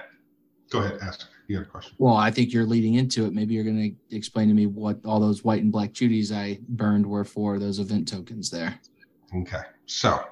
go 0.71 0.79
ahead, 0.79 0.97
ask. 1.03 1.27
You 1.47 1.57
have 1.57 1.67
a 1.67 1.69
question. 1.69 1.93
well, 1.99 2.15
I 2.15 2.31
think 2.31 2.51
you're 2.51 2.65
leading 2.65 2.95
into 2.95 3.25
it. 3.25 3.33
Maybe 3.33 3.53
you're 3.53 3.63
going 3.63 3.95
to 4.09 4.15
explain 4.15 4.47
to 4.47 4.55
me 4.55 4.65
what 4.65 5.05
all 5.05 5.19
those 5.19 5.43
white 5.43 5.61
and 5.61 5.71
black 5.71 5.91
Judies 5.91 6.31
I 6.31 6.59
burned 6.67 7.05
were 7.05 7.25
for, 7.25 7.59
those 7.59 7.77
event 7.77 8.07
tokens 8.07 8.49
there. 8.49 8.79
Okay. 9.35 9.61
So 9.85 10.23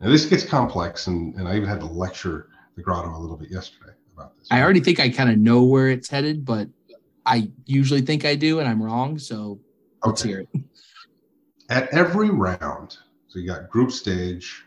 now 0.00 0.10
this 0.10 0.26
gets 0.26 0.44
complex, 0.44 1.06
and 1.06 1.34
and 1.36 1.46
I 1.48 1.56
even 1.56 1.68
had 1.68 1.80
to 1.80 1.86
lecture 1.86 2.48
the 2.76 2.82
grotto 2.82 3.16
a 3.16 3.18
little 3.18 3.36
bit 3.36 3.50
yesterday 3.50 3.92
about 4.14 4.36
this. 4.38 4.48
I 4.50 4.62
already 4.62 4.80
think 4.80 4.98
I 5.00 5.08
kind 5.08 5.30
of 5.30 5.38
know 5.38 5.62
where 5.62 5.88
it's 5.88 6.08
headed, 6.08 6.44
but 6.44 6.68
I 7.24 7.50
usually 7.66 8.00
think 8.00 8.24
I 8.24 8.34
do, 8.34 8.58
and 8.60 8.68
I'm 8.68 8.82
wrong. 8.82 9.18
So 9.18 9.60
let's 10.04 10.20
Okay. 10.22 10.30
hear 10.30 10.40
it. 10.40 10.48
at 11.68 11.88
every 11.94 12.30
round, 12.30 12.96
so 13.28 13.38
you 13.38 13.46
got 13.46 13.70
group 13.70 13.92
stage, 13.92 14.64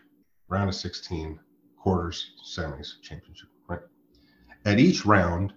round 0.47 0.69
of 0.69 0.75
16, 0.75 1.37
quarters, 1.77 2.31
semis, 2.55 3.01
championship, 3.01 3.49
right? 3.67 3.81
At 4.65 4.79
each 4.79 5.05
round, 5.05 5.53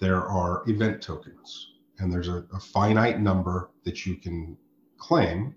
there 0.00 0.22
are 0.22 0.62
event 0.68 1.00
tokens, 1.00 1.72
and 1.98 2.12
there's 2.12 2.28
a, 2.28 2.44
a 2.52 2.60
finite 2.60 3.20
number 3.20 3.70
that 3.84 4.04
you 4.04 4.16
can 4.16 4.56
claim 4.98 5.54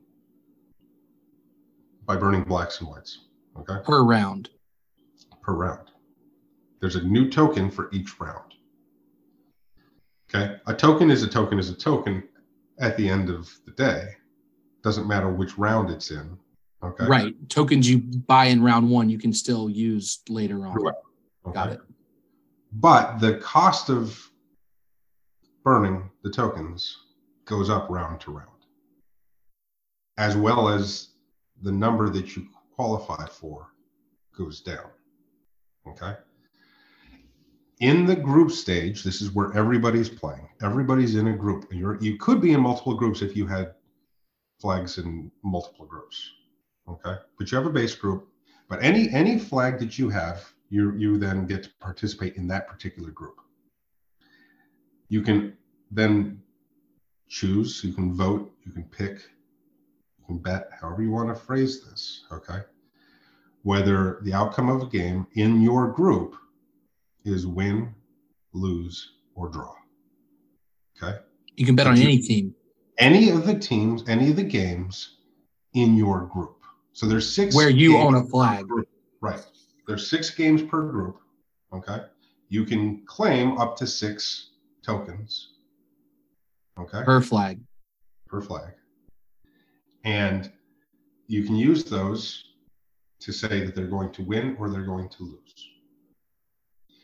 by 2.05 2.15
burning 2.15 2.43
blacks 2.43 2.79
and 2.79 2.89
whites, 2.89 3.19
okay, 3.59 3.83
Per 3.83 4.03
round. 4.03 4.49
per 5.41 5.53
round. 5.53 5.89
There's 6.81 6.95
a 6.95 7.03
new 7.03 7.29
token 7.29 7.71
for 7.71 7.89
each 7.91 8.19
round. 8.19 8.53
Okay, 10.33 10.57
a 10.67 10.73
token 10.73 11.09
is 11.11 11.23
a 11.23 11.27
token 11.27 11.59
is 11.59 11.69
a 11.69 11.75
token 11.75 12.23
at 12.79 12.97
the 12.97 13.07
end 13.09 13.29
of 13.29 13.49
the 13.65 13.71
day. 13.71 14.09
Doesn't 14.83 15.07
matter 15.07 15.29
which 15.31 15.57
round 15.57 15.89
it's 15.89 16.11
in. 16.11 16.37
Okay. 16.83 17.05
Right. 17.05 17.33
Tokens 17.49 17.89
you 17.89 17.99
buy 17.99 18.45
in 18.45 18.61
round 18.61 18.89
one, 18.89 19.09
you 19.09 19.17
can 19.17 19.33
still 19.33 19.69
use 19.69 20.19
later 20.29 20.67
on. 20.67 20.73
Correct. 20.77 20.97
Got 21.53 21.71
it. 21.71 21.79
But 22.73 23.19
the 23.19 23.35
cost 23.37 23.89
of 23.89 24.19
burning 25.63 26.09
the 26.23 26.29
tokens 26.29 26.95
goes 27.45 27.69
up 27.69 27.87
round 27.89 28.19
to 28.21 28.31
round, 28.31 28.49
as 30.17 30.35
well 30.35 30.67
as 30.69 31.09
the 31.61 31.71
number 31.71 32.09
that 32.09 32.35
you 32.35 32.47
qualify 32.75 33.25
for 33.27 33.69
goes 34.37 34.61
down. 34.61 34.89
Okay. 35.87 36.15
In 37.79 38.05
the 38.05 38.15
group 38.15 38.51
stage, 38.51 39.03
this 39.03 39.21
is 39.21 39.31
where 39.31 39.53
everybody's 39.53 40.09
playing. 40.09 40.47
Everybody's 40.61 41.15
in 41.15 41.27
a 41.27 41.35
group. 41.35 41.67
You're 41.71 42.01
you 42.01 42.17
could 42.17 42.41
be 42.41 42.53
in 42.53 42.61
multiple 42.61 42.95
groups 42.95 43.21
if 43.21 43.35
you 43.35 43.45
had 43.47 43.73
flags 44.59 44.97
in 44.97 45.31
multiple 45.43 45.85
groups. 45.85 46.31
Okay. 46.87 47.15
But 47.37 47.51
you 47.51 47.57
have 47.57 47.67
a 47.67 47.71
base 47.71 47.95
group. 47.95 48.27
But 48.69 48.83
any 48.83 49.09
any 49.09 49.37
flag 49.37 49.79
that 49.79 49.99
you 49.99 50.09
have, 50.09 50.53
you 50.69 50.95
you 50.95 51.17
then 51.17 51.45
get 51.45 51.63
to 51.63 51.69
participate 51.79 52.35
in 52.35 52.47
that 52.47 52.67
particular 52.67 53.11
group. 53.11 53.35
You 55.09 55.21
can 55.21 55.57
then 55.91 56.41
choose, 57.27 57.83
you 57.83 57.93
can 57.93 58.13
vote, 58.13 58.51
you 58.65 58.71
can 58.71 58.83
pick, 58.83 59.19
can 60.25 60.37
bet, 60.37 60.69
however 60.79 61.01
you 61.01 61.11
want 61.11 61.29
to 61.29 61.35
phrase 61.35 61.83
this, 61.83 62.25
okay? 62.31 62.59
Whether 63.63 64.19
the 64.23 64.33
outcome 64.33 64.69
of 64.69 64.81
a 64.81 64.87
game 64.87 65.27
in 65.33 65.61
your 65.61 65.91
group 65.91 66.35
is 67.23 67.47
win, 67.47 67.93
lose, 68.53 69.13
or 69.35 69.49
draw. 69.49 69.73
Okay? 71.01 71.17
You 71.57 71.65
can 71.65 71.75
bet 71.75 71.87
on 71.87 71.97
you- 71.97 72.03
any 72.03 72.19
team. 72.19 72.55
Any 72.97 73.29
of 73.29 73.45
the 73.45 73.57
teams, 73.59 74.07
any 74.07 74.29
of 74.29 74.37
the 74.37 74.43
games 74.43 75.17
in 75.73 75.95
your 75.95 76.27
group. 76.27 76.61
So 76.93 77.07
there's 77.07 77.29
six 77.29 77.53
Where 77.53 77.69
you 77.69 77.97
own 77.97 78.15
a 78.15 78.23
flag. 78.23 78.65
Right. 79.19 79.45
There's 79.85 80.09
six 80.09 80.29
games 80.29 80.63
per 80.63 80.89
group. 80.89 81.19
Okay. 81.73 82.05
You 82.47 82.63
can 82.63 83.05
claim 83.05 83.57
up 83.57 83.75
to 83.77 83.87
six 83.87 84.51
tokens. 84.81 85.55
Okay. 86.79 87.03
Per 87.03 87.21
flag. 87.21 87.59
per 88.27 88.41
flag. 88.41 88.73
And 90.05 90.51
you 91.27 91.43
can 91.43 91.55
use 91.55 91.83
those 91.83 92.53
to 93.19 93.31
say 93.31 93.65
that 93.65 93.75
they're 93.75 93.87
going 93.87 94.11
to 94.13 94.23
win 94.23 94.55
or 94.59 94.69
they're 94.69 94.83
going 94.83 95.09
to 95.09 95.23
lose. 95.23 95.69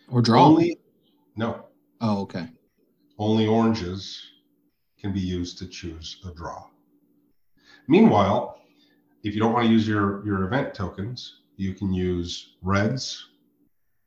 Or 0.07 0.21
draw. 0.21 0.45
Only 0.45 0.77
no, 1.35 1.65
oh, 2.01 2.21
okay. 2.21 2.47
only 3.17 3.47
oranges 3.47 4.21
can 4.99 5.13
be 5.13 5.19
used 5.19 5.57
to 5.59 5.65
choose 5.65 6.21
a 6.27 6.31
draw. 6.31 6.67
Meanwhile, 7.87 8.59
if 9.23 9.33
you 9.33 9.39
don't 9.39 9.53
want 9.53 9.65
to 9.65 9.71
use 9.71 9.87
your, 9.87 10.25
your 10.25 10.43
event 10.43 10.73
tokens, 10.73 11.41
you 11.57 11.73
can 11.73 11.93
use 11.93 12.55
reds 12.61 13.29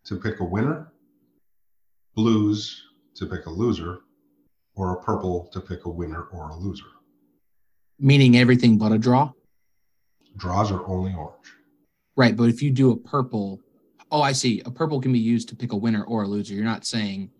to 0.04 0.16
pick 0.16 0.40
a 0.40 0.44
winner, 0.44 0.92
blues 2.14 2.82
to 3.14 3.26
pick 3.26 3.46
a 3.46 3.50
loser, 3.50 4.00
or 4.74 4.92
a 4.92 5.02
purple 5.02 5.48
to 5.52 5.60
pick 5.60 5.86
a 5.86 5.90
winner 5.90 6.24
or 6.32 6.50
a 6.50 6.56
loser. 6.56 6.93
Meaning 7.98 8.36
everything 8.36 8.78
but 8.78 8.92
a 8.92 8.98
draw. 8.98 9.32
Draws 10.36 10.72
are 10.72 10.84
only 10.86 11.14
orange. 11.14 11.52
Right. 12.16 12.36
But 12.36 12.48
if 12.48 12.62
you 12.62 12.70
do 12.70 12.90
a 12.90 12.96
purple, 12.96 13.60
oh, 14.10 14.22
I 14.22 14.32
see. 14.32 14.62
A 14.66 14.70
purple 14.70 15.00
can 15.00 15.12
be 15.12 15.18
used 15.18 15.48
to 15.50 15.56
pick 15.56 15.72
a 15.72 15.76
winner 15.76 16.04
or 16.04 16.22
a 16.24 16.26
loser. 16.26 16.54
You're 16.54 16.64
not 16.64 16.84
saying 16.84 17.30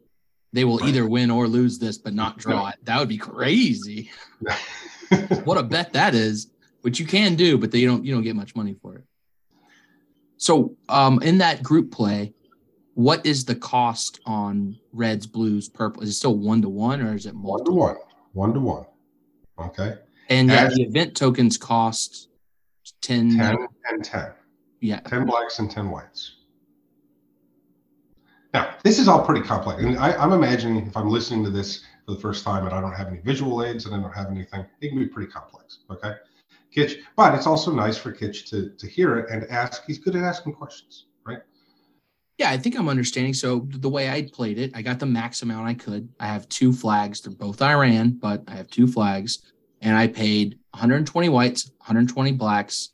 they 0.52 0.64
will 0.64 0.78
Right. 0.78 0.88
either 0.88 1.08
win 1.08 1.30
or 1.30 1.48
lose 1.48 1.78
this, 1.78 1.98
but 1.98 2.14
not 2.14 2.38
draw 2.38 2.68
it. 2.68 2.76
That 2.84 2.98
would 3.00 3.08
be 3.08 3.18
crazy. 3.18 4.10
what 5.44 5.58
a 5.58 5.62
bet 5.62 5.92
that 5.92 6.14
is, 6.14 6.50
which 6.82 7.00
you 7.00 7.06
can 7.06 7.34
do, 7.34 7.58
but 7.58 7.70
they 7.72 7.84
don't 7.84 8.04
you 8.04 8.14
don't 8.14 8.22
get 8.22 8.36
much 8.36 8.54
money 8.54 8.76
for 8.80 8.96
it. 8.96 9.04
So 10.36 10.76
um 10.88 11.20
in 11.22 11.38
that 11.38 11.62
group 11.62 11.90
play, 11.90 12.32
what 12.94 13.26
is 13.26 13.44
the 13.44 13.56
cost 13.56 14.20
on 14.24 14.78
reds, 14.92 15.26
blues, 15.26 15.68
purple? 15.68 16.02
Is 16.04 16.10
it 16.10 16.12
still 16.14 16.36
one 16.38 16.62
to 16.62 16.68
one 16.68 17.00
or 17.00 17.14
is 17.14 17.26
it 17.26 17.34
one 17.34 17.64
to 17.64 17.72
one, 17.72 17.96
one 18.32 18.54
to 18.54 18.60
one. 18.60 18.86
Okay, 19.58 19.96
And 20.28 20.50
the 20.50 20.82
event 20.82 21.16
tokens 21.16 21.58
cost 21.58 22.28
10, 23.02 23.36
10 23.36 23.56
and 23.90 24.04
10. 24.04 24.32
yeah. 24.80 25.00
10 25.00 25.26
blacks 25.26 25.58
and 25.58 25.70
10 25.70 25.90
whites. 25.90 26.36
Now, 28.52 28.76
this 28.84 28.98
is 28.98 29.08
all 29.08 29.24
pretty 29.24 29.44
complex. 29.46 29.82
And 29.82 29.98
I, 29.98 30.12
I'm 30.12 30.32
imagining 30.32 30.86
if 30.86 30.96
I'm 30.96 31.08
listening 31.08 31.44
to 31.44 31.50
this 31.50 31.84
for 32.06 32.14
the 32.14 32.20
first 32.20 32.44
time 32.44 32.64
and 32.64 32.74
I 32.74 32.80
don't 32.80 32.92
have 32.92 33.08
any 33.08 33.18
visual 33.18 33.64
aids 33.64 33.86
and 33.86 33.94
I 33.94 34.00
don't 34.00 34.14
have 34.14 34.30
anything, 34.30 34.64
it 34.80 34.88
can 34.88 34.98
be 34.98 35.06
pretty 35.06 35.30
complex. 35.30 35.80
Okay. 35.90 36.14
Kitch, 36.72 36.98
but 37.16 37.34
it's 37.34 37.46
also 37.46 37.72
nice 37.72 37.96
for 37.96 38.12
Kitch 38.12 38.48
to, 38.50 38.70
to 38.70 38.86
hear 38.88 39.18
it 39.18 39.30
and 39.30 39.44
ask. 39.50 39.84
He's 39.86 39.98
good 39.98 40.16
at 40.16 40.22
asking 40.22 40.54
questions, 40.54 41.06
right? 41.26 41.40
Yeah, 42.38 42.50
I 42.50 42.58
think 42.58 42.76
I'm 42.76 42.88
understanding. 42.88 43.34
So 43.34 43.66
the 43.70 43.88
way 43.88 44.10
I 44.10 44.28
played 44.32 44.58
it, 44.58 44.72
I 44.74 44.82
got 44.82 44.98
the 44.98 45.06
max 45.06 45.42
amount 45.42 45.68
I 45.68 45.74
could. 45.74 46.08
I 46.18 46.26
have 46.26 46.48
two 46.48 46.72
flags. 46.72 47.20
They're 47.20 47.32
both 47.32 47.62
Iran, 47.62 48.18
but 48.20 48.42
I 48.48 48.52
have 48.52 48.68
two 48.68 48.88
flags, 48.88 49.52
and 49.84 49.96
I 49.96 50.08
paid 50.08 50.58
120 50.72 51.28
whites, 51.28 51.70
120 51.78 52.32
blacks. 52.32 52.90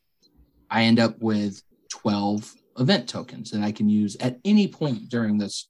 I 0.68 0.82
end 0.82 0.98
up 0.98 1.18
with 1.22 1.62
12 1.90 2.54
event 2.78 3.08
tokens 3.08 3.50
that 3.52 3.62
I 3.62 3.72
can 3.72 3.88
use 3.88 4.16
at 4.20 4.38
any 4.44 4.68
point 4.68 5.08
during 5.08 5.38
this. 5.38 5.68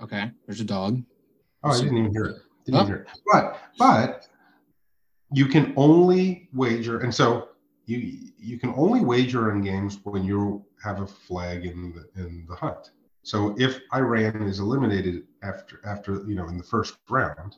Okay, 0.00 0.30
there's 0.46 0.60
a 0.60 0.64
dog. 0.64 1.02
Oh, 1.64 1.70
I 1.70 1.76
didn't 1.80 1.96
even 1.98 2.12
hear 2.12 2.24
it. 2.26 2.36
Didn't 2.64 2.80
Oh. 2.80 2.82
even 2.82 2.86
hear 2.86 2.96
it. 3.02 3.08
But 3.32 3.60
but 3.78 4.28
you 5.32 5.46
can 5.46 5.72
only 5.76 6.48
wager, 6.52 7.00
and 7.00 7.14
so 7.14 7.48
you 7.86 8.30
you 8.38 8.58
can 8.58 8.72
only 8.76 9.00
wager 9.00 9.52
in 9.52 9.62
games 9.62 9.98
when 10.04 10.22
you 10.24 10.64
have 10.82 11.00
a 11.00 11.06
flag 11.06 11.64
in 11.66 11.92
the 11.94 12.22
in 12.22 12.46
the 12.48 12.54
hunt. 12.54 12.90
So 13.22 13.54
if 13.58 13.80
Iran 13.94 14.42
is 14.42 14.58
eliminated 14.60 15.24
after 15.42 15.80
after 15.84 16.24
you 16.26 16.34
know 16.34 16.48
in 16.48 16.56
the 16.56 16.64
first 16.64 16.96
round, 17.08 17.56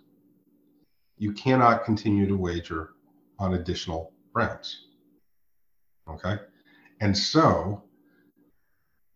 you 1.23 1.33
cannot 1.33 1.85
continue 1.85 2.27
to 2.27 2.37
wager 2.37 2.95
on 3.39 3.55
additional 3.55 4.13
rounds. 4.35 4.87
Okay, 6.11 6.37
and 7.01 7.17
so 7.17 7.85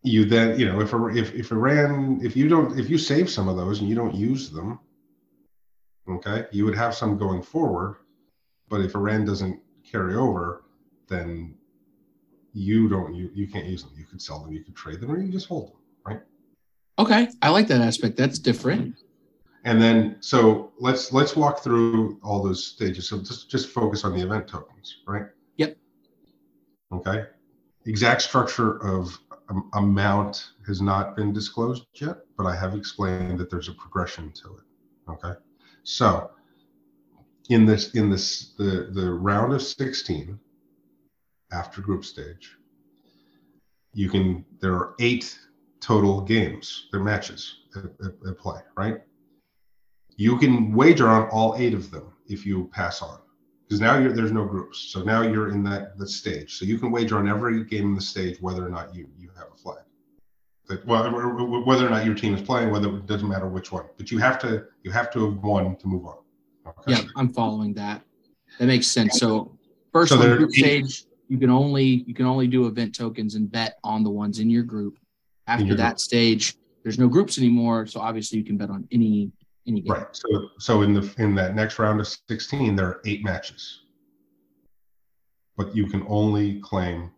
you 0.03 0.23
then 0.23 0.57
you 0.57 0.65
know 0.65 0.79
if 0.79 0.93
if 1.17 1.35
if 1.35 1.51
Iran 1.51 2.21
if 2.23 2.33
you 2.37 2.47
don't 2.47 2.79
if 2.79 2.89
you 2.89 2.97
save 2.97 3.29
some 3.29 3.49
of 3.49 3.57
those 3.57 3.81
and 3.81 3.89
you 3.89 3.95
don't 3.95 4.15
use 4.15 4.49
them, 4.49 4.79
okay, 6.09 6.45
you 6.53 6.63
would 6.63 6.77
have 6.77 6.95
some 6.95 7.17
going 7.17 7.41
forward, 7.41 7.97
but 8.69 8.79
if 8.79 8.95
Iran 8.95 9.25
doesn't 9.25 9.59
carry 9.83 10.15
over, 10.15 10.63
then 11.09 11.55
you 12.53 12.87
don't 12.87 13.13
you 13.13 13.29
you 13.33 13.49
can't 13.49 13.65
use 13.65 13.83
them. 13.83 13.91
You 13.97 14.05
could 14.05 14.21
sell 14.21 14.39
them, 14.39 14.53
you 14.53 14.63
could 14.63 14.77
trade 14.77 15.01
them, 15.01 15.11
or 15.11 15.19
you 15.19 15.29
just 15.29 15.49
hold 15.49 15.71
them, 15.71 15.81
right? 16.05 16.21
Okay, 16.99 17.27
I 17.41 17.49
like 17.49 17.67
that 17.67 17.81
aspect. 17.81 18.15
That's 18.15 18.39
different. 18.39 18.95
And 19.67 19.81
then 19.81 20.15
so 20.21 20.71
let's 20.79 21.11
let's 21.11 21.35
walk 21.35 21.61
through 21.61 22.21
all 22.23 22.41
those 22.41 22.65
stages. 22.65 23.09
So 23.09 23.17
just 23.17 23.49
just 23.51 23.67
focus 23.67 24.05
on 24.05 24.13
the 24.15 24.21
event 24.21 24.47
tokens, 24.47 24.99
right? 25.05 25.25
Yep. 25.57 25.75
Okay. 26.93 27.25
Exact 27.85 28.21
structure 28.21 28.81
of 28.81 29.19
um, 29.49 29.69
amount 29.73 30.51
has 30.65 30.81
not 30.81 31.17
been 31.17 31.33
disclosed 31.33 31.85
yet, 31.95 32.19
but 32.37 32.45
I 32.45 32.55
have 32.55 32.75
explained 32.75 33.39
that 33.39 33.49
there's 33.49 33.67
a 33.67 33.73
progression 33.73 34.31
to 34.41 34.55
it. 34.55 35.11
Okay. 35.11 35.37
So 35.83 36.31
in 37.49 37.65
this 37.65 37.93
in 37.93 38.09
this 38.09 38.53
the 38.57 38.89
the 38.93 39.11
round 39.11 39.51
of 39.51 39.61
16 39.61 40.39
after 41.51 41.81
group 41.81 42.05
stage, 42.05 42.55
you 43.91 44.09
can 44.09 44.45
there 44.61 44.75
are 44.75 44.95
eight 45.01 45.37
total 45.81 46.21
games, 46.21 46.87
they're 46.89 47.03
matches 47.03 47.57
at, 47.75 47.83
at, 47.83 48.13
at 48.29 48.37
play, 48.37 48.61
right? 48.77 49.01
You 50.17 50.37
can 50.37 50.73
wager 50.73 51.07
on 51.07 51.29
all 51.29 51.55
eight 51.57 51.73
of 51.73 51.91
them 51.91 52.11
if 52.27 52.45
you 52.45 52.69
pass 52.73 53.01
on, 53.01 53.19
because 53.63 53.79
now 53.79 53.97
you're 53.97 54.11
there's 54.11 54.31
no 54.31 54.45
groups. 54.45 54.79
So 54.91 55.03
now 55.03 55.21
you're 55.21 55.49
in 55.49 55.63
that 55.63 55.97
the 55.97 56.07
stage. 56.07 56.57
So 56.57 56.65
you 56.65 56.77
can 56.79 56.91
wager 56.91 57.17
on 57.19 57.29
every 57.29 57.63
game 57.63 57.85
in 57.85 57.95
the 57.95 58.01
stage 58.01 58.41
whether 58.41 58.65
or 58.65 58.69
not 58.69 58.93
you 58.95 59.07
you 59.17 59.29
have 59.37 59.47
a 59.53 59.57
flag. 59.57 59.83
That, 60.67 60.85
well, 60.85 61.03
whether 61.63 61.87
or 61.87 61.89
not 61.89 62.03
your 62.03 62.15
team 62.15 62.33
is 62.33 62.41
playing, 62.41 62.71
whether 62.71 62.89
it 62.89 63.05
doesn't 63.05 63.29
matter 63.29 63.47
which 63.47 63.71
one, 63.71 63.85
but 63.95 64.11
you 64.11 64.17
have 64.17 64.37
to 64.39 64.65
you 64.83 64.91
have 64.91 65.11
to 65.11 65.29
have 65.29 65.43
won 65.43 65.77
to 65.77 65.87
move 65.87 66.05
on. 66.05 66.17
Okay. 66.67 66.93
Yeah, 66.93 67.01
I'm 67.15 67.31
following 67.31 67.73
that. 67.75 68.01
That 68.59 68.65
makes 68.65 68.87
sense. 68.87 69.19
So 69.19 69.57
first 69.93 70.11
So 70.11 70.17
group 70.17 70.51
stage, 70.51 71.05
you 71.29 71.37
can 71.37 71.51
only 71.51 72.03
you 72.07 72.15
can 72.15 72.25
only 72.25 72.47
do 72.47 72.65
event 72.65 72.95
tokens 72.95 73.35
and 73.35 73.51
bet 73.51 73.77
on 73.83 74.03
the 74.03 74.09
ones 74.09 74.39
in 74.39 74.49
your 74.49 74.63
group. 74.63 74.97
After 75.45 75.65
your 75.65 75.77
that 75.77 76.01
stage, 76.01 76.57
there's 76.83 76.99
no 76.99 77.07
groups 77.07 77.37
anymore, 77.37 77.85
so 77.85 78.01
obviously 78.01 78.37
you 78.39 78.43
can 78.43 78.57
bet 78.57 78.69
on 78.69 78.87
any 78.91 79.31
any 79.67 79.81
game. 79.81 79.93
Right. 79.93 80.07
So 80.15 80.49
so 80.59 80.81
in 80.81 80.93
the 80.93 81.13
in 81.17 81.35
that 81.35 81.55
next 81.55 81.79
round 81.79 81.99
of 81.99 82.07
16, 82.07 82.75
there 82.75 82.87
are 82.87 83.01
eight 83.05 83.23
matches. 83.23 83.83
But 85.55 85.75
you 85.75 85.87
can 85.87 86.05
only 86.07 86.59
claim 86.59 87.11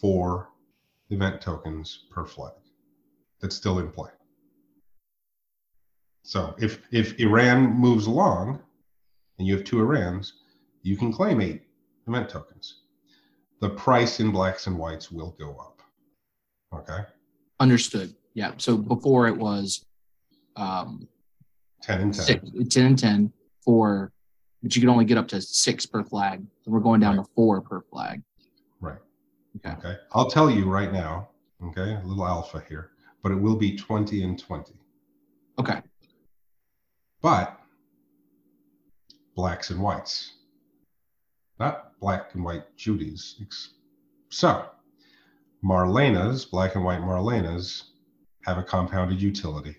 four 0.00 0.48
event 1.10 1.40
tokens 1.40 2.04
per 2.10 2.24
flag. 2.24 2.52
That's 3.40 3.56
still 3.56 3.78
in 3.78 3.90
play. 3.90 4.10
So 6.22 6.54
if 6.58 6.82
if 6.90 7.18
Iran 7.18 7.74
moves 7.74 8.06
along 8.06 8.60
and 9.38 9.46
you 9.46 9.56
have 9.56 9.64
two 9.64 9.76
Irans, 9.76 10.32
you 10.82 10.96
can 10.96 11.12
claim 11.12 11.40
eight 11.40 11.62
event 12.06 12.28
tokens. 12.28 12.82
The 13.60 13.70
price 13.70 14.20
in 14.20 14.30
blacks 14.30 14.66
and 14.66 14.78
whites 14.78 15.10
will 15.10 15.36
go 15.38 15.56
up. 15.56 15.82
Okay. 16.74 17.04
Understood. 17.60 18.14
Yeah. 18.34 18.52
So 18.58 18.76
before 18.76 19.28
it 19.28 19.36
was 19.36 19.84
um 20.56 21.08
10 21.82 22.00
and 22.00 22.14
10. 22.14 22.24
six, 22.24 22.50
10 22.74 22.86
and 22.86 22.98
10 22.98 23.32
for 23.64 24.12
but 24.62 24.76
you 24.76 24.80
can 24.80 24.88
only 24.88 25.04
get 25.04 25.18
up 25.18 25.26
to 25.28 25.40
six 25.42 25.84
per 25.86 26.04
flag. 26.04 26.38
And 26.38 26.48
we're 26.72 26.78
going 26.80 27.00
down 27.00 27.16
to 27.16 27.24
four 27.34 27.60
per 27.60 27.80
flag. 27.80 28.22
Right. 28.80 28.98
Okay. 29.56 29.76
Okay. 29.76 29.96
I'll 30.12 30.30
tell 30.30 30.48
you 30.48 30.66
right 30.70 30.92
now, 30.92 31.30
okay, 31.64 31.94
a 31.94 32.02
little 32.06 32.24
alpha 32.24 32.62
here, 32.68 32.90
but 33.24 33.32
it 33.32 33.34
will 33.34 33.56
be 33.56 33.76
20 33.76 34.22
and 34.22 34.38
20. 34.38 34.72
Okay. 35.58 35.80
But 37.20 37.58
blacks 39.34 39.70
and 39.70 39.80
whites, 39.82 40.34
not 41.58 41.98
black 42.00 42.34
and 42.34 42.44
white 42.44 42.64
Judies. 42.76 43.36
Ex- 43.42 43.74
So 44.30 44.66
Marlenas, 45.64 46.48
black 46.48 46.76
and 46.76 46.84
white 46.84 47.00
Marlenas, 47.00 47.82
have 48.44 48.58
a 48.58 48.62
compounded 48.62 49.20
utility. 49.20 49.76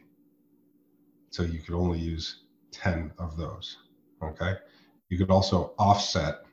So 1.34 1.42
you 1.42 1.58
could 1.62 1.74
only 1.74 1.98
use 1.98 2.44
10 2.74 3.12
of 3.18 3.36
those. 3.38 3.78
Okay. 4.24 4.54
You 5.10 5.18
could 5.18 5.32
also 5.32 5.74
offset 5.80 6.44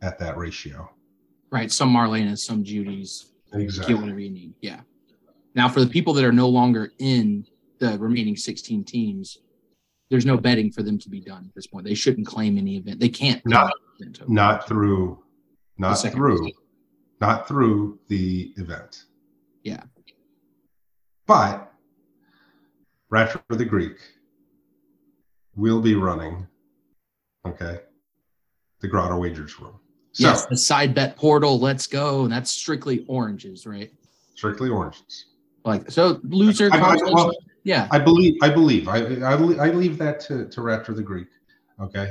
at 0.00 0.16
that 0.20 0.36
ratio. 0.36 0.88
Right. 1.50 1.72
Some 1.72 1.92
Marlenas, 1.92 2.38
some 2.38 2.62
Judy's. 2.62 3.32
Exactly. 3.52 3.94
Get 3.94 4.00
whatever 4.00 4.20
you 4.20 4.30
need. 4.30 4.54
Yeah. 4.60 4.80
Now 5.56 5.68
for 5.68 5.80
the 5.80 5.88
people 5.88 6.14
that 6.14 6.24
are 6.24 6.32
no 6.32 6.48
longer 6.48 6.92
in 7.00 7.44
the 7.80 7.98
remaining 7.98 8.36
16 8.36 8.84
teams, 8.84 9.38
there's 10.08 10.24
no 10.24 10.36
betting 10.36 10.70
for 10.70 10.84
them 10.84 10.96
to 11.00 11.08
be 11.08 11.18
done 11.20 11.44
at 11.44 11.54
this 11.56 11.66
point. 11.66 11.84
They 11.84 11.94
shouldn't 11.94 12.28
claim 12.28 12.56
any 12.56 12.76
event. 12.76 13.00
They 13.00 13.08
can't. 13.08 13.44
Not- 13.44 13.72
not 14.28 14.68
through 14.68 15.22
not 15.78 15.94
through 15.94 16.36
stage. 16.38 16.54
not 17.20 17.46
through 17.48 17.98
the 18.08 18.52
event 18.56 19.04
Yeah. 19.62 19.82
but 21.26 21.72
Ratcher 23.14 23.40
the 23.48 23.64
Greek 23.64 23.96
will 25.54 25.80
be 25.80 25.94
running 25.94 26.46
okay 27.46 27.78
the 28.80 28.88
grotto 28.88 29.16
wagers 29.18 29.58
room 29.60 29.78
so 30.12 30.26
yes, 30.28 30.46
the 30.46 30.56
side 30.56 30.94
bet 30.94 31.16
portal. 31.16 31.58
Let's 31.58 31.88
go. 31.88 32.22
And 32.22 32.32
that's 32.32 32.48
strictly 32.50 33.04
oranges, 33.08 33.66
right? 33.66 33.92
strictly 34.36 34.68
oranges 34.68 35.26
Like 35.64 35.90
so, 35.90 36.20
loser. 36.24 36.68
I- 36.72 36.78
I- 36.78 37.12
well, 37.12 37.32
yeah, 37.64 37.86
i 37.92 37.98
believe 37.98 38.34
i 38.42 38.48
believe 38.50 38.88
i 38.88 38.98
i, 39.32 39.32
I 39.66 39.68
leave 39.82 39.96
that 39.98 40.18
to 40.26 40.48
to 40.48 40.60
Ratcher 40.60 40.92
the 40.94 41.02
Greek 41.02 41.28
okay 41.80 42.08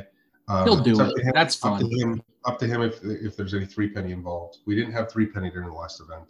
um, 0.47 0.63
he'll 0.65 0.81
do 0.91 0.95
it. 1.01 1.17
him- 1.25 1.31
That's 1.33 1.63
up 1.65 1.79
to 1.79 1.87
him 1.99 2.21
up 2.45 2.57
to 2.59 2.65
him 2.71 2.81
if 2.81 2.95
if 3.27 3.35
there's 3.37 3.53
any 3.53 3.65
three 3.73 3.89
penny 3.95 4.11
involved 4.19 4.53
we 4.67 4.73
didn't 4.77 4.93
have 4.93 5.11
three 5.11 5.25
penny 5.33 5.49
during 5.51 5.67
the 5.73 5.73
last 5.83 5.99
event 6.05 6.29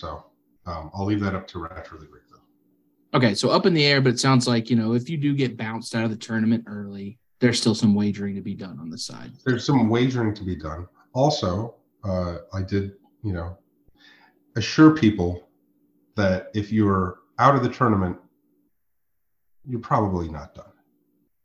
so 0.00 0.08
um, 0.70 0.90
i'll 0.94 1.06
leave 1.10 1.20
that 1.26 1.34
up 1.34 1.46
to 1.52 1.58
Ratcher 1.60 1.96
the 1.98 2.06
Greek 2.12 2.24
Okay, 3.14 3.34
so 3.34 3.50
up 3.50 3.66
in 3.66 3.74
the 3.74 3.84
air, 3.84 4.00
but 4.00 4.12
it 4.12 4.20
sounds 4.20 4.46
like 4.46 4.68
you 4.68 4.76
know 4.76 4.94
if 4.94 5.08
you 5.08 5.16
do 5.16 5.34
get 5.34 5.56
bounced 5.56 5.94
out 5.94 6.04
of 6.04 6.10
the 6.10 6.16
tournament 6.16 6.64
early, 6.66 7.18
there's 7.40 7.60
still 7.60 7.74
some 7.74 7.94
wagering 7.94 8.34
to 8.34 8.42
be 8.42 8.54
done 8.54 8.78
on 8.80 8.90
the 8.90 8.98
side. 8.98 9.32
there's 9.44 9.64
some 9.64 9.88
wagering 9.88 10.34
to 10.34 10.44
be 10.44 10.56
done. 10.56 10.86
Also, 11.14 11.76
uh, 12.04 12.38
I 12.52 12.62
did, 12.62 12.92
you 13.22 13.32
know, 13.32 13.56
assure 14.56 14.94
people 14.94 15.48
that 16.16 16.50
if 16.54 16.70
you're 16.72 17.18
out 17.38 17.54
of 17.54 17.62
the 17.62 17.68
tournament 17.68 18.18
you're 19.66 19.80
probably 19.80 20.28
not 20.28 20.54
done. 20.54 20.72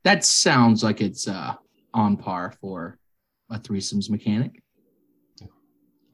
That 0.03 0.23
sounds 0.23 0.83
like 0.83 1.01
it's 1.01 1.27
uh, 1.27 1.55
on 1.93 2.17
par 2.17 2.53
for 2.61 2.97
a 3.49 3.57
threesomes 3.57 4.09
mechanic. 4.09 4.61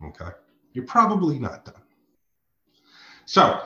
Okay. 0.05 0.29
You're 0.73 0.85
probably 0.85 1.39
not 1.39 1.65
done. 1.65 1.81
So, 3.25 3.61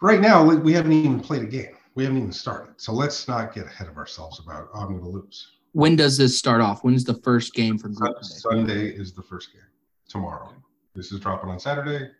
right 0.00 0.20
now, 0.20 0.44
we- 0.44 0.72
haven't 0.72 0.92
even 0.92 1.20
played 1.20 1.42
a 1.42 1.46
game. 1.46 1.76
We 1.94 2.04
haven't 2.04 2.18
even 2.18 2.32
started. 2.32 2.74
So, 2.80 2.92
let's 2.92 3.26
not 3.28 3.54
get 3.54 3.66
ahead 3.66 3.88
of 3.88 3.96
ourselves 3.96 4.40
about, 4.40 4.68
I'm 4.74 4.88
going 4.88 5.00
to 5.00 5.08
lose. 5.08 5.46
When 5.72 5.96
does 5.96 6.16
this 6.16 6.38
start 6.38 6.60
off? 6.60 6.82
When's 6.82 7.04
the 7.04 7.14
first 7.14 7.54
game 7.54 7.78
for 7.78 7.88
group? 7.88 8.16
Sunday 8.22 8.88
is 8.88 9.12
the 9.12 9.22
first 9.22 9.52
game. 9.52 9.62
Tomorrow. 10.08 10.52
This 10.94 11.12
is 11.12 11.20
dropping 11.20 11.50
on 11.50 11.58
Saturday. 11.60 12.10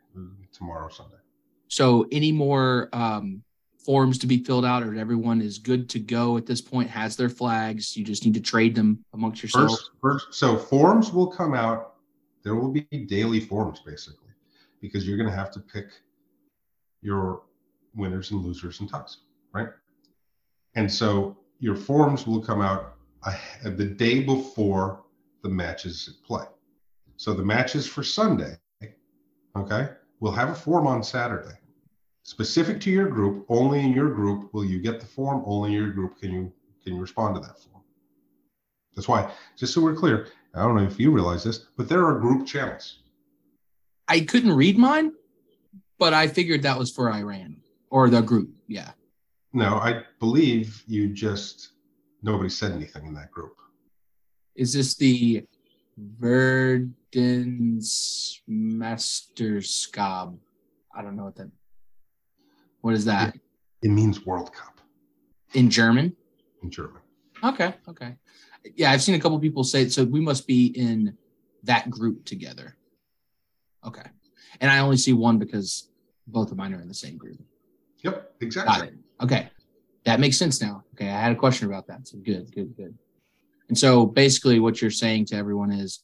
Tomorrow, 0.52 0.88
Sunday. 0.88 1.16
So, 1.68 2.06
any 2.12 2.32
more 2.32 2.88
um, 2.92 3.42
forms 3.84 4.18
to 4.18 4.26
be 4.26 4.42
filled 4.44 4.64
out, 4.64 4.82
or 4.82 4.94
everyone 4.96 5.40
is 5.40 5.58
good 5.58 5.88
to 5.90 5.98
go 6.00 6.36
at 6.36 6.46
this 6.46 6.60
point? 6.60 6.90
Has 6.90 7.16
their 7.16 7.28
flags? 7.28 7.96
You 7.96 8.04
just 8.04 8.24
need 8.24 8.34
to 8.34 8.40
trade 8.40 8.74
them 8.74 9.04
amongst 9.14 9.42
yourselves. 9.42 9.90
First, 10.00 10.26
first, 10.30 10.34
so 10.34 10.56
forms 10.56 11.12
will 11.12 11.28
come 11.28 11.54
out. 11.54 11.94
There 12.42 12.54
will 12.54 12.70
be 12.70 12.82
daily 13.08 13.40
forms 13.40 13.80
basically, 13.80 14.30
because 14.80 15.06
you're 15.06 15.16
going 15.16 15.30
to 15.30 15.36
have 15.36 15.50
to 15.52 15.60
pick 15.60 15.86
your 17.02 17.42
winners 17.94 18.30
and 18.30 18.44
losers 18.44 18.80
and 18.80 18.90
ties, 18.90 19.18
right? 19.52 19.68
And 20.74 20.90
so 20.90 21.36
your 21.58 21.76
forms 21.76 22.26
will 22.26 22.40
come 22.40 22.60
out 22.60 22.94
the 23.64 23.84
day 23.84 24.22
before 24.22 25.02
the 25.42 25.48
matches 25.48 26.08
at 26.08 26.26
play. 26.26 26.44
So 27.16 27.34
the 27.34 27.44
matches 27.44 27.86
for 27.86 28.02
Sunday, 28.02 28.56
okay, 29.56 29.90
will 30.20 30.32
have 30.32 30.50
a 30.50 30.54
form 30.54 30.86
on 30.86 31.02
Saturday, 31.02 31.56
specific 32.22 32.80
to 32.82 32.90
your 32.90 33.08
group. 33.08 33.44
Only 33.48 33.80
in 33.80 33.92
your 33.92 34.10
group 34.10 34.54
will 34.54 34.64
you 34.64 34.80
get 34.80 35.00
the 35.00 35.06
form. 35.06 35.42
Only 35.46 35.70
in 35.70 35.82
your 35.82 35.90
group 35.90 36.18
can 36.18 36.32
you 36.32 36.52
can 36.82 36.94
you 36.94 37.00
respond 37.00 37.34
to 37.34 37.40
that 37.40 37.58
form. 37.58 37.84
That's 38.96 39.06
why, 39.06 39.30
just 39.56 39.74
so 39.74 39.82
we're 39.82 39.94
clear, 39.94 40.28
I 40.54 40.62
don't 40.62 40.76
know 40.76 40.82
if 40.82 40.98
you 40.98 41.10
realize 41.10 41.44
this, 41.44 41.66
but 41.76 41.88
there 41.88 42.06
are 42.06 42.18
group 42.18 42.46
channels. 42.46 43.00
I 44.08 44.20
couldn't 44.20 44.52
read 44.52 44.78
mine, 44.78 45.12
but 45.98 46.14
I 46.14 46.26
figured 46.26 46.62
that 46.62 46.78
was 46.78 46.90
for 46.90 47.12
Iran 47.12 47.60
or 47.90 48.08
the 48.08 48.22
group. 48.22 48.50
Yeah. 48.68 48.90
No, 49.52 49.76
I 49.76 50.02
believe 50.20 50.82
you 50.86 51.08
just 51.12 51.70
nobody 52.22 52.48
said 52.48 52.72
anything 52.72 53.06
in 53.06 53.14
that 53.14 53.30
group. 53.32 53.56
Is 54.54 54.72
this 54.72 54.94
the 54.94 55.44
Verdens 57.00 58.40
Masterskab? 58.48 60.38
I 60.94 61.02
don't 61.02 61.16
know 61.16 61.24
what 61.24 61.36
that. 61.36 61.50
What 62.80 62.94
is 62.94 63.04
that 63.04 63.36
It 63.82 63.90
means 63.90 64.24
World 64.24 64.52
Cup 64.54 64.80
in 65.54 65.68
German? 65.70 66.16
in 66.62 66.70
German. 66.70 67.00
Okay, 67.42 67.74
okay. 67.88 68.16
Yeah, 68.76 68.90
I've 68.92 69.02
seen 69.02 69.14
a 69.14 69.18
couple 69.18 69.38
people 69.40 69.64
say 69.64 69.82
it, 69.82 69.92
so. 69.92 70.04
We 70.04 70.20
must 70.20 70.46
be 70.46 70.66
in 70.66 71.16
that 71.64 71.88
group 71.90 72.24
together. 72.26 72.76
Okay, 73.86 74.04
and 74.60 74.70
I 74.70 74.78
only 74.80 74.98
see 74.98 75.14
one 75.14 75.38
because 75.38 75.88
both 76.26 76.50
of 76.50 76.58
mine 76.58 76.74
are 76.74 76.82
in 76.82 76.88
the 76.88 76.94
same 76.94 77.16
group. 77.16 77.40
Yep, 78.02 78.34
exactly. 78.40 78.78
Got 78.78 78.88
it. 78.88 78.94
Okay. 79.22 79.50
That 80.04 80.20
makes 80.20 80.38
sense 80.38 80.60
now. 80.60 80.84
Okay. 80.94 81.08
I 81.08 81.20
had 81.20 81.32
a 81.32 81.36
question 81.36 81.66
about 81.68 81.86
that. 81.88 82.08
So 82.08 82.18
good, 82.18 82.52
good, 82.54 82.74
good. 82.76 82.96
And 83.68 83.78
so 83.78 84.06
basically 84.06 84.58
what 84.58 84.80
you're 84.80 84.90
saying 84.90 85.26
to 85.26 85.36
everyone 85.36 85.70
is 85.70 86.02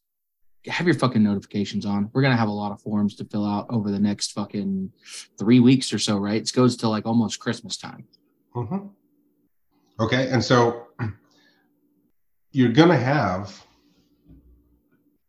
have 0.67 0.87
your 0.87 0.95
fucking 0.97 1.23
notifications 1.23 1.87
on. 1.87 2.11
We're 2.13 2.23
gonna 2.23 2.37
have 2.37 2.49
a 2.49 2.53
lot 2.53 2.73
of 2.73 2.81
forms 2.81 3.15
to 3.17 3.25
fill 3.25 3.47
out 3.47 3.67
over 3.71 3.91
the 3.91 3.99
next 3.99 4.33
fucking 4.33 4.93
three 5.39 5.61
weeks 5.61 5.93
or 5.93 5.99
so, 5.99 6.17
right? 6.17 6.43
It 6.43 6.53
goes 6.53 6.77
to 6.79 6.89
like 6.89 7.07
almost 7.07 7.39
Christmas 7.41 7.77
time. 7.77 8.07
hmm 8.53 8.89
Okay, 9.99 10.29
and 10.29 10.45
so 10.45 10.89
you're 12.53 12.73
gonna 12.73 12.97
have 12.97 13.65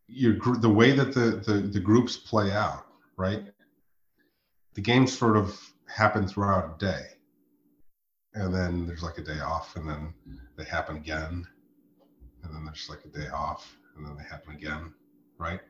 your 0.08 0.38
the 0.58 0.68
way 0.68 0.92
that 0.92 1.14
the, 1.14 1.42
the 1.46 1.60
the 1.60 1.80
groups 1.80 2.16
play 2.16 2.50
out, 2.52 2.86
right? 3.16 3.44
The 4.74 4.80
games 4.80 5.16
sort 5.16 5.36
of 5.36 5.58
happen 5.88 6.26
throughout 6.26 6.74
a 6.74 6.78
day, 6.78 7.02
and 8.34 8.54
then 8.54 8.86
there's 8.86 9.02
like 9.02 9.18
a 9.18 9.22
day 9.22 9.40
off, 9.40 9.76
and 9.76 9.88
then 9.88 10.14
they 10.56 10.64
happen 10.64 10.96
again, 10.96 11.46
and 12.42 12.54
then 12.54 12.64
there's 12.64 12.88
like 12.88 13.04
a 13.04 13.08
day 13.08 13.28
off, 13.28 13.76
and 13.96 14.06
then 14.06 14.16
they 14.16 14.24
happen 14.24 14.54
again, 14.54 14.92
right? 15.38 15.60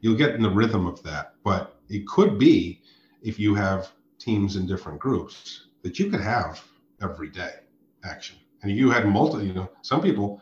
You'll 0.00 0.16
get 0.16 0.34
in 0.34 0.42
the 0.42 0.50
rhythm 0.50 0.86
of 0.86 1.02
that, 1.02 1.34
but 1.44 1.80
it 1.88 2.06
could 2.06 2.38
be 2.38 2.82
if 3.22 3.38
you 3.38 3.54
have 3.54 3.92
teams 4.18 4.56
in 4.56 4.66
different 4.66 4.98
groups 4.98 5.68
that 5.82 5.98
you 5.98 6.10
could 6.10 6.20
have 6.20 6.62
every 7.02 7.28
day 7.28 7.54
action. 8.04 8.36
And 8.62 8.72
you 8.72 8.90
had 8.90 9.06
multi, 9.06 9.46
you 9.46 9.52
know, 9.52 9.70
some 9.82 10.00
people, 10.00 10.40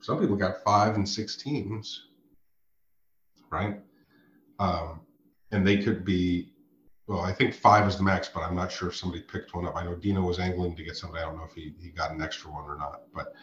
some 0.00 0.20
people 0.20 0.36
got 0.36 0.62
five 0.62 0.94
and 0.94 1.08
six 1.08 1.36
teams, 1.36 2.08
right? 3.50 3.80
Um, 4.58 5.00
and 5.50 5.66
they 5.66 5.78
could 5.78 6.04
be, 6.04 6.52
well, 7.10 7.22
I 7.22 7.32
think 7.32 7.52
five 7.54 7.88
is 7.88 7.96
the 7.96 8.04
max, 8.04 8.30
but 8.32 8.44
I'm 8.44 8.54
not 8.54 8.70
sure 8.70 8.88
if 8.88 8.94
somebody 8.94 9.24
picked 9.24 9.52
one 9.52 9.66
up. 9.66 9.74
I 9.74 9.82
know 9.82 9.96
Dino 9.96 10.22
was 10.22 10.38
angling 10.38 10.76
to 10.76 10.84
get 10.84 10.96
somebody. 10.96 11.24
I 11.24 11.26
don't 11.26 11.38
know 11.38 11.44
if 11.44 11.52
he, 11.52 11.74
he 11.82 11.88
got 11.88 12.12
an 12.12 12.22
extra 12.22 12.52
one 12.52 12.62
or 12.62 12.76
not, 12.78 13.02
but, 13.12 13.34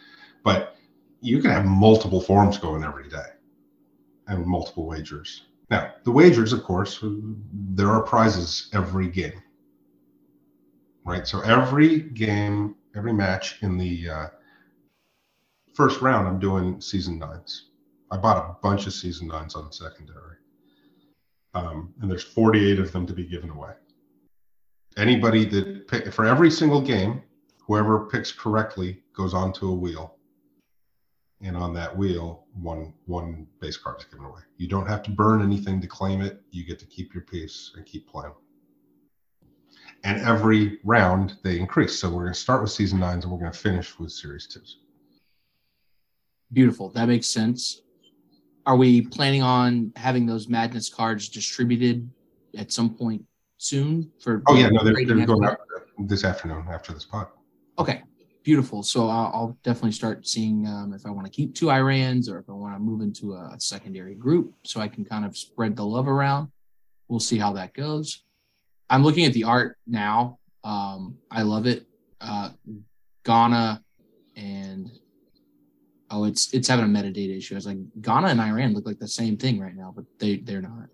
but 0.42 0.76
you 1.20 1.42
can 1.42 1.50
have 1.50 1.66
multiple 1.66 2.22
forms 2.22 2.56
going 2.56 2.82
every 2.82 3.10
day 3.10 3.26
and 4.26 4.46
multiple 4.46 4.86
wagers. 4.86 5.42
Now, 5.70 5.92
the 6.04 6.10
wagers, 6.10 6.54
of 6.54 6.64
course, 6.64 6.98
there 7.02 7.90
are 7.90 8.02
prizes 8.02 8.70
every 8.72 9.10
game, 9.10 9.42
right? 11.04 11.28
So 11.28 11.42
every 11.42 12.00
game, 12.00 12.74
every 12.96 13.12
match 13.12 13.62
in 13.62 13.76
the 13.76 14.08
uh, 14.08 14.26
first 15.74 16.00
round, 16.00 16.26
I'm 16.26 16.38
doing 16.38 16.80
season 16.80 17.18
nines. 17.18 17.66
I 18.10 18.16
bought 18.16 18.38
a 18.38 18.56
bunch 18.62 18.86
of 18.86 18.94
season 18.94 19.28
nines 19.28 19.54
on 19.54 19.70
secondary, 19.72 20.36
um, 21.54 21.94
and 22.00 22.10
there's 22.10 22.24
48 22.24 22.78
of 22.78 22.92
them 22.92 23.06
to 23.06 23.12
be 23.12 23.24
given 23.24 23.50
away. 23.50 23.72
Anybody 24.96 25.44
that 25.46 25.88
pick 25.88 26.12
for 26.12 26.24
every 26.24 26.50
single 26.50 26.80
game, 26.80 27.22
whoever 27.66 28.06
picks 28.06 28.32
correctly 28.32 29.02
goes 29.14 29.34
onto 29.34 29.68
a 29.68 29.74
wheel, 29.74 30.16
and 31.40 31.56
on 31.56 31.72
that 31.74 31.96
wheel, 31.96 32.46
one 32.54 32.92
one 33.06 33.46
base 33.60 33.76
card 33.76 34.00
is 34.00 34.04
given 34.04 34.24
away. 34.24 34.40
You 34.56 34.66
don't 34.66 34.88
have 34.88 35.02
to 35.04 35.10
burn 35.10 35.42
anything 35.42 35.80
to 35.80 35.86
claim 35.86 36.20
it. 36.20 36.42
You 36.50 36.64
get 36.64 36.78
to 36.80 36.86
keep 36.86 37.14
your 37.14 37.22
piece 37.24 37.72
and 37.76 37.86
keep 37.86 38.08
playing 38.08 38.32
and 40.04 40.20
every 40.22 40.78
round 40.84 41.36
they 41.42 41.58
increase. 41.58 41.98
So 41.98 42.08
we're 42.08 42.22
going 42.24 42.34
to 42.34 42.38
start 42.38 42.62
with 42.62 42.70
season 42.70 43.00
nines 43.00 43.24
and 43.24 43.32
we're 43.32 43.40
going 43.40 43.52
to 43.52 43.58
finish 43.58 43.98
with 43.98 44.12
series 44.12 44.46
twos. 44.46 44.78
Beautiful. 46.52 46.90
That 46.90 47.06
makes 47.06 47.28
sense. 47.28 47.82
Are 48.68 48.76
we 48.76 49.00
planning 49.00 49.42
on 49.42 49.92
having 49.96 50.26
those 50.26 50.46
madness 50.46 50.90
cards 50.90 51.30
distributed 51.30 52.06
at 52.54 52.70
some 52.70 52.94
point 52.94 53.24
soon 53.56 54.12
for 54.20 54.42
Oh 54.46 54.56
yeah, 54.56 54.68
no, 54.68 54.84
they're, 54.84 54.92
they're 55.06 55.24
going 55.24 55.42
out 55.42 55.56
this 56.00 56.22
afternoon 56.22 56.66
after 56.70 56.92
this 56.92 57.06
pod. 57.06 57.28
Okay, 57.78 58.02
beautiful. 58.42 58.82
So 58.82 59.08
I'll, 59.08 59.30
I'll 59.32 59.58
definitely 59.62 59.92
start 59.92 60.28
seeing 60.28 60.66
um, 60.66 60.92
if 60.92 61.06
I 61.06 61.10
want 61.10 61.26
to 61.26 61.32
keep 61.32 61.54
two 61.54 61.68
Irans 61.68 62.30
or 62.30 62.38
if 62.38 62.50
I 62.50 62.52
want 62.52 62.74
to 62.74 62.78
move 62.78 63.00
into 63.00 63.32
a 63.32 63.56
secondary 63.58 64.14
group 64.14 64.52
so 64.64 64.82
I 64.82 64.88
can 64.88 65.02
kind 65.02 65.24
of 65.24 65.34
spread 65.34 65.74
the 65.74 65.86
love 65.86 66.06
around. 66.06 66.50
We'll 67.08 67.20
see 67.20 67.38
how 67.38 67.54
that 67.54 67.72
goes. 67.72 68.22
I'm 68.90 69.02
looking 69.02 69.24
at 69.24 69.32
the 69.32 69.44
art 69.44 69.78
now. 69.86 70.40
Um, 70.62 71.16
I 71.30 71.40
love 71.40 71.66
it. 71.66 71.86
Uh, 72.20 72.50
Ghana 73.24 73.82
and 74.36 74.90
oh, 76.10 76.24
it's 76.24 76.52
it's 76.54 76.68
having 76.68 76.84
a 76.84 76.88
metadata 76.88 77.36
issue. 77.36 77.54
I 77.54 77.56
was 77.56 77.66
like, 77.66 77.78
Ghana 78.02 78.28
and 78.28 78.40
Iran 78.40 78.74
look 78.74 78.86
like 78.86 78.98
the 78.98 79.08
same 79.08 79.36
thing 79.36 79.60
right 79.60 79.74
now, 79.74 79.92
but 79.94 80.04
they 80.18 80.38
they're 80.38 80.62
not. 80.62 80.88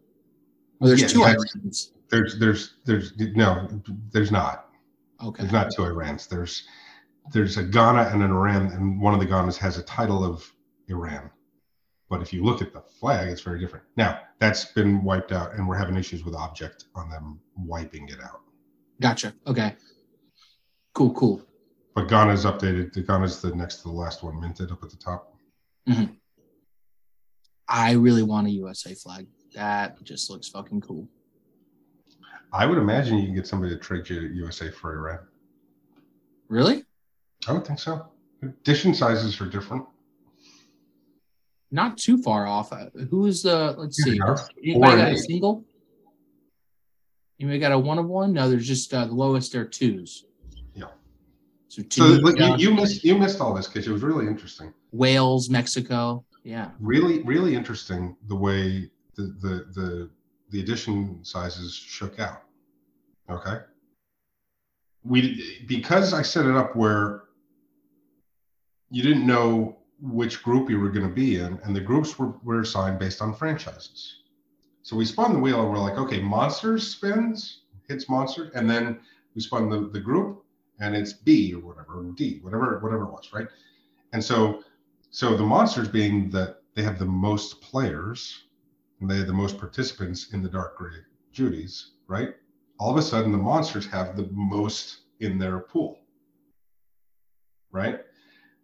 Well, 0.78 0.88
there's 0.88 1.02
Yeah, 1.02 1.08
two. 1.08 1.20
Irans. 1.20 1.92
There's 2.10 2.38
there's 2.38 2.74
there's 2.84 3.12
no 3.16 3.68
there's 4.12 4.30
not 4.30 4.68
Okay. 5.22 5.42
there's 5.42 5.52
not 5.52 5.70
two 5.74 5.82
Irans. 5.82 6.28
There's 6.28 6.64
there's 7.32 7.56
a 7.56 7.62
Ghana 7.62 8.10
and 8.12 8.22
an 8.22 8.30
Iran, 8.30 8.66
and 8.66 9.00
one 9.00 9.14
of 9.14 9.20
the 9.20 9.26
Ghanas 9.26 9.56
has 9.56 9.78
a 9.78 9.82
title 9.82 10.24
of 10.24 10.44
Iran. 10.88 11.30
But 12.10 12.20
if 12.20 12.32
you 12.32 12.44
look 12.44 12.60
at 12.60 12.72
the 12.72 12.82
flag, 12.82 13.28
it's 13.28 13.40
very 13.40 13.58
different. 13.58 13.84
Now 13.96 14.20
that's 14.38 14.66
been 14.66 15.02
wiped 15.02 15.32
out, 15.32 15.54
and 15.54 15.66
we're 15.66 15.76
having 15.78 15.96
issues 15.96 16.24
with 16.24 16.34
objkt 16.34 16.84
on 16.94 17.08
them 17.08 17.40
wiping 17.56 18.08
it 18.08 18.20
out. 18.22 18.40
Gotcha. 19.00 19.34
Okay. 19.46 19.74
Cool. 20.92 21.12
Cool. 21.14 21.42
But 21.94 22.08
Ghana's 22.08 22.44
updated. 22.44 22.92
The 22.92 23.02
Ghana's 23.02 23.40
the 23.40 23.54
next 23.54 23.76
to 23.76 23.82
the 23.84 23.94
last 23.94 24.22
one 24.22 24.40
minted 24.40 24.72
up 24.72 24.82
at 24.82 24.90
the 24.90 24.96
top. 24.96 25.36
I 27.68 27.92
really 27.92 28.22
want 28.22 28.48
a 28.48 28.50
USA 28.50 28.94
flag. 28.94 29.26
That 29.54 30.02
just 30.02 30.28
looks 30.28 30.48
fucking 30.48 30.80
cool. 30.80 31.08
I 32.52 32.66
would 32.66 32.78
imagine 32.78 33.18
you 33.18 33.26
can 33.26 33.34
get 33.34 33.46
somebody 33.46 33.74
to 33.74 33.80
trade 33.80 34.08
you 34.08 34.20
USA 34.20 34.70
for 34.70 34.96
Iran. 34.96 35.20
Really? 36.48 36.84
I 37.46 37.52
would 37.52 37.66
think 37.66 37.78
so. 37.78 38.06
Edition 38.42 38.94
sizes 38.94 39.40
are 39.40 39.46
different. 39.46 39.86
Not 41.70 41.96
too 41.96 42.22
far 42.22 42.46
off. 42.46 42.72
Uh, 42.72 42.86
Who 43.10 43.26
is 43.26 43.42
the? 43.42 43.74
Let's 43.76 44.02
see. 44.02 44.20
Anybody 44.64 44.96
got 44.96 45.12
a 45.12 45.18
single? 45.18 45.64
Anybody 47.40 47.58
got 47.58 47.72
a 47.72 47.78
one 47.78 47.98
of 47.98 48.06
one? 48.06 48.32
No, 48.32 48.48
there's 48.48 48.66
just 48.66 48.92
uh, 48.94 49.06
the 49.06 49.14
lowest 49.14 49.54
are 49.54 49.64
twos. 49.64 50.24
So, 51.74 51.82
So 51.90 52.06
you, 52.06 52.44
uh, 52.44 52.56
you 52.56 52.72
missed 52.72 53.02
you 53.02 53.18
missed 53.18 53.40
all 53.40 53.52
this 53.52 53.66
because 53.66 53.88
it 53.88 53.90
was 53.90 54.02
really 54.02 54.28
interesting. 54.28 54.72
Wales, 54.92 55.50
Mexico. 55.50 56.24
Yeah. 56.44 56.70
Really, 56.78 57.22
really 57.22 57.56
interesting 57.56 58.16
the 58.28 58.36
way 58.36 58.90
the 59.16 59.22
the 59.40 59.66
the, 59.72 60.10
the 60.50 60.60
edition 60.60 61.24
sizes 61.24 61.74
shook 61.74 62.20
out. 62.20 62.42
Okay. 63.28 63.58
We 65.02 65.64
because 65.66 66.14
I 66.14 66.22
set 66.22 66.46
it 66.46 66.54
up 66.54 66.76
where 66.76 67.24
you 68.90 69.02
didn't 69.02 69.26
know 69.26 69.78
which 70.00 70.44
group 70.44 70.70
you 70.70 70.78
were 70.78 70.90
going 70.90 71.08
to 71.08 71.14
be 71.14 71.36
in, 71.36 71.58
and 71.64 71.74
the 71.74 71.80
groups 71.80 72.18
were, 72.18 72.34
were 72.44 72.60
assigned 72.60 73.00
based 73.00 73.20
on 73.20 73.34
franchises. 73.34 74.20
So 74.82 74.94
we 74.94 75.06
spun 75.06 75.32
the 75.32 75.38
wheel 75.40 75.60
and 75.62 75.70
we're 75.70 75.78
like, 75.78 75.98
okay, 75.98 76.20
monsters 76.20 76.86
spins, 76.86 77.62
hits 77.88 78.08
monster, 78.08 78.52
and 78.54 78.70
then 78.70 79.00
we 79.34 79.40
spun 79.40 79.70
the, 79.70 79.88
the 79.88 79.98
group 79.98 80.43
and 80.80 80.96
it's 80.96 81.12
B 81.12 81.54
or 81.54 81.60
whatever, 81.60 82.00
or 82.00 82.12
D, 82.12 82.40
whatever, 82.42 82.78
whatever 82.80 83.04
it 83.04 83.10
was, 83.10 83.32
right? 83.32 83.48
And 84.12 84.22
so 84.22 84.62
so 85.10 85.36
the 85.36 85.44
monsters 85.44 85.86
being 85.86 86.28
that 86.30 86.62
they 86.74 86.82
have 86.82 86.98
the 86.98 87.04
most 87.04 87.60
players 87.60 88.46
and 89.00 89.08
they 89.08 89.18
have 89.18 89.28
the 89.28 89.32
most 89.32 89.58
participants 89.58 90.32
in 90.32 90.42
the 90.42 90.48
dark 90.48 90.76
gray 90.76 90.96
Judies, 91.30 91.92
right? 92.08 92.34
All 92.80 92.90
of 92.90 92.96
a 92.96 93.02
sudden 93.02 93.30
the 93.30 93.38
monsters 93.38 93.86
have 93.86 94.16
the 94.16 94.28
most 94.32 95.02
in 95.20 95.38
their 95.38 95.60
pool. 95.60 96.00
Right? 97.70 98.00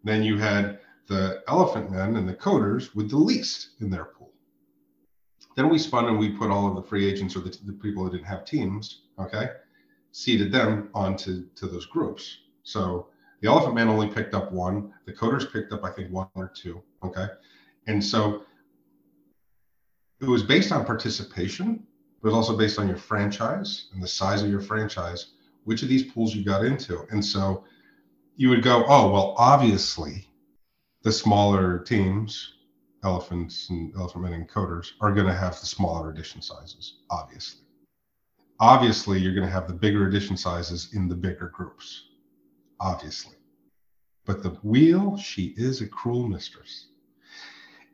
Then 0.03 0.25
you 0.25 0.39
had 0.39 0.81
the 1.07 1.43
elephant 1.47 1.91
men 1.91 2.17
and 2.17 2.29
the 2.29 2.35
coders 2.35 2.95
with 2.97 3.11
the 3.11 3.17
least 3.17 3.71
in 3.81 3.89
their 3.89 4.07
pool. 4.07 4.33
Then 5.57 5.69
we 5.69 5.79
spun 5.79 6.07
and 6.07 6.19
we 6.19 6.31
put 6.31 6.51
all 6.51 6.69
of 6.69 6.75
the 6.75 6.83
free 6.83 7.09
agents 7.09 7.37
or 7.37 7.41
the, 7.41 7.57
the 7.65 7.73
people 7.73 8.05
that 8.05 8.11
didn't 8.11 8.27
have 8.27 8.45
teams, 8.45 9.03
okay, 9.19 9.51
seeded 10.13 10.53
them 10.53 10.91
onto 10.95 11.47
to 11.57 11.67
those 11.67 11.87
groups. 11.87 12.39
So 12.63 13.09
the 13.41 13.49
Elephant 13.49 13.75
Man 13.75 13.89
only 13.89 14.09
picked 14.09 14.35
up 14.35 14.53
one. 14.53 14.93
The 15.07 15.13
coders 15.13 15.51
picked 15.51 15.73
up, 15.73 15.85
I 15.85 15.91
think, 15.91 16.11
one 16.11 16.29
or 16.35 16.53
two. 16.55 16.83
Okay. 17.03 17.27
And 17.87 18.05
so 18.05 18.43
it 20.21 20.29
was 20.29 20.43
based 20.43 20.73
on 20.73 20.85
participation, 20.85 21.87
it 22.23 22.27
was 22.27 22.35
also 22.35 22.57
based 22.57 22.79
on 22.79 22.87
your 22.87 22.99
franchise 22.99 23.87
and 23.95 24.03
the 24.03 24.09
size 24.09 24.43
of 24.43 24.51
your 24.51 24.61
franchise, 24.61 25.33
which 25.65 25.83
of 25.83 25.89
these 25.89 26.13
pools 26.13 26.35
you 26.35 26.45
got 26.45 26.65
into. 26.65 27.07
And 27.11 27.25
so 27.25 27.65
you 28.37 28.51
would 28.51 28.63
go, 28.63 28.85
oh, 28.87 29.11
well, 29.11 29.35
obviously 29.39 30.27
the 31.03 31.13
smaller 31.13 31.79
teams, 31.79 32.55
elephants 33.03 33.71
and 33.71 33.95
elephant 33.97 34.25
men 34.25 34.35
and 34.35 34.51
coders, 34.51 34.91
are 35.01 35.15
going 35.15 35.27
to 35.27 35.35
have 35.35 35.59
the 35.59 35.67
smaller 35.67 36.11
edition 36.11 36.43
sizes, 36.43 36.99
obviously. 37.11 37.60
Obviously, 38.61 39.19
you're 39.19 39.35
going 39.35 39.47
to 39.47 39.53
have 39.53 39.67
the 39.67 39.75
bigger 39.75 40.07
edition 40.07 40.37
sizes 40.37 40.91
in 40.95 41.09
the 41.09 41.15
bigger 41.15 41.49
groups 41.49 42.11
obviously. 42.81 43.37
But 44.25 44.43
the 44.43 44.51
wheel, 44.63 45.17
she 45.17 45.55
is 45.57 45.81
a 45.81 45.87
cruel 45.87 46.27
mistress. 46.27 46.89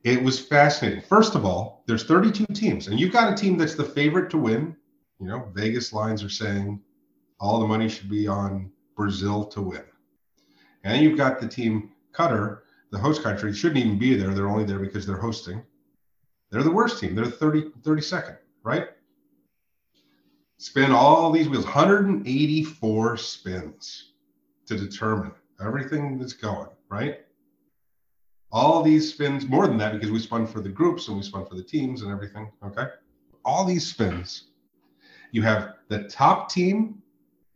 It 0.04 0.22
was 0.22 0.38
fascinating. 0.38 1.02
First 1.02 1.34
of 1.34 1.44
all, 1.44 1.82
there's 1.86 2.04
32 2.04 2.46
teams, 2.54 2.86
and 2.86 2.98
you've 2.98 3.12
got 3.12 3.32
a 3.32 3.36
team 3.36 3.58
that's 3.58 3.74
the 3.74 3.84
favorite 3.84 4.30
to 4.30 4.38
win. 4.38 4.76
You 5.18 5.26
know, 5.26 5.50
Vegas 5.54 5.92
lines 5.92 6.22
are 6.22 6.28
saying 6.28 6.80
all 7.40 7.58
the 7.58 7.66
money 7.66 7.88
should 7.88 8.08
be 8.08 8.28
on 8.28 8.70
Brazil 8.96 9.44
to 9.46 9.62
win. 9.62 9.82
And 10.84 11.02
you've 11.02 11.18
got 11.18 11.40
the 11.40 11.48
team 11.48 11.90
Qatar, 12.12 12.60
the 12.92 12.98
host 12.98 13.22
country, 13.22 13.52
shouldn't 13.52 13.84
even 13.84 13.98
be 13.98 14.14
there. 14.14 14.32
They're 14.32 14.48
only 14.48 14.64
there 14.64 14.78
because 14.78 15.06
they're 15.06 15.16
hosting. 15.16 15.62
They're 16.50 16.62
the 16.62 16.70
worst 16.70 17.00
team. 17.00 17.14
They're 17.14 17.26
30, 17.26 17.70
32nd, 17.82 18.38
right? 18.62 18.88
Spin 20.58 20.90
all 20.90 21.30
these 21.30 21.48
wheels, 21.48 21.64
184 21.64 23.16
spins 23.18 24.12
to 24.66 24.76
determine 24.76 25.32
everything 25.60 26.18
that's 26.18 26.32
going, 26.32 26.68
right? 26.88 27.20
All 28.50 28.82
these 28.82 29.12
spins, 29.12 29.46
more 29.46 29.66
than 29.66 29.76
that, 29.78 29.92
because 29.92 30.10
we 30.10 30.18
spun 30.18 30.46
for 30.46 30.60
the 30.60 30.68
groups 30.68 31.08
and 31.08 31.16
we 31.16 31.22
spun 31.22 31.44
for 31.44 31.56
the 31.56 31.62
teams 31.62 32.02
and 32.02 32.10
everything, 32.10 32.50
okay? 32.64 32.86
All 33.44 33.64
these 33.64 33.86
spins, 33.86 34.44
you 35.30 35.42
have 35.42 35.74
the 35.88 36.04
top 36.04 36.48
team 36.50 37.02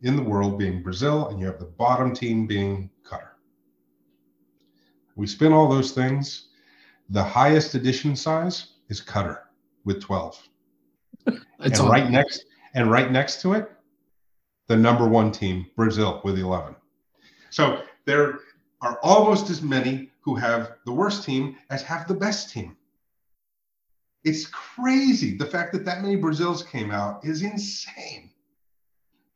in 0.03 0.15
the 0.15 0.21
world 0.21 0.59
being 0.59 0.83
Brazil, 0.83 1.27
and 1.29 1.39
you 1.39 1.45
have 1.47 1.59
the 1.59 1.65
bottom 1.65 2.13
team 2.13 2.45
being 2.45 2.89
Qatar. 3.03 3.29
We 5.15 5.27
spin 5.27 5.53
all 5.53 5.67
those 5.67 5.91
things. 5.91 6.49
The 7.09 7.23
highest 7.23 7.75
edition 7.75 8.15
size 8.15 8.73
is 8.89 9.01
Qatar 9.01 9.39
with 9.85 10.01
12. 10.01 10.49
It's 11.59 11.79
and 11.79 11.89
right 11.89 12.09
next 12.09 12.45
and 12.73 12.89
right 12.89 13.11
next 13.11 13.41
to 13.41 13.53
it, 13.53 13.71
the 14.67 14.75
number 14.75 15.07
one 15.07 15.31
team, 15.31 15.65
Brazil, 15.75 16.21
with 16.23 16.37
11. 16.37 16.75
So 17.49 17.83
there 18.05 18.39
are 18.81 18.97
almost 19.03 19.49
as 19.49 19.61
many 19.61 20.09
who 20.21 20.35
have 20.35 20.73
the 20.85 20.91
worst 20.91 21.23
team 21.23 21.57
as 21.69 21.81
have 21.83 22.07
the 22.07 22.13
best 22.13 22.51
team. 22.51 22.77
It's 24.23 24.45
crazy. 24.47 25.35
The 25.35 25.45
fact 25.45 25.73
that 25.73 25.85
that 25.85 26.01
many 26.01 26.15
Brazils 26.15 26.63
came 26.63 26.91
out 26.91 27.25
is 27.25 27.41
insane. 27.41 28.29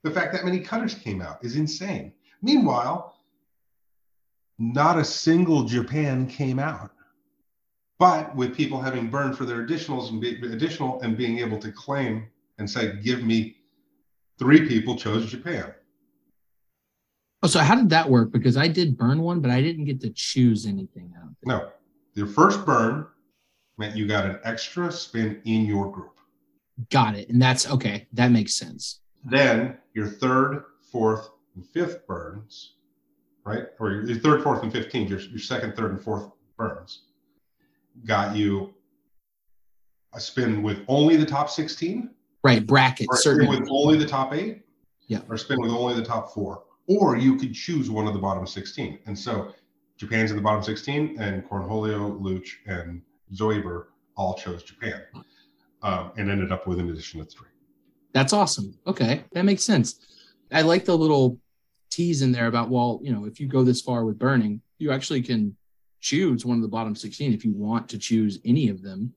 The 0.03 0.11
fact 0.11 0.33
that 0.33 0.45
many 0.45 0.59
Qatars 0.59 0.99
came 1.01 1.21
out 1.21 1.43
is 1.43 1.55
insane. 1.55 2.13
Meanwhile, 2.41 3.15
not 4.59 4.99
a 4.99 5.03
single 5.03 5.63
Japan 5.63 6.27
came 6.27 6.59
out. 6.59 6.91
But 7.97 8.35
with 8.35 8.55
people 8.55 8.81
having 8.81 9.09
burned 9.09 9.37
for 9.37 9.45
their 9.45 9.65
additionals 9.65 10.09
and 10.09 10.21
be, 10.21 10.35
additional 10.51 11.01
and 11.01 11.17
being 11.17 11.39
able 11.39 11.57
to 11.59 11.71
claim 11.71 12.27
and 12.57 12.69
say, 12.69 12.97
give 13.01 13.23
me 13.23 13.57
three 14.39 14.67
people 14.67 14.95
chose 14.95 15.29
Japan. 15.29 15.73
oh, 17.43 17.47
so 17.47 17.59
how 17.59 17.75
did 17.75 17.89
that 17.89 18.09
work? 18.09 18.31
Because 18.31 18.57
I 18.57 18.67
did 18.67 18.97
burn 18.97 19.21
one, 19.21 19.39
but 19.39 19.51
I 19.51 19.61
didn't 19.61 19.85
get 19.85 20.01
to 20.01 20.09
choose 20.09 20.65
anything 20.65 21.13
out. 21.21 21.29
No, 21.45 21.69
your 22.13 22.27
first 22.27 22.65
burn 22.65 23.07
meant 23.77 23.95
you 23.95 24.07
got 24.07 24.25
an 24.25 24.39
extra 24.43 24.91
spin 24.91 25.41
in 25.45 25.65
your 25.65 25.91
group. 25.91 26.17
Got 26.89 27.15
it. 27.15 27.29
And 27.29 27.41
that's 27.41 27.69
okay. 27.69 28.07
That 28.13 28.31
makes 28.31 28.53
sense. 28.53 28.99
Then 29.23 29.77
your 29.93 30.07
third, 30.07 30.63
fourth, 30.91 31.29
and 31.55 31.65
fifth 31.65 32.05
burns, 32.07 32.75
right? 33.45 33.63
Or 33.79 33.91
your, 33.91 34.17
third, 34.17 34.43
fourth, 34.43 34.63
and 34.63 34.71
15th, 34.71 35.09
your, 35.09 35.19
your 35.19 35.39
second, 35.39 35.75
third, 35.75 35.91
and 35.91 36.01
fourth 36.01 36.29
burns 36.57 37.03
got 38.03 38.35
you 38.35 38.73
a 40.13 40.19
spin 40.19 40.61
with 40.63 40.79
only 40.87 41.15
the 41.15 41.25
top 41.25 41.49
16, 41.49 42.09
Right. 42.45 42.65
Bracket. 42.65 43.07
or 43.09 43.17
spin 43.17 43.47
with 43.47 43.67
only 43.71 43.97
the 43.97 44.05
top 44.05 44.31
eight, 44.33 44.61
Yeah. 45.07 45.21
or 45.29 45.35
spin 45.37 45.59
with 45.59 45.71
only 45.71 45.95
the 45.95 46.05
top 46.05 46.31
four. 46.33 46.63
Or 46.87 47.17
you 47.17 47.37
could 47.37 47.53
choose 47.55 47.89
one 47.89 48.05
of 48.07 48.13
the 48.13 48.19
bottom 48.19 48.45
16. 48.45 48.99
And 49.07 49.17
so 49.17 49.53
Japan's 49.97 50.29
in 50.29 50.37
the 50.37 50.43
bottom 50.43 50.61
16, 50.61 51.17
and 51.19 51.43
Cornholio, 51.49 52.19
Luch, 52.21 52.47
and 52.67 53.01
Zoiber 53.33 53.85
all 54.15 54.35
chose 54.35 54.61
Japan 54.61 55.01
um, 55.81 56.11
and 56.17 56.29
ended 56.29 56.51
up 56.51 56.67
with 56.67 56.79
an 56.79 56.89
addition 56.89 57.19
of 57.19 57.31
three. 57.31 57.47
That's 58.13 58.31
awesome. 58.31 58.77
Okay. 58.85 59.23
That 59.33 59.43
makes 59.45 59.63
sense. 59.63 59.99
I 60.51 60.61
like 60.61 60.85
the 60.85 60.95
little 60.97 61.39
tease 61.89 62.21
in 62.21 62.31
there 62.31 62.45
about, 62.47 62.69
well, 62.69 62.99
you 63.01 63.11
know, 63.11 63.25
if 63.25 63.39
you 63.39 63.47
go 63.47 63.63
this 63.63 63.81
far 63.81 64.05
with 64.05 64.19
burning, 64.19 64.61
you 64.77 64.91
actually 64.91 65.23
can 65.23 65.55
choose 65.99 66.45
one 66.45 66.57
of 66.57 66.61
the 66.61 66.67
bottom 66.69 66.95
16 66.95 67.33
if 67.33 67.43
you 67.43 67.53
want 67.53 67.89
to 67.89 67.97
choose 67.97 68.39
any 68.45 68.69
of 68.69 68.83
them, 68.83 69.13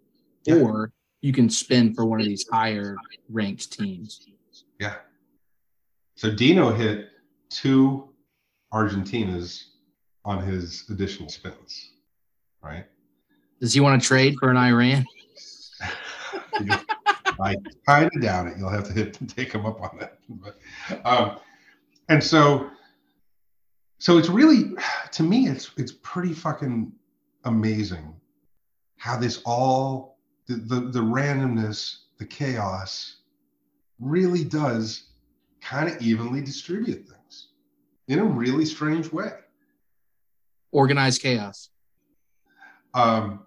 Yeah. 0.46 0.54
or 0.62 0.92
you 1.20 1.32
can 1.32 1.50
spin 1.50 1.94
for 1.94 2.04
one 2.04 2.20
of 2.20 2.26
these 2.26 2.46
higher 2.50 2.96
ranked 3.28 3.72
teams. 3.72 4.26
Yeah. 4.78 4.94
So 6.14 6.30
Dino 6.30 6.72
hit 6.72 7.08
two 7.50 8.08
Argentinas 8.72 9.64
on 10.24 10.42
his 10.42 10.84
additional 10.90 11.28
spins, 11.28 11.92
right? 12.62 12.84
Does 13.60 13.72
he 13.74 13.80
want 13.80 14.00
to 14.00 14.06
trade 14.06 14.36
for 14.38 14.50
an 14.50 14.56
Iran? 14.56 15.04
I 17.40 17.56
kind 17.86 18.10
of 18.14 18.22
doubt 18.22 18.48
it. 18.48 18.58
You'll 18.58 18.68
have 18.70 18.84
to 18.84 18.92
hit 18.92 19.18
take 19.28 19.52
him 19.52 19.64
up 19.64 19.80
on 19.80 19.98
that. 19.98 20.18
But, 20.28 20.58
um, 21.04 21.38
and 22.08 22.22
so, 22.22 22.70
so 23.98 24.18
it's 24.18 24.28
really, 24.28 24.72
to 25.12 25.22
me, 25.22 25.48
it's 25.48 25.70
it's 25.76 25.92
pretty 26.02 26.32
fucking 26.32 26.92
amazing 27.44 28.14
how 28.96 29.16
this 29.16 29.40
all 29.44 30.17
the 30.48 30.56
the, 30.56 30.80
the 30.90 31.00
randomness, 31.00 31.98
the 32.18 32.26
chaos, 32.26 33.16
really 34.00 34.44
does 34.44 35.04
kind 35.60 35.88
of 35.88 36.00
evenly 36.00 36.40
distribute 36.40 37.06
things 37.06 37.48
in 38.08 38.18
a 38.18 38.24
really 38.24 38.64
strange 38.64 39.12
way. 39.12 39.32
Organized 40.72 41.22
chaos. 41.22 41.68
Um, 42.94 43.44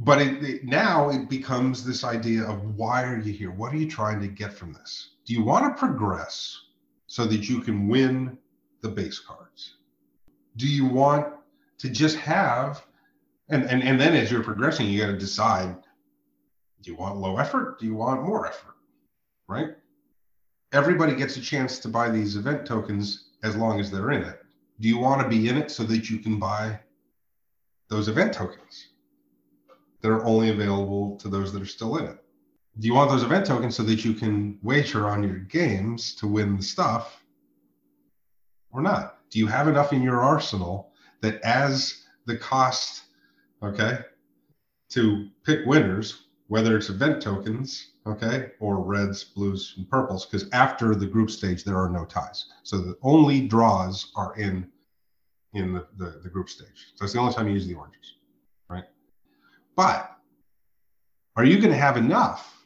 but 0.00 0.20
it, 0.20 0.42
it, 0.44 0.64
now 0.64 1.10
it 1.10 1.28
becomes 1.28 1.84
this 1.84 2.04
idea 2.04 2.44
of 2.44 2.76
why 2.76 3.02
are 3.02 3.18
you 3.18 3.32
here? 3.32 3.50
What 3.50 3.72
are 3.72 3.76
you 3.76 3.90
trying 3.90 4.20
to 4.20 4.28
get 4.28 4.52
from 4.52 4.72
this? 4.72 5.10
Do 5.24 5.32
you 5.32 5.44
want 5.44 5.64
to 5.64 5.78
progress 5.78 6.56
so 7.06 7.24
that 7.26 7.48
you 7.48 7.60
can 7.60 7.88
win 7.88 8.38
the 8.80 8.88
base 8.88 9.18
cards? 9.18 9.74
Do 10.56 10.68
you 10.68 10.86
want 10.86 11.34
to 11.78 11.88
just 11.88 12.16
have, 12.16 12.84
and, 13.48 13.64
and, 13.64 13.82
and 13.82 14.00
then 14.00 14.14
as 14.14 14.30
you're 14.30 14.42
progressing, 14.42 14.86
you 14.86 15.00
got 15.00 15.08
to 15.08 15.18
decide 15.18 15.76
do 16.82 16.92
you 16.92 16.96
want 16.96 17.16
low 17.16 17.38
effort? 17.38 17.80
Do 17.80 17.86
you 17.86 17.94
want 17.94 18.22
more 18.22 18.46
effort? 18.46 18.74
Right? 19.48 19.70
Everybody 20.72 21.14
gets 21.14 21.36
a 21.36 21.40
chance 21.40 21.78
to 21.80 21.88
buy 21.88 22.08
these 22.08 22.36
event 22.36 22.66
tokens 22.66 23.30
as 23.42 23.56
long 23.56 23.80
as 23.80 23.90
they're 23.90 24.12
in 24.12 24.22
it. 24.22 24.40
Do 24.80 24.88
you 24.88 24.98
want 24.98 25.20
to 25.22 25.28
be 25.28 25.48
in 25.48 25.56
it 25.56 25.70
so 25.70 25.82
that 25.84 26.08
you 26.08 26.18
can 26.18 26.38
buy 26.38 26.78
those 27.88 28.08
event 28.08 28.32
tokens 28.32 28.88
that 30.02 30.10
are 30.10 30.24
only 30.24 30.50
available 30.50 31.16
to 31.16 31.28
those 31.28 31.52
that 31.52 31.62
are 31.62 31.66
still 31.66 31.96
in 31.96 32.04
it? 32.04 32.18
Do 32.78 32.86
you 32.86 32.94
want 32.94 33.10
those 33.10 33.24
event 33.24 33.46
tokens 33.46 33.74
so 33.74 33.82
that 33.84 34.04
you 34.04 34.14
can 34.14 34.58
wager 34.62 35.08
on 35.08 35.24
your 35.24 35.38
games 35.38 36.14
to 36.16 36.28
win 36.28 36.56
the 36.56 36.62
stuff 36.62 37.24
or 38.70 38.82
not? 38.82 39.18
Do 39.30 39.40
you 39.40 39.48
have 39.48 39.66
enough 39.66 39.92
in 39.92 40.02
your 40.02 40.20
arsenal 40.20 40.92
that 41.22 41.40
as 41.42 42.04
the 42.26 42.36
cost, 42.36 43.02
okay, 43.62 43.98
to 44.90 45.28
pick 45.44 45.66
winners, 45.66 46.26
whether 46.48 46.76
it's 46.76 46.88
event 46.88 47.22
tokens, 47.22 47.92
okay, 48.06 48.52
or 48.60 48.82
reds, 48.82 49.22
blues, 49.24 49.74
and 49.76 49.88
purples, 49.90 50.26
because 50.26 50.48
after 50.52 50.94
the 50.94 51.06
group 51.06 51.30
stage 51.30 51.64
there 51.64 51.76
are 51.76 51.90
no 51.90 52.04
ties. 52.04 52.46
So 52.62 52.78
the 52.78 52.96
only 53.02 53.46
draws 53.46 54.12
are 54.16 54.34
in 54.36 54.70
in 55.54 55.72
the, 55.72 55.86
the, 55.96 56.20
the 56.22 56.28
group 56.28 56.48
stage. 56.48 56.92
So 56.94 57.04
it's 57.04 57.14
the 57.14 57.20
only 57.20 57.34
time 57.34 57.48
you 57.48 57.54
use 57.54 57.66
the 57.66 57.74
oranges, 57.74 58.14
right? 58.68 58.84
But 59.76 60.16
are 61.36 61.44
you 61.44 61.58
going 61.58 61.72
to 61.72 61.78
have 61.78 61.96
enough 61.96 62.64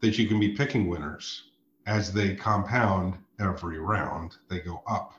that 0.00 0.18
you 0.18 0.28
can 0.28 0.38
be 0.38 0.50
picking 0.50 0.88
winners 0.88 1.50
as 1.86 2.12
they 2.12 2.34
compound 2.34 3.16
every 3.40 3.78
round? 3.78 4.36
They 4.48 4.60
go 4.60 4.82
up 4.86 5.14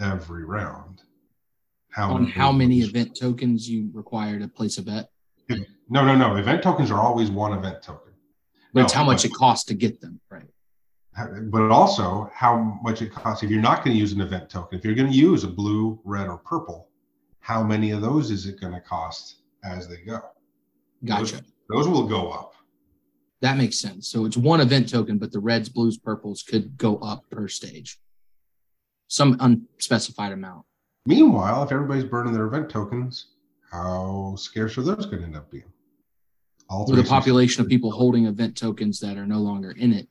every 0.00 0.44
round. 0.44 1.02
How 1.96 2.12
on 2.12 2.26
how 2.26 2.52
many 2.52 2.80
event 2.80 3.16
tokens 3.18 3.66
you 3.66 3.88
require 3.94 4.38
to 4.38 4.48
place 4.48 4.76
a 4.76 4.82
bet? 4.82 5.08
No, 5.88 6.04
no, 6.04 6.14
no. 6.14 6.36
Event 6.36 6.62
tokens 6.62 6.90
are 6.90 7.00
always 7.00 7.30
one 7.30 7.56
event 7.56 7.82
token. 7.82 8.12
But 8.74 8.80
no, 8.80 8.84
it's 8.84 8.92
how 8.92 9.02
much 9.02 9.22
but, 9.22 9.30
it 9.30 9.34
costs 9.34 9.64
to 9.68 9.74
get 9.74 10.02
them, 10.02 10.20
right? 10.28 10.44
But 11.44 11.70
also 11.70 12.30
how 12.34 12.78
much 12.82 13.00
it 13.00 13.14
costs 13.14 13.42
if 13.42 13.48
you're 13.48 13.62
not 13.62 13.82
going 13.82 13.96
to 13.96 13.98
use 13.98 14.12
an 14.12 14.20
event 14.20 14.50
token. 14.50 14.78
If 14.78 14.84
you're 14.84 14.94
going 14.94 15.10
to 15.10 15.16
use 15.16 15.42
a 15.44 15.48
blue, 15.48 15.98
red, 16.04 16.28
or 16.28 16.36
purple, 16.36 16.90
how 17.40 17.62
many 17.62 17.92
of 17.92 18.02
those 18.02 18.30
is 18.30 18.44
it 18.44 18.60
going 18.60 18.74
to 18.74 18.80
cost 18.80 19.36
as 19.64 19.88
they 19.88 20.02
go? 20.06 20.20
Gotcha. 21.02 21.36
Those, 21.36 21.42
those 21.70 21.88
will 21.88 22.06
go 22.06 22.30
up. 22.30 22.52
That 23.40 23.56
makes 23.56 23.78
sense. 23.78 24.08
So 24.08 24.26
it's 24.26 24.36
one 24.36 24.60
event 24.60 24.90
token, 24.90 25.16
but 25.16 25.32
the 25.32 25.40
reds, 25.40 25.70
blues, 25.70 25.96
purples 25.96 26.42
could 26.42 26.76
go 26.76 26.98
up 26.98 27.22
per 27.30 27.48
stage. 27.48 27.98
Some 29.08 29.38
unspecified 29.40 30.32
amount. 30.32 30.66
Meanwhile, 31.06 31.62
if 31.62 31.72
everybody's 31.72 32.04
burning 32.04 32.32
their 32.32 32.46
event 32.46 32.68
tokens, 32.68 33.28
how 33.70 34.34
scarce 34.36 34.76
are 34.76 34.82
those 34.82 35.06
going 35.06 35.20
to 35.20 35.24
end 35.24 35.36
up 35.36 35.50
being? 35.50 35.72
All 36.68 36.84
With 36.84 36.96
the 36.96 37.04
population 37.04 37.62
of 37.62 37.68
people 37.68 37.92
holding 37.92 38.26
event 38.26 38.56
tokens 38.56 38.98
that 39.00 39.16
are 39.16 39.26
no 39.26 39.38
longer 39.38 39.70
in 39.70 39.92
it, 39.92 40.08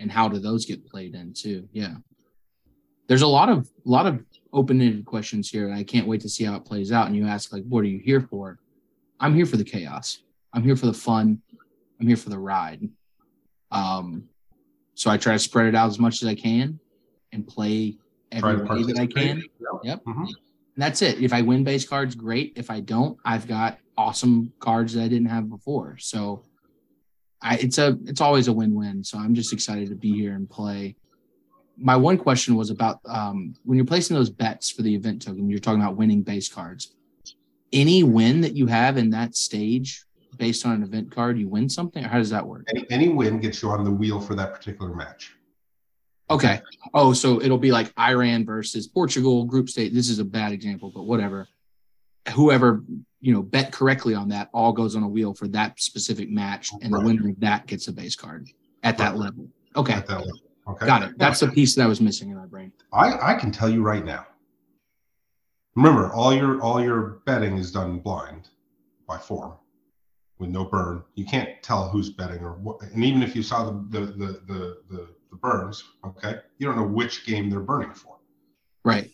and 0.00 0.10
how 0.10 0.28
do 0.28 0.40
those 0.40 0.66
get 0.66 0.84
played 0.84 1.14
in 1.14 1.32
too? 1.32 1.68
Yeah, 1.72 1.94
there's 3.06 3.22
a 3.22 3.28
lot 3.28 3.48
of 3.48 3.70
a 3.86 3.88
lot 3.88 4.06
of 4.06 4.24
open-ended 4.52 5.04
questions 5.04 5.48
here, 5.48 5.68
and 5.68 5.74
I 5.74 5.84
can't 5.84 6.08
wait 6.08 6.20
to 6.22 6.28
see 6.28 6.44
how 6.44 6.56
it 6.56 6.64
plays 6.64 6.90
out. 6.90 7.06
And 7.06 7.14
you 7.14 7.26
ask 7.26 7.52
like, 7.52 7.62
what 7.68 7.80
are 7.80 7.88
you 7.88 8.00
here 8.00 8.20
for? 8.20 8.58
I'm 9.20 9.34
here 9.34 9.46
for 9.46 9.56
the 9.56 9.64
chaos. 9.64 10.18
I'm 10.52 10.64
here 10.64 10.76
for 10.76 10.86
the 10.86 10.92
fun. 10.92 11.40
I'm 12.00 12.08
here 12.08 12.16
for 12.16 12.30
the 12.30 12.38
ride. 12.38 12.88
Um, 13.70 14.24
so 14.94 15.10
I 15.10 15.16
try 15.16 15.32
to 15.32 15.38
spread 15.38 15.66
it 15.66 15.74
out 15.74 15.88
as 15.88 15.98
much 15.98 16.22
as 16.22 16.28
I 16.28 16.34
can 16.34 16.80
and 17.32 17.46
play 17.46 17.98
every 18.34 18.56
way 18.56 18.82
that 18.84 18.98
I 18.98 19.06
can. 19.06 19.42
Yep. 19.82 20.04
Mm-hmm. 20.04 20.24
that's 20.76 21.02
it. 21.02 21.22
If 21.22 21.32
I 21.32 21.42
win 21.42 21.64
base 21.64 21.86
cards, 21.86 22.14
great. 22.14 22.52
If 22.56 22.70
I 22.70 22.80
don't, 22.80 23.18
I've 23.24 23.46
got 23.46 23.78
awesome 23.96 24.52
cards 24.58 24.94
that 24.94 25.02
I 25.02 25.08
didn't 25.08 25.28
have 25.28 25.48
before. 25.48 25.96
So 25.98 26.44
I, 27.42 27.56
it's 27.56 27.78
a 27.78 27.98
it's 28.06 28.20
always 28.20 28.48
a 28.48 28.52
win-win. 28.52 29.04
So 29.04 29.18
I'm 29.18 29.34
just 29.34 29.52
excited 29.52 29.88
to 29.90 29.94
be 29.94 30.12
here 30.12 30.34
and 30.34 30.48
play. 30.48 30.96
My 31.76 31.96
one 31.96 32.16
question 32.16 32.54
was 32.54 32.70
about 32.70 33.00
um, 33.06 33.54
when 33.64 33.76
you're 33.76 33.84
placing 33.84 34.16
those 34.16 34.30
bets 34.30 34.70
for 34.70 34.82
the 34.82 34.94
event 34.94 35.22
token. 35.22 35.48
You're 35.50 35.58
talking 35.58 35.80
about 35.80 35.96
winning 35.96 36.22
base 36.22 36.48
cards. 36.48 36.94
Any 37.72 38.02
win 38.02 38.40
that 38.42 38.56
you 38.56 38.66
have 38.68 38.96
in 38.96 39.10
that 39.10 39.34
stage, 39.34 40.04
based 40.38 40.64
on 40.64 40.72
an 40.72 40.82
event 40.84 41.10
card, 41.10 41.38
you 41.38 41.48
win 41.48 41.68
something, 41.68 42.04
or 42.04 42.08
how 42.08 42.18
does 42.18 42.30
that 42.30 42.46
work? 42.46 42.66
Any, 42.68 42.86
any 42.90 43.08
win 43.08 43.40
gets 43.40 43.62
you 43.62 43.70
on 43.70 43.84
the 43.84 43.90
wheel 43.90 44.20
for 44.20 44.34
that 44.36 44.54
particular 44.54 44.94
match. 44.94 45.36
Okay. 46.30 46.60
Oh, 46.94 47.12
so 47.12 47.40
it'll 47.40 47.58
be 47.58 47.72
like 47.72 47.92
Iran 47.98 48.44
versus 48.44 48.86
Portugal 48.86 49.44
group 49.44 49.68
state. 49.68 49.92
This 49.92 50.08
is 50.08 50.18
a 50.18 50.24
bad 50.24 50.52
example, 50.52 50.90
but 50.94 51.04
whatever. 51.04 51.46
Whoever 52.34 52.82
you 53.20 53.32
know 53.32 53.42
bet 53.42 53.72
correctly 53.72 54.14
on 54.14 54.28
that 54.28 54.48
all 54.52 54.72
goes 54.72 54.96
on 54.96 55.02
a 55.02 55.08
wheel 55.08 55.34
for 55.34 55.48
that 55.48 55.80
specific 55.80 56.30
match, 56.30 56.70
and 56.80 56.92
right. 56.92 57.00
the 57.00 57.06
winner 57.06 57.28
of 57.28 57.40
that 57.40 57.66
gets 57.66 57.88
a 57.88 57.92
base 57.92 58.16
card 58.16 58.48
at 58.82 58.96
that 58.98 59.10
right. 59.10 59.20
level. 59.20 59.48
Okay. 59.76 59.92
At 59.92 60.06
that 60.06 60.20
level. 60.20 60.40
Okay. 60.68 60.86
Got 60.86 61.02
it. 61.02 61.18
That's 61.18 61.40
the 61.40 61.48
piece 61.48 61.74
that 61.74 61.82
I 61.82 61.86
was 61.86 62.00
missing 62.00 62.30
in 62.30 62.36
my 62.36 62.46
brain. 62.46 62.72
I 62.92 63.32
I 63.32 63.34
can 63.34 63.50
tell 63.52 63.68
you 63.68 63.82
right 63.82 64.04
now. 64.04 64.26
Remember, 65.74 66.12
all 66.12 66.32
your 66.32 66.60
all 66.62 66.82
your 66.82 67.20
betting 67.26 67.58
is 67.58 67.72
done 67.72 67.98
blind 67.98 68.48
by 69.06 69.18
form 69.18 69.54
with 70.38 70.50
no 70.50 70.64
burn. 70.64 71.02
You 71.14 71.24
can't 71.24 71.50
tell 71.62 71.88
who's 71.88 72.10
betting 72.10 72.42
or 72.42 72.52
what. 72.54 72.80
And 72.82 73.04
even 73.04 73.22
if 73.22 73.36
you 73.36 73.42
saw 73.42 73.64
the 73.64 73.72
the 73.72 74.06
the 74.06 74.26
the, 74.46 74.78
the 74.90 75.08
the 75.34 75.38
burns, 75.38 75.82
okay, 76.04 76.38
you 76.58 76.66
don't 76.66 76.76
know 76.76 76.86
which 76.86 77.26
game 77.26 77.50
they're 77.50 77.60
burning 77.60 77.92
for. 77.92 78.16
Right. 78.84 79.10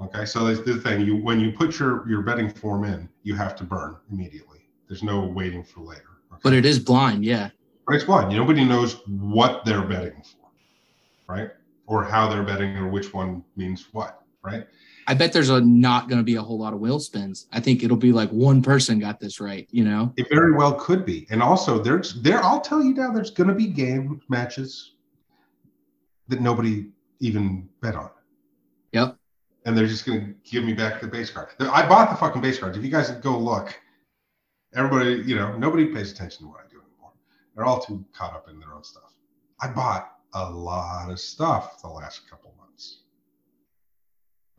Okay, 0.00 0.24
so 0.24 0.44
that's 0.44 0.60
the 0.60 0.76
thing. 0.76 1.02
You 1.02 1.16
when 1.16 1.38
you 1.38 1.52
put 1.52 1.78
your 1.78 2.08
your 2.08 2.22
betting 2.22 2.50
form 2.50 2.84
in, 2.84 3.08
you 3.22 3.34
have 3.36 3.54
to 3.56 3.64
burn 3.64 3.96
immediately. 4.10 4.68
There's 4.88 5.02
no 5.02 5.24
waiting 5.24 5.62
for 5.62 5.80
later. 5.80 6.02
Okay? 6.32 6.40
But 6.42 6.52
it 6.52 6.66
is 6.66 6.78
blind, 6.78 7.24
yeah. 7.24 7.50
Right, 7.86 7.96
it's 7.96 8.04
blind. 8.04 8.36
Nobody 8.36 8.64
knows 8.64 9.00
what 9.06 9.64
they're 9.64 9.86
betting 9.86 10.22
for, 10.22 11.32
right? 11.32 11.50
Or 11.86 12.02
how 12.02 12.28
they're 12.28 12.42
betting, 12.42 12.76
or 12.76 12.88
which 12.88 13.14
one 13.14 13.44
means 13.56 13.86
what, 13.92 14.20
right? 14.42 14.66
I 15.06 15.14
bet 15.14 15.32
there's 15.32 15.50
a 15.50 15.60
not 15.60 16.08
going 16.08 16.18
to 16.18 16.24
be 16.24 16.36
a 16.36 16.42
whole 16.42 16.58
lot 16.58 16.72
of 16.72 16.80
wheel 16.80 16.98
spins. 16.98 17.46
I 17.52 17.60
think 17.60 17.82
it'll 17.82 17.96
be 17.96 18.10
like 18.10 18.30
one 18.30 18.62
person 18.62 18.98
got 18.98 19.20
this 19.20 19.38
right, 19.38 19.68
you 19.70 19.84
know. 19.84 20.12
It 20.16 20.28
very 20.30 20.52
well 20.52 20.74
could 20.74 21.04
be, 21.04 21.26
and 21.30 21.42
also 21.42 21.78
there's 21.78 22.20
there. 22.22 22.42
I'll 22.42 22.60
tell 22.60 22.82
you 22.82 22.94
now, 22.94 23.12
there's 23.12 23.30
going 23.30 23.48
to 23.48 23.54
be 23.54 23.66
game 23.66 24.20
matches 24.28 24.93
that 26.28 26.40
nobody 26.40 26.86
even 27.20 27.68
bet 27.80 27.94
on. 27.94 28.10
Yep. 28.92 29.16
And 29.66 29.76
they're 29.76 29.86
just 29.86 30.04
going 30.06 30.20
to 30.20 30.50
give 30.50 30.64
me 30.64 30.72
back 30.74 31.00
the 31.00 31.06
base 31.06 31.30
card. 31.30 31.48
I 31.58 31.86
bought 31.86 32.10
the 32.10 32.16
fucking 32.16 32.42
base 32.42 32.58
cards. 32.58 32.76
If 32.76 32.84
you 32.84 32.90
guys 32.90 33.10
go 33.10 33.38
look, 33.38 33.74
everybody, 34.74 35.22
you 35.26 35.36
know, 35.36 35.56
nobody 35.56 35.86
pays 35.86 36.12
attention 36.12 36.44
to 36.44 36.48
what 36.50 36.60
I 36.60 36.68
do 36.70 36.76
anymore. 36.76 37.12
They're 37.54 37.64
all 37.64 37.80
too 37.80 38.04
caught 38.12 38.34
up 38.34 38.48
in 38.48 38.58
their 38.58 38.74
own 38.74 38.84
stuff. 38.84 39.12
I 39.60 39.68
bought 39.68 40.12
a 40.34 40.50
lot 40.50 41.10
of 41.10 41.18
stuff 41.18 41.80
the 41.80 41.88
last 41.88 42.28
couple 42.28 42.54
months. 42.58 43.02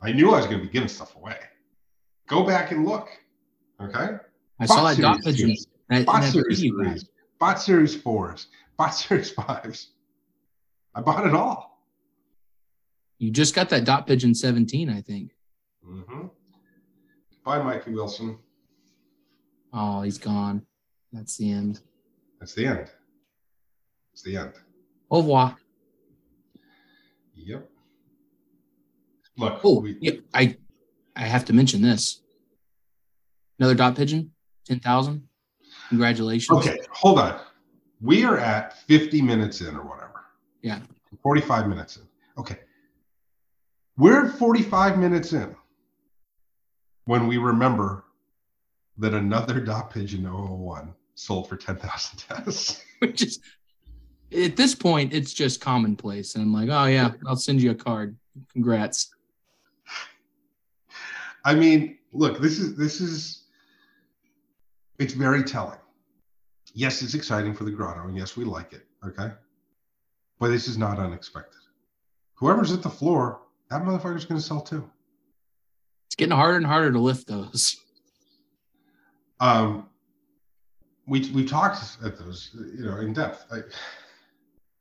I 0.00 0.12
knew 0.12 0.30
I 0.30 0.38
was 0.38 0.46
going 0.46 0.58
to 0.58 0.64
be 0.64 0.72
giving 0.72 0.88
stuff 0.88 1.14
away. 1.16 1.38
Go 2.28 2.44
back 2.44 2.72
and 2.72 2.84
look. 2.84 3.08
Okay. 3.80 4.16
I 4.58 4.66
bot 4.66 4.68
saw 4.68 4.94
that 4.94 5.20
pigeon. 5.22 5.54
Bot 6.04 6.24
series 6.24 6.60
threes, 6.60 7.04
bot 7.38 7.60
series 7.60 7.94
fours, 7.94 8.48
bot 8.76 8.88
series 8.88 9.30
fives. 9.30 9.90
I 10.96 11.02
bought 11.02 11.26
it 11.26 11.34
all. 11.34 11.82
You 13.18 13.30
just 13.30 13.54
got 13.54 13.68
that 13.68 13.84
dot 13.84 14.06
pigeon 14.06 14.34
17, 14.34 14.88
I 14.88 15.02
think. 15.02 15.32
Mm-hmm. 15.86 16.28
Bye, 17.44 17.62
Mikey 17.62 17.92
Wilson. 17.92 18.38
Oh, 19.74 20.00
he's 20.00 20.16
gone. 20.16 20.62
That's 21.12 21.36
the 21.36 21.50
end. 21.50 21.80
That's 22.40 22.54
the 22.54 22.66
end. 22.66 22.90
It's 24.14 24.22
the 24.22 24.38
end. 24.38 24.54
Au 25.10 25.18
revoir. 25.20 25.56
Yep. 27.34 27.68
Look. 29.36 29.60
Oh, 29.62 29.80
we, 29.80 29.98
yeah, 30.00 30.12
I 30.32 30.56
I 31.14 31.20
have 31.26 31.44
to 31.46 31.52
mention 31.52 31.82
this. 31.82 32.22
Another 33.58 33.74
dot 33.74 33.94
pigeon, 33.96 34.32
ten 34.64 34.80
thousand. 34.80 35.28
Congratulations. 35.90 36.58
Okay, 36.58 36.78
hold 36.90 37.18
on. 37.18 37.38
We 38.00 38.24
are 38.24 38.38
at 38.38 38.78
fifty 38.86 39.20
minutes 39.20 39.60
in 39.60 39.76
or 39.76 39.82
whatever. 39.82 40.05
Yeah. 40.66 40.80
45 41.22 41.68
minutes 41.68 41.96
in. 41.96 42.02
Okay. 42.36 42.58
We're 43.96 44.28
45 44.28 44.98
minutes 44.98 45.32
in 45.32 45.54
when 47.04 47.28
we 47.28 47.38
remember 47.38 48.02
that 48.98 49.14
another 49.14 49.60
dot 49.60 49.90
pigeon 49.92 50.24
001 50.24 50.92
sold 51.14 51.48
for 51.48 51.56
10,000 51.56 52.18
tests. 52.18 52.82
Which 52.98 53.22
is, 53.22 53.38
at 54.36 54.56
this 54.56 54.74
point, 54.74 55.12
it's 55.12 55.32
just 55.32 55.60
commonplace. 55.60 56.34
And 56.34 56.42
I'm 56.42 56.52
like, 56.52 56.68
oh, 56.68 56.86
yeah, 56.86 57.12
I'll 57.28 57.36
send 57.36 57.62
you 57.62 57.70
a 57.70 57.74
card. 57.76 58.16
Congrats. 58.52 59.14
I 61.44 61.54
mean, 61.54 61.98
look, 62.12 62.40
this 62.40 62.58
is, 62.58 62.76
this 62.76 63.00
is, 63.00 63.44
it's 64.98 65.14
very 65.14 65.44
telling. 65.44 65.78
Yes, 66.74 67.02
it's 67.02 67.14
exciting 67.14 67.54
for 67.54 67.62
the 67.62 67.70
grotto. 67.70 68.08
And 68.08 68.16
yes, 68.16 68.36
we 68.36 68.44
like 68.44 68.72
it. 68.72 68.84
Okay. 69.06 69.30
But 70.38 70.48
this 70.48 70.68
is 70.68 70.76
not 70.76 70.98
unexpected. 70.98 71.60
Whoever's 72.34 72.72
at 72.72 72.82
the 72.82 72.90
floor, 72.90 73.40
that 73.70 73.82
motherfucker's 73.82 74.26
going 74.26 74.40
to 74.40 74.46
sell 74.46 74.60
too. 74.60 74.88
It's 76.06 76.14
getting 76.14 76.36
harder 76.36 76.58
and 76.58 76.66
harder 76.66 76.92
to 76.92 76.98
lift 76.98 77.26
those. 77.26 77.76
Um, 79.40 79.88
we 81.06 81.30
we 81.32 81.44
talked 81.44 81.78
at 82.04 82.18
those, 82.18 82.50
you 82.54 82.84
know, 82.84 82.98
in 82.98 83.12
depth. 83.12 83.46
I, 83.52 83.60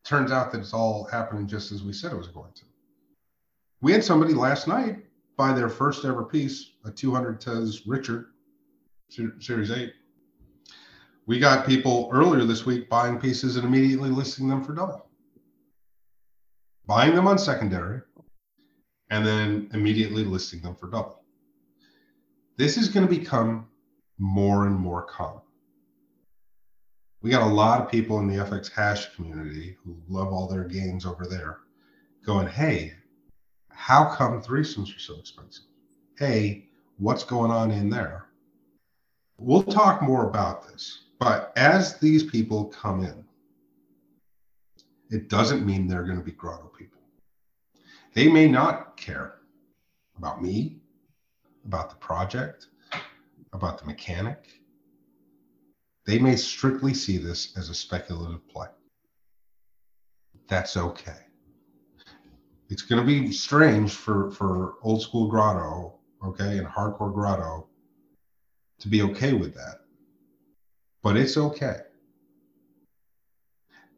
turns 0.03 0.31
out 0.31 0.51
that 0.51 0.59
it's 0.59 0.73
all 0.73 1.05
happening 1.05 1.47
just 1.47 1.71
as 1.71 1.83
we 1.83 1.91
said 1.91 2.11
it 2.11 2.17
was 2.17 2.27
going 2.27 2.53
to. 2.53 2.63
We 3.81 3.91
had 3.91 4.03
somebody 4.03 4.33
last 4.33 4.67
night 4.67 5.05
buy 5.35 5.51
their 5.51 5.69
first 5.69 6.05
ever 6.05 6.23
piece, 6.23 6.71
a 6.85 6.91
200 6.91 7.41
Tez 7.41 7.85
Richard 7.85 8.27
Series 9.09 9.71
8. 9.71 9.93
We 11.25 11.39
got 11.39 11.65
people 11.65 12.09
earlier 12.13 12.45
this 12.45 12.65
week 12.65 12.87
buying 12.87 13.19
pieces 13.19 13.57
and 13.57 13.65
immediately 13.65 14.09
listing 14.09 14.47
them 14.47 14.63
for 14.63 14.73
double, 14.73 15.09
buying 16.87 17.15
them 17.15 17.27
on 17.27 17.37
secondary, 17.37 18.01
and 19.09 19.25
then 19.25 19.69
immediately 19.73 20.23
listing 20.23 20.61
them 20.61 20.75
for 20.75 20.89
double. 20.89 21.23
This 22.57 22.77
is 22.77 22.89
going 22.89 23.07
to 23.07 23.13
become 23.13 23.67
more 24.17 24.65
and 24.65 24.75
more 24.75 25.03
common. 25.03 25.41
We 27.21 27.31
got 27.31 27.41
a 27.41 27.53
lot 27.53 27.81
of 27.81 27.91
people 27.91 28.19
in 28.19 28.27
the 28.27 28.43
FX 28.43 28.71
hash 28.71 29.13
community 29.15 29.77
who 29.83 29.97
love 30.07 30.27
all 30.27 30.47
their 30.47 30.63
gains 30.63 31.05
over 31.05 31.25
there 31.25 31.59
going, 32.25 32.47
hey, 32.47 32.93
how 33.71 34.05
come 34.15 34.41
threesomes 34.41 34.95
are 34.95 34.99
so 34.99 35.19
expensive? 35.19 35.65
Hey, 36.17 36.69
what's 36.97 37.23
going 37.23 37.51
on 37.51 37.71
in 37.71 37.89
there? 37.89 38.27
We'll 39.37 39.63
talk 39.63 40.01
more 40.01 40.29
about 40.29 40.67
this, 40.67 41.05
but 41.19 41.51
as 41.55 41.99
these 41.99 42.23
people 42.23 42.65
come 42.65 43.03
in, 43.03 43.24
it 45.09 45.29
doesn't 45.29 45.65
mean 45.65 45.87
they're 45.87 46.03
going 46.03 46.17
to 46.17 46.23
be 46.23 46.31
grotto 46.31 46.71
people. 46.77 47.01
They 48.13 48.27
may 48.27 48.47
not 48.47 48.97
care 48.97 49.35
about 50.17 50.41
me, 50.41 50.77
about 51.65 51.89
the 51.89 51.95
project, 51.97 52.67
about 53.53 53.79
the 53.79 53.85
mechanic. 53.85 54.61
They 56.05 56.19
may 56.19 56.35
strictly 56.35 56.93
see 56.93 57.17
this 57.17 57.57
as 57.57 57.69
a 57.69 57.73
speculative 57.73 58.47
play. 58.47 58.67
That's 60.47 60.77
okay. 60.77 61.25
It's 62.69 62.81
going 62.81 63.01
to 63.01 63.05
be 63.05 63.31
strange 63.31 63.93
for, 63.93 64.31
for 64.31 64.75
old 64.81 65.01
school 65.01 65.27
grotto, 65.27 65.99
okay, 66.23 66.57
and 66.57 66.67
hardcore 66.67 67.13
grotto 67.13 67.67
to 68.79 68.87
be 68.87 69.01
okay 69.01 69.33
with 69.33 69.53
that. 69.55 69.81
But 71.03 71.17
it's 71.17 71.37
okay. 71.37 71.77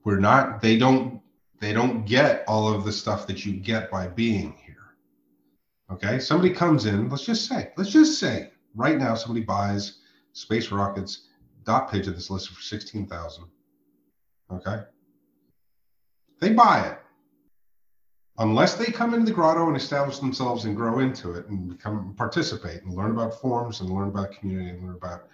We're 0.07 0.19
not, 0.21 0.61
they 0.61 0.77
don't, 0.77 1.19
they 1.59 1.73
don't 1.73 2.05
get 2.05 2.45
all 2.47 2.73
of 2.73 2.85
the 2.85 2.93
stuff 2.93 3.27
that 3.27 3.45
you 3.45 3.51
get 3.51 3.91
by 3.91 4.07
being 4.07 4.55
here. 4.65 4.95
Okay. 5.91 6.17
Somebody 6.17 6.53
comes 6.53 6.85
in, 6.85 7.09
let's 7.09 7.25
just 7.25 7.45
say, 7.45 7.73
let's 7.75 7.89
just 7.89 8.17
say 8.17 8.51
right 8.73 8.97
now 8.97 9.15
somebody 9.15 9.43
buys 9.43 9.97
Space 10.31 10.71
Rockets 10.71 11.27
dot 11.65 11.91
pigeon 11.91 12.13
that's 12.13 12.29
listed 12.29 12.55
for 12.55 12.61
16,000. 12.61 13.43
Okay. 14.49 14.83
They 16.39 16.53
buy 16.53 16.87
it. 16.87 16.99
Unless 18.37 18.75
they 18.75 18.85
come 18.85 19.13
into 19.13 19.25
the 19.25 19.33
grotto 19.33 19.67
and 19.67 19.75
establish 19.75 20.19
themselves 20.19 20.63
and 20.63 20.73
grow 20.73 20.99
into 20.99 21.33
it 21.33 21.47
and 21.47 21.67
become 21.67 22.15
participate 22.15 22.81
and 22.83 22.93
learn 22.93 23.11
about 23.11 23.41
forms 23.41 23.81
and 23.81 23.89
learn 23.89 24.07
about 24.07 24.31
community 24.31 24.69
and 24.69 24.85
learn 24.85 24.95
about 24.95 25.27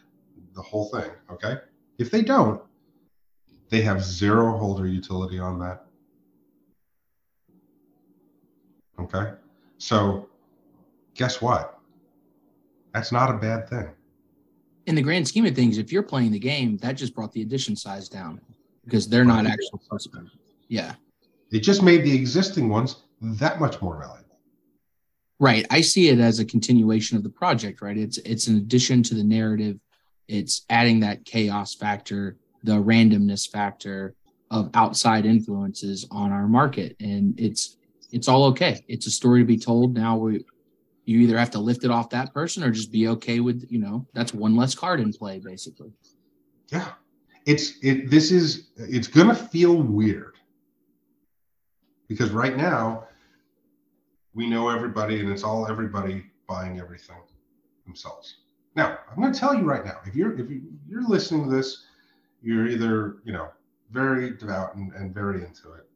the 0.55 0.63
whole 0.63 0.89
thing. 0.89 1.11
Okay. 1.29 1.57
If 1.99 2.09
they 2.09 2.23
don't, 2.23 2.59
they 3.73 3.81
have 3.81 4.03
zero 4.03 4.55
holder 4.55 4.85
utility 4.85 5.39
on 5.39 5.57
that. 5.57 5.85
Okay. 8.99 9.31
So 9.79 10.29
guess 11.15 11.41
what? 11.41 11.79
That's 12.93 13.11
not 13.11 13.31
a 13.31 13.33
bad 13.33 13.67
thing. 13.67 13.89
In 14.85 14.93
the 14.93 15.01
grand 15.01 15.27
scheme 15.27 15.47
of 15.47 15.55
things, 15.55 15.79
if 15.79 15.91
you're 15.91 16.03
playing 16.03 16.31
the 16.31 16.37
game, 16.37 16.77
that 16.77 16.91
just 16.91 17.15
brought 17.15 17.31
the 17.31 17.41
edition 17.41 17.75
size 17.75 18.07
down 18.07 18.39
because 18.85 19.09
they're 19.09 19.25
not 19.25 19.47
actual 19.47 19.81
participants. 19.89 20.33
Yeah. 20.67 20.93
It 21.51 21.61
just 21.61 21.81
made 21.81 22.03
the 22.03 22.13
existing 22.13 22.69
ones 22.69 22.97
that 23.21 23.59
much 23.59 23.81
more 23.81 23.97
valuable. 23.97 24.37
Right. 25.39 25.65
I 25.71 25.81
see 25.81 26.09
it 26.09 26.19
as 26.19 26.37
a 26.37 26.45
continuation 26.45 27.17
of 27.17 27.23
the 27.23 27.29
project, 27.29 27.81
right? 27.81 27.97
It's 27.97 28.19
it's 28.19 28.45
an 28.45 28.57
addition 28.57 29.01
to 29.01 29.15
the 29.15 29.23
narrative. 29.23 29.79
It's 30.27 30.61
adding 30.69 30.99
that 30.99 31.25
chaos 31.25 31.73
factor, 31.73 32.37
the 32.63 32.73
randomness 32.73 33.49
factor 33.49 34.15
of 34.51 34.69
outside 34.73 35.25
influences 35.25 36.07
on 36.11 36.31
our 36.31 36.47
market. 36.47 36.95
And 36.99 37.39
it's 37.39 37.77
it's 38.11 38.27
all 38.27 38.45
okay. 38.45 38.83
It's 38.87 39.07
a 39.07 39.11
story 39.11 39.41
to 39.41 39.45
be 39.45 39.57
told. 39.57 39.95
Now 39.95 40.17
we 40.17 40.45
you 41.05 41.19
either 41.19 41.37
have 41.37 41.51
to 41.51 41.59
lift 41.59 41.83
it 41.83 41.91
off 41.91 42.09
that 42.11 42.33
person 42.33 42.63
or 42.63 42.71
just 42.71 42.91
be 42.91 43.07
okay 43.07 43.39
with 43.39 43.65
you 43.69 43.79
know 43.79 44.05
that's 44.13 44.33
one 44.33 44.55
less 44.55 44.75
card 44.75 44.99
in 44.99 45.11
play 45.11 45.39
basically 45.39 45.91
yeah 46.69 46.93
it's 47.45 47.73
it 47.81 48.09
this 48.09 48.31
is 48.31 48.69
it's 48.77 49.07
gonna 49.07 49.35
feel 49.35 49.75
weird 49.75 50.37
because 52.07 52.31
right 52.31 52.55
now 52.55 53.05
we 54.33 54.47
know 54.47 54.69
everybody 54.69 55.19
and 55.19 55.29
it's 55.29 55.43
all 55.43 55.67
everybody 55.67 56.23
buying 56.47 56.79
everything 56.79 57.17
themselves 57.85 58.37
now 58.75 58.97
i'm 59.09 59.21
going 59.21 59.33
to 59.33 59.39
tell 59.39 59.53
you 59.53 59.63
right 59.63 59.85
now 59.85 59.97
if 60.05 60.15
you're 60.15 60.39
if 60.39 60.49
you're 60.87 61.07
listening 61.07 61.49
to 61.49 61.55
this 61.55 61.85
you're 62.43 62.67
either 62.67 63.17
you 63.23 63.33
know 63.33 63.49
very 63.91 64.31
devout 64.37 64.75
and, 64.75 64.93
and 64.93 65.13
very 65.13 65.43
into 65.43 65.73
it 65.73 65.87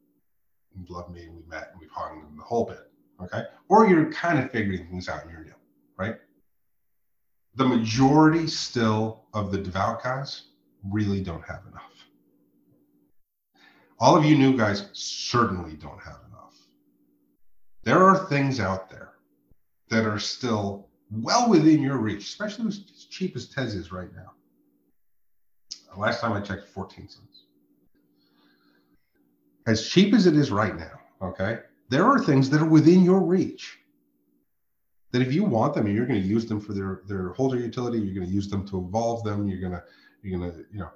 you 0.74 0.84
love 0.88 1.10
me 1.10 1.24
and 1.24 1.36
we 1.36 1.42
met 1.48 1.70
and 1.72 1.80
we've 1.80 1.90
hung 1.90 2.24
and 2.28 2.38
the 2.38 2.42
whole 2.42 2.64
bit 2.64 2.88
okay? 3.20 3.44
Or 3.68 3.86
you're 3.86 4.12
kind 4.12 4.38
of 4.38 4.50
figuring 4.50 4.86
things 4.86 5.08
out 5.08 5.22
and 5.22 5.30
you're 5.30 5.44
new, 5.44 5.54
right? 5.96 6.16
The 7.56 7.66
majority 7.66 8.46
still 8.46 9.24
of 9.34 9.50
the 9.50 9.58
devout 9.58 10.02
guys 10.02 10.42
really 10.84 11.22
don't 11.22 11.44
have 11.44 11.62
enough. 11.70 11.82
All 13.98 14.16
of 14.16 14.24
you 14.24 14.38
new 14.38 14.56
guys 14.56 14.88
certainly 14.92 15.74
don't 15.74 16.00
have 16.00 16.18
enough. 16.28 16.54
There 17.82 18.02
are 18.02 18.26
things 18.28 18.60
out 18.60 18.88
there 18.88 19.14
that 19.90 20.04
are 20.04 20.20
still 20.20 20.88
well 21.10 21.48
within 21.48 21.82
your 21.82 21.96
reach, 21.96 22.24
especially 22.24 22.68
as 22.68 22.78
cheap 23.10 23.34
as 23.34 23.48
Tez 23.48 23.74
is 23.74 23.90
right 23.90 24.14
now. 24.14 24.32
Last 25.98 26.20
time 26.20 26.32
I 26.32 26.40
checked, 26.40 26.68
14 26.68 27.08
cents. 27.08 27.44
As 29.66 29.88
cheap 29.88 30.14
as 30.14 30.26
it 30.26 30.36
is 30.36 30.50
right 30.50 30.76
now, 30.76 31.00
okay, 31.20 31.58
there 31.88 32.04
are 32.04 32.18
things 32.18 32.48
that 32.50 32.62
are 32.62 32.68
within 32.68 33.04
your 33.04 33.20
reach 33.20 33.78
that 35.10 35.22
if 35.22 35.32
you 35.32 35.44
want 35.44 35.74
them 35.74 35.86
and 35.86 35.96
you're 35.96 36.06
going 36.06 36.20
to 36.20 36.26
use 36.26 36.46
them 36.46 36.60
for 36.60 36.72
their 36.72 37.02
their 37.06 37.30
holder 37.30 37.58
utility 37.58 37.98
you're 37.98 38.14
going 38.14 38.26
to 38.26 38.32
use 38.32 38.48
them 38.48 38.66
to 38.68 38.78
evolve 38.78 39.24
them 39.24 39.48
you're 39.48 39.60
going 39.60 39.72
to 39.72 39.82
you're 40.22 40.38
going 40.38 40.50
to 40.50 40.58
you 40.70 40.80
know 40.80 40.90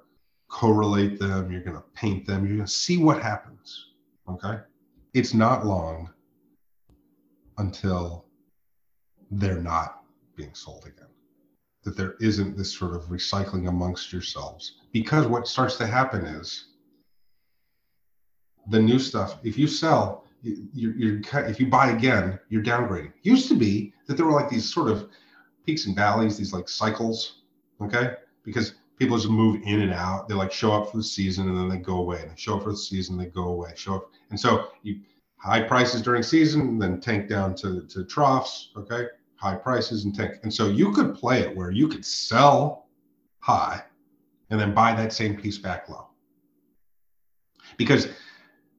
correlate 0.47 1.19
them 1.19 1.51
you're 1.51 1.63
going 1.63 1.75
to 1.75 1.83
paint 1.95 2.25
them 2.27 2.45
you're 2.45 2.57
going 2.57 2.65
to 2.65 2.71
see 2.71 2.97
what 2.97 3.21
happens 3.21 3.93
okay 4.29 4.59
it's 5.13 5.33
not 5.33 5.65
long 5.65 6.09
until 7.57 8.25
they're 9.31 9.61
not 9.61 10.03
being 10.35 10.53
sold 10.53 10.85
again 10.85 11.12
that 11.83 11.97
there 11.97 12.15
isn't 12.21 12.57
this 12.57 12.77
sort 12.77 12.95
of 12.95 13.03
recycling 13.05 13.67
amongst 13.67 14.13
yourselves 14.13 14.79
because 14.91 15.27
what 15.27 15.47
starts 15.47 15.75
to 15.77 15.85
happen 15.85 16.25
is 16.25 16.69
the 18.69 18.79
new 18.79 18.99
stuff 18.99 19.37
if 19.43 19.57
you 19.57 19.67
sell 19.67 20.23
you're, 20.43 20.93
you're 20.95 21.21
if 21.47 21.59
you 21.59 21.67
buy 21.67 21.91
again, 21.91 22.39
you're 22.49 22.63
downgrading. 22.63 23.13
Used 23.21 23.47
to 23.49 23.55
be 23.55 23.93
that 24.07 24.17
there 24.17 24.25
were 24.25 24.33
like 24.33 24.49
these 24.49 24.71
sort 24.71 24.89
of 24.89 25.09
peaks 25.65 25.85
and 25.85 25.95
valleys, 25.95 26.37
these 26.37 26.53
like 26.53 26.67
cycles, 26.67 27.43
okay? 27.81 28.15
Because 28.43 28.75
people 28.99 29.17
just 29.17 29.29
move 29.29 29.61
in 29.63 29.81
and 29.81 29.93
out. 29.93 30.27
They 30.27 30.35
like 30.35 30.51
show 30.51 30.73
up 30.73 30.91
for 30.91 30.97
the 30.97 31.03
season 31.03 31.47
and 31.47 31.57
then 31.57 31.69
they 31.69 31.77
go 31.77 31.97
away. 31.97 32.21
And 32.21 32.31
they 32.31 32.35
show 32.35 32.57
up 32.57 32.63
for 32.63 32.71
the 32.71 32.77
season, 32.77 33.17
they 33.17 33.27
go 33.27 33.45
away. 33.45 33.71
Show 33.75 33.95
up, 33.95 34.09
and 34.29 34.39
so 34.39 34.69
you 34.83 34.99
high 35.37 35.61
prices 35.61 36.01
during 36.01 36.23
season, 36.23 36.77
then 36.77 36.99
tank 36.99 37.29
down 37.29 37.55
to 37.55 37.87
to 37.87 38.03
troughs, 38.03 38.71
okay? 38.75 39.07
High 39.43 39.55
prices 39.55 40.05
and 40.05 40.15
tank, 40.15 40.35
and 40.43 40.53
so 40.53 40.69
you 40.69 40.93
could 40.93 41.15
play 41.15 41.41
it 41.41 41.53
where 41.53 41.69
you 41.69 41.89
could 41.89 42.05
sell 42.05 42.87
high 43.39 43.83
and 44.49 44.57
then 44.57 44.73
buy 44.73 44.95
that 44.95 45.11
same 45.11 45.35
piece 45.35 45.57
back 45.57 45.89
low. 45.89 46.07
Because 47.75 48.07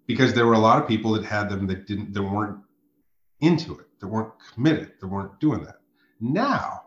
because 0.06 0.32
there 0.32 0.46
were 0.46 0.54
a 0.54 0.58
lot 0.58 0.80
of 0.80 0.88
people 0.88 1.12
that 1.12 1.24
had 1.26 1.50
them 1.50 1.66
that 1.66 1.86
didn't 1.86 2.14
that 2.14 2.22
weren't 2.22 2.60
into 3.40 3.74
it 3.78 3.84
that 4.00 4.08
weren't 4.08 4.32
committed 4.54 4.92
that 5.02 5.06
weren't 5.06 5.38
doing 5.38 5.62
that. 5.64 5.80
Now 6.18 6.84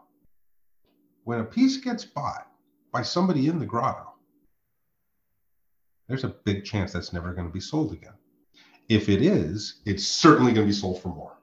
when 1.26 1.42
a 1.42 1.44
piece 1.44 1.78
gets 1.78 2.04
bought 2.04 2.48
by 2.92 3.04
somebody 3.04 3.48
in 3.48 3.60
the 3.60 3.66
grotto 3.68 4.12
there's 6.08 6.24
a 6.24 6.36
big 6.46 6.66
chance 6.66 6.92
that's 6.92 7.14
never 7.14 7.32
going 7.32 7.48
to 7.48 7.54
be 7.54 7.60
sold 7.60 7.94
again. 7.94 8.16
If 8.90 9.08
it 9.08 9.22
is 9.22 9.82
it's 9.86 10.08
certainly 10.08 10.52
going 10.52 10.66
to 10.66 10.74
be 10.74 10.80
sold 10.80 11.00
for 11.00 11.10
more 11.10 11.37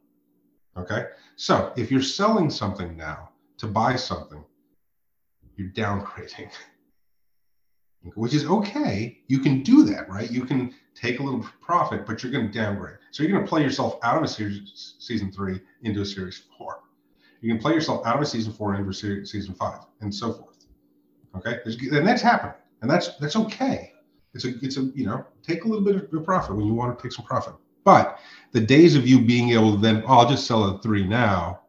okay 0.77 1.07
so 1.37 1.73
if 1.77 1.91
you're 1.91 2.03
selling 2.03 2.51
something 2.51 2.97
now 2.97 3.31
to 3.57 3.67
buy 3.67 3.97
something 3.97 4.45
you're 5.57 5.71
downgrading 5.71 6.51
which 8.15 8.35
is 8.35 8.45
okay. 8.45 9.19
You 9.29 9.39
can 9.39 9.63
do 9.63 9.85
that, 9.85 10.09
right? 10.09 10.31
You 10.31 10.45
can 10.45 10.75
take 10.95 11.21
a 11.21 11.23
little 11.23 11.45
profit, 11.61 12.07
but 12.07 12.23
you're 12.23 12.33
going 12.33 12.51
to 12.51 12.53
downgrade. 12.53 12.99
So 13.11 13.23
you're 13.23 13.33
going 13.33 13.45
to 13.45 13.49
play 13.49 13.63
yourself 13.63 13.99
out 14.03 14.17
of 14.17 14.23
a 14.23 14.29
series, 14.29 14.95
season 14.99 15.33
three 15.33 15.61
into 15.83 16.03
a 16.03 16.07
series 16.07 16.43
four. 16.59 16.81
You 17.41 17.53
can 17.53 17.61
play 17.61 17.73
yourself 17.73 18.07
out 18.07 18.17
of 18.17 18.23
a 18.23 18.27
season 18.27 18.53
four 18.53 18.75
into 18.75 18.89
a 18.89 18.95
series, 18.95 19.31
season 19.31 19.55
five, 19.55 19.81
and 20.01 20.15
so 20.15 20.33
forth. 20.33 20.67
Okay, 21.37 21.59
and 21.65 22.07
that's 22.07 22.23
happening, 22.23 22.55
and 22.81 22.91
that's 22.91 23.17
that's 23.17 23.37
okay. 23.37 23.93
It's 24.35 24.45
a 24.45 24.55
it's 24.63 24.77
a 24.77 24.85
you 24.95 25.05
know 25.05 25.27
take 25.43 25.65
a 25.65 25.69
little 25.69 25.85
bit 25.85 26.13
of 26.13 26.25
profit 26.25 26.57
when 26.57 26.65
you 26.67 26.75
want 26.75 26.97
to 26.97 27.03
take 27.03 27.13
some 27.13 27.25
profit. 27.25 27.55
But 27.85 28.19
the 28.53 28.61
days 28.61 28.97
of 28.97 29.07
you 29.07 29.21
being 29.21 29.51
able 29.51 29.75
to 29.75 29.81
then, 29.81 30.03
oh, 30.07 30.19
I'll 30.19 30.29
just 30.29 30.47
sell 30.47 30.65
a 30.65 30.79
three 30.81 31.07
now 31.07 31.61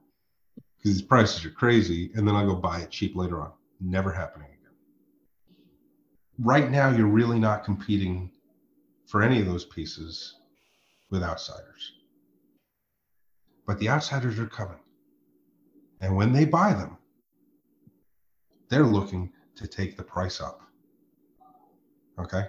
because 0.78 0.94
these 0.94 1.02
prices 1.02 1.46
are 1.46 1.52
crazy, 1.52 2.12
and 2.16 2.28
then 2.28 2.36
I'll 2.36 2.48
go 2.48 2.56
buy 2.56 2.80
it 2.80 2.92
cheap 2.92 3.16
later 3.16 3.42
on. 3.42 3.52
Never 3.82 4.12
happening 4.12 4.48
again. 4.48 4.74
Right 6.40 6.72
now, 6.72 6.90
you're 6.90 7.08
really 7.08 7.40
not 7.40 7.64
competing 7.64 8.32
for 9.08 9.22
any 9.22 9.40
of 9.40 9.46
those 9.46 9.66
pieces 9.66 10.36
with 11.10 11.24
outsiders. 11.24 11.94
But 13.68 13.80
the 13.80 13.90
outsiders 13.90 14.40
are 14.40 14.48
coming. 14.48 14.80
And 16.02 16.16
when 16.16 16.32
they 16.32 16.46
buy 16.46 16.74
them, 16.74 16.98
they're 18.70 18.86
looking 18.86 19.32
to 19.56 19.68
take 19.68 19.98
the 19.98 20.04
price 20.04 20.40
up. 20.40 20.62
Okay. 22.20 22.48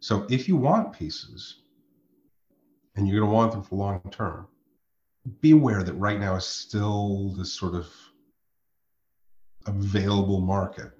So 0.00 0.26
if 0.30 0.48
you 0.48 0.56
want 0.56 0.92
pieces 0.92 1.62
and 2.96 3.06
you're 3.06 3.20
going 3.20 3.30
to 3.30 3.34
want 3.34 3.52
them 3.52 3.62
for 3.62 3.76
long 3.76 4.00
term, 4.10 4.46
be 5.40 5.50
aware 5.52 5.82
that 5.82 5.94
right 5.94 6.18
now 6.18 6.34
is 6.36 6.46
still 6.46 7.34
this 7.36 7.52
sort 7.52 7.74
of 7.74 7.86
available 9.66 10.40
market. 10.40 10.92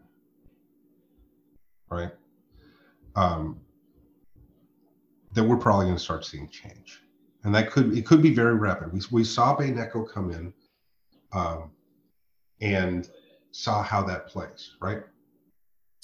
Right. 1.90 2.11
Um, 3.14 3.61
that 5.32 5.44
we're 5.44 5.57
probably 5.57 5.86
going 5.86 5.97
to 5.97 6.03
start 6.03 6.24
seeing 6.24 6.49
change. 6.49 7.03
And 7.44 7.55
that 7.55 7.70
could, 7.70 7.97
it 7.97 8.05
could 8.05 8.22
be 8.22 8.34
very 8.34 8.55
rapid. 8.55 8.92
We, 8.92 9.01
we 9.11 9.24
saw 9.24 9.57
Baeneco 9.57 10.11
come 10.11 10.32
in 10.32 10.53
um, 11.32 11.70
and 12.61 13.09
saw 13.53 13.82
how 13.82 14.03
that 14.05 14.26
plays, 14.26 14.72
right? 14.80 15.03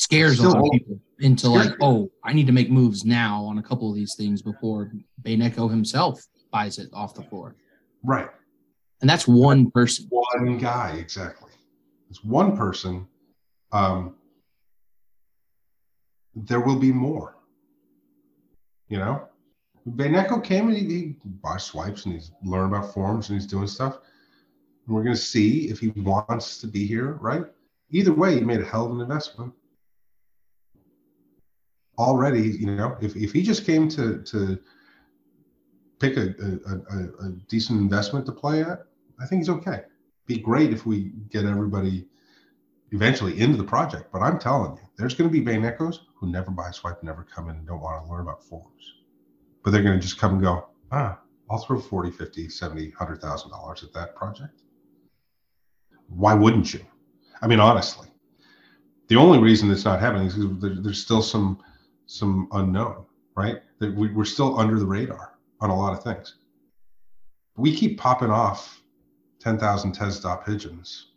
Scares 0.03 0.41
a 0.41 0.49
lot 0.49 0.57
of 0.57 0.71
people 0.73 0.99
into 1.21 1.49
like, 1.49 1.75
oh, 1.81 2.11
I 2.25 2.33
need 2.33 2.49
to 2.49 2.53
make 2.53 2.71
moves 2.73 3.05
now 3.05 3.45
on 3.45 3.59
a 3.59 3.63
couple 3.63 3.89
of 3.89 3.95
these 3.95 4.17
things 4.17 4.43
before 4.43 4.91
Baeneco 5.23 5.71
himself 5.71 6.21
buys 6.51 6.79
it 6.79 6.91
off 6.93 7.15
the 7.15 7.23
floor. 7.23 7.55
Right. 8.03 8.29
And 9.01 9.09
that's 9.09 9.29
one 9.29 9.71
person. 9.71 10.09
One 10.11 10.59
guy, 10.59 10.97
exactly. 10.99 11.53
It's 12.11 12.25
one 12.25 12.57
person. 12.57 13.07
Um, 13.71 14.17
there 16.35 16.59
will 16.59 16.81
be 16.81 16.91
more. 16.91 17.37
You 18.89 18.99
know, 18.99 19.29
Baeneco 19.89 20.43
came 20.43 20.67
and 20.67 20.77
he, 20.77 20.85
he 20.85 21.17
bought 21.25 21.63
swipes 21.63 22.07
and 22.07 22.15
he's 22.15 22.33
learned 22.43 22.75
about 22.75 22.93
forms 22.93 23.29
and 23.29 23.41
he's 23.41 23.49
doing 23.49 23.69
stuff. 23.69 23.99
And 24.85 24.97
we're 24.97 25.05
going 25.05 25.15
to 25.15 25.23
see 25.23 25.69
if 25.69 25.79
he 25.79 25.91
wants 25.91 26.59
to 26.59 26.67
be 26.67 26.89
here, 26.89 27.13
right? 27.21 27.45
Either 27.93 28.13
way, 28.13 28.35
he 28.35 28.41
made 28.41 28.61
a 28.61 28.65
hell 28.65 28.87
of 28.87 28.91
an 28.91 29.01
investment. 29.01 29.53
Already, 31.99 32.43
you 32.43 32.74
know, 32.74 32.97
if, 33.01 33.16
if 33.16 33.32
he 33.32 33.43
just 33.43 33.66
came 33.66 33.88
to 33.90 34.22
to 34.22 34.59
pick 35.99 36.16
a, 36.16 36.34
a, 36.40 36.97
a, 36.97 37.26
a 37.26 37.32
decent 37.49 37.80
investment 37.80 38.26
to 38.26 38.32
play 38.32 38.62
at, 38.62 38.80
I 39.20 39.26
think 39.26 39.40
he's 39.40 39.49
okay. 39.49 39.82
Be 40.26 40.38
great 40.38 40.72
if 40.72 40.84
we 40.84 41.12
get 41.30 41.45
everybody 41.45 42.07
eventually 42.90 43.40
into 43.40 43.57
the 43.57 43.64
project. 43.64 44.11
But 44.12 44.22
I'm 44.22 44.38
telling 44.38 44.76
you, 44.76 44.82
there's 44.97 45.14
going 45.14 45.30
to 45.30 45.32
be 45.32 45.45
Baenecos 45.45 45.99
who 46.14 46.30
never 46.30 46.51
buy 46.51 46.70
swipe, 46.70 47.03
never 47.03 47.24
come 47.24 47.49
in 47.49 47.57
and 47.57 47.66
don't 47.66 47.80
want 47.80 48.05
to 48.05 48.11
learn 48.11 48.22
about 48.22 48.43
forms. 48.45 48.95
But 49.62 49.70
they're 49.70 49.82
going 49.82 49.99
to 49.99 50.03
just 50.03 50.18
come 50.18 50.34
and 50.34 50.43
go, 50.43 50.68
ah, 50.90 51.18
I'll 51.51 51.59
throw 51.59 51.78
40, 51.80 52.11
50, 52.11 52.49
70, 52.49 52.88
100,000 52.88 53.51
dollars 53.51 53.82
at 53.82 53.93
that 53.93 54.16
project. 54.16 54.62
Why 56.09 56.34
wouldn't 56.34 56.72
you? 56.74 56.80
I 57.40 57.47
mean, 57.47 57.61
honestly, 57.61 58.09
the 59.09 59.16
only 59.16 59.38
reason 59.38 59.70
it's 59.70 59.84
not 59.84 60.01
happening 60.01 60.26
is 60.26 60.34
because 60.34 60.82
there's 60.82 61.03
still 61.03 61.22
some 61.22 61.62
some 62.13 62.49
unknown, 62.53 63.07
right? 63.35 63.63
That 63.79 63.95
we, 63.95 64.13
we're 64.13 64.25
still 64.25 64.59
under 64.59 64.79
the 64.79 64.87
radar 64.87 65.39
on 65.61 65.71
a 65.71 65.77
lot 65.77 65.97
of 65.97 66.03
things. 66.03 66.37
We 67.57 67.75
keep 67.75 67.99
popping 67.99 68.31
off 68.31 68.83
10,000 69.41 69.93
Tez 69.93 70.21
dot 70.21 70.45
pigeons. 70.45 71.13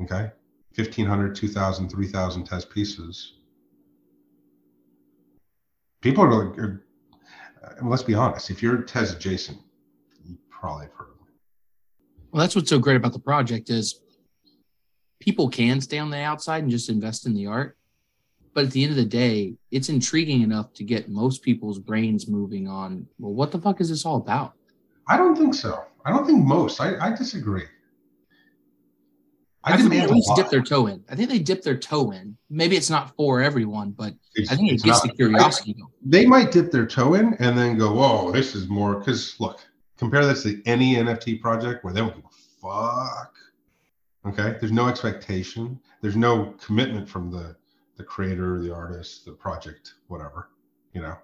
Okay. 0.00 0.30
1,500, 0.74 1.36
2,000, 1.36 1.88
3,000 1.88 2.44
Tez 2.44 2.64
pieces. 2.64 3.34
People 6.00 6.24
are, 6.24 6.48
are 6.60 6.84
let's 7.82 8.02
be 8.02 8.14
honest, 8.14 8.50
if 8.50 8.62
you're 8.62 8.82
Tez 8.82 9.12
adjacent, 9.12 9.58
you 10.24 10.36
probably 10.50 10.86
have 10.86 10.94
heard 10.94 11.10
of. 11.10 11.14
Well, 12.32 12.40
that's 12.40 12.56
what's 12.56 12.70
so 12.70 12.78
great 12.78 12.96
about 12.96 13.12
the 13.12 13.20
project 13.20 13.70
is 13.70 14.00
people 15.20 15.48
can 15.48 15.80
stay 15.80 15.98
on 15.98 16.10
the 16.10 16.18
outside 16.18 16.62
and 16.62 16.70
just 16.70 16.88
invest 16.88 17.26
in 17.26 17.34
the 17.34 17.46
art. 17.46 17.76
But 18.54 18.66
at 18.66 18.70
the 18.70 18.82
end 18.84 18.90
of 18.92 18.96
the 18.96 19.04
day, 19.04 19.54
it's 19.72 19.88
intriguing 19.88 20.42
enough 20.42 20.72
to 20.74 20.84
get 20.84 21.08
most 21.10 21.42
people's 21.42 21.80
brains 21.80 22.28
moving 22.28 22.68
on, 22.68 23.06
well, 23.18 23.34
what 23.34 23.50
the 23.50 23.60
fuck 23.60 23.80
is 23.80 23.88
this 23.90 24.06
all 24.06 24.16
about? 24.16 24.52
I 25.08 25.16
don't 25.16 25.36
think 25.36 25.54
so. 25.54 25.82
I 26.06 26.10
don't 26.10 26.24
think 26.24 26.44
most. 26.46 26.80
I, 26.80 26.96
I 27.04 27.14
disagree. 27.14 27.64
I, 29.66 29.76
think 29.78 29.90
they 29.90 30.00
at 30.00 30.10
least 30.10 30.28
lot. 30.28 30.36
dip 30.36 30.50
their 30.50 30.62
toe 30.62 30.86
in. 30.88 31.02
I 31.10 31.16
think 31.16 31.30
they 31.30 31.38
dip 31.38 31.62
their 31.62 31.76
toe 31.76 32.10
in. 32.10 32.36
Maybe 32.50 32.76
it's 32.76 32.90
not 32.90 33.16
for 33.16 33.40
everyone, 33.40 33.90
but 33.92 34.14
It's- 34.36 34.52
I 34.52 34.56
think 34.56 34.70
it 34.70 34.74
it's 34.74 34.82
gets 34.84 35.02
not. 35.04 35.10
the 35.10 35.16
curiosity. 35.16 35.74
though. 35.78 35.90
they 36.04 36.26
might 36.26 36.52
dip 36.52 36.70
their 36.70 36.86
toe 36.86 37.14
in 37.14 37.34
and 37.40 37.56
then 37.58 37.78
go, 37.78 37.94
"Whoa, 37.94 38.30
this 38.30 38.54
is 38.54 38.68
more." 38.68 38.96
Because 38.98 39.34
look, 39.40 39.60
compare 39.96 40.26
this 40.26 40.42
to 40.42 40.62
any 40.66 40.96
NFT 40.96 41.40
project 41.40 41.82
where 41.82 41.94
they 41.94 42.00
don't 42.00 42.14
give 42.14 42.24
a 42.24 42.60
fuck. 42.60 43.32
Okay, 44.26 44.56
there's 44.60 44.72
no 44.72 44.86
expectation. 44.86 45.80
There's 46.02 46.16
no 46.16 46.54
commitment 46.62 47.08
from 47.08 47.30
the 47.30 47.56
the 47.96 48.04
creator, 48.04 48.60
the 48.60 48.74
artist, 48.74 49.24
the 49.24 49.32
project, 49.32 49.94
whatever. 50.08 50.50
You 50.92 51.02
know, 51.02 51.18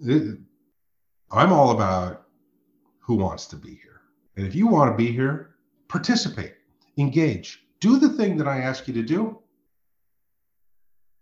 It- 0.00 0.38
I'm 1.30 1.52
all 1.52 1.70
about 1.70 2.26
who 3.00 3.14
wants 3.14 3.46
to 3.46 3.56
be 3.56 3.74
here, 3.74 4.02
and 4.36 4.46
if 4.46 4.54
you 4.54 4.66
want 4.66 4.90
to 4.92 4.96
be 4.96 5.12
here, 5.12 5.56
participate, 5.88 6.56
engage, 6.96 7.66
do 7.80 7.98
the 7.98 8.08
thing 8.08 8.36
that 8.38 8.48
I 8.48 8.60
ask 8.60 8.88
you 8.88 8.94
to 8.94 9.02
do. 9.02 9.38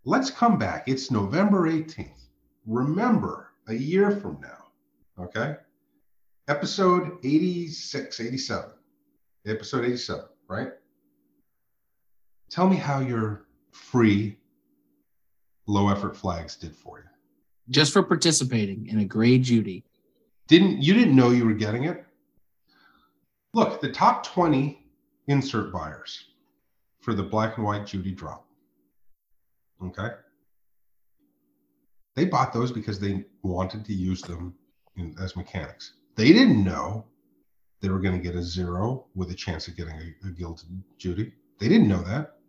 Let's 0.05 0.31
come 0.31 0.59
back. 0.59 0.89
It's 0.89 1.11
November 1.11 1.69
18th. 1.69 2.29
Remember, 2.67 3.53
a 3.69 3.75
year 3.75 4.11
from 4.11 4.41
now, 4.41 4.73
okay? 5.19 5.57
Episode 6.49 7.19
86, 7.23 8.19
87. 8.21 8.71
Episode 9.47 9.85
87, 9.85 10.25
right? 10.49 10.73
Tell 12.49 12.69
me 12.69 12.77
how 12.77 13.01
your 13.01 13.47
free 13.73 14.37
low 15.67 15.89
effort 15.89 16.17
flags 16.17 16.57
did 16.57 16.75
for 16.75 16.99
you. 16.99 17.05
Just 17.69 17.93
for 17.93 18.03
participating 18.03 18.87
in 18.89 18.99
a 18.99 19.05
gray 19.05 19.39
Judy. 19.39 19.85
Didn't 20.49 20.83
you 20.83 20.95
didn't 20.95 21.15
know 21.15 21.31
you 21.31 21.45
were 21.45 21.55
getting 21.55 21.85
it? 21.85 22.05
Look, 23.55 23.81
the 23.81 23.91
top 23.91 24.25
20 24.25 24.85
insert 25.29 25.73
buyers 25.73 26.25
for 27.01 27.15
the 27.15 27.23
black 27.23 27.57
and 27.57 27.67
white 27.67 27.87
Judy 27.87 28.13
drop. 28.13 28.47
Okay. 29.83 30.09
They 32.17 32.25
bought 32.25 32.53
those 32.53 32.73
because 32.73 32.99
they 32.99 33.25
wanted 33.43 33.85
to 33.87 33.95
use 33.95 34.23
them 34.23 34.55
in, 34.97 35.15
as 35.21 35.37
mechanics. 35.37 35.95
They 36.17 36.33
didn't 36.33 36.63
know 36.65 37.07
they 37.81 37.89
were 37.89 38.01
going 38.01 38.17
to 38.17 38.23
get 38.23 38.37
a 38.37 38.43
zero 38.43 39.07
with 39.15 39.31
a 39.31 39.35
chance 39.35 39.69
of 39.69 39.77
getting 39.77 39.95
a, 39.95 40.29
a 40.29 40.31
gilded 40.31 40.67
Judy. 40.99 41.33
They 41.59 41.69
didn't 41.69 41.89
know 41.89 42.03
that. 42.03 42.40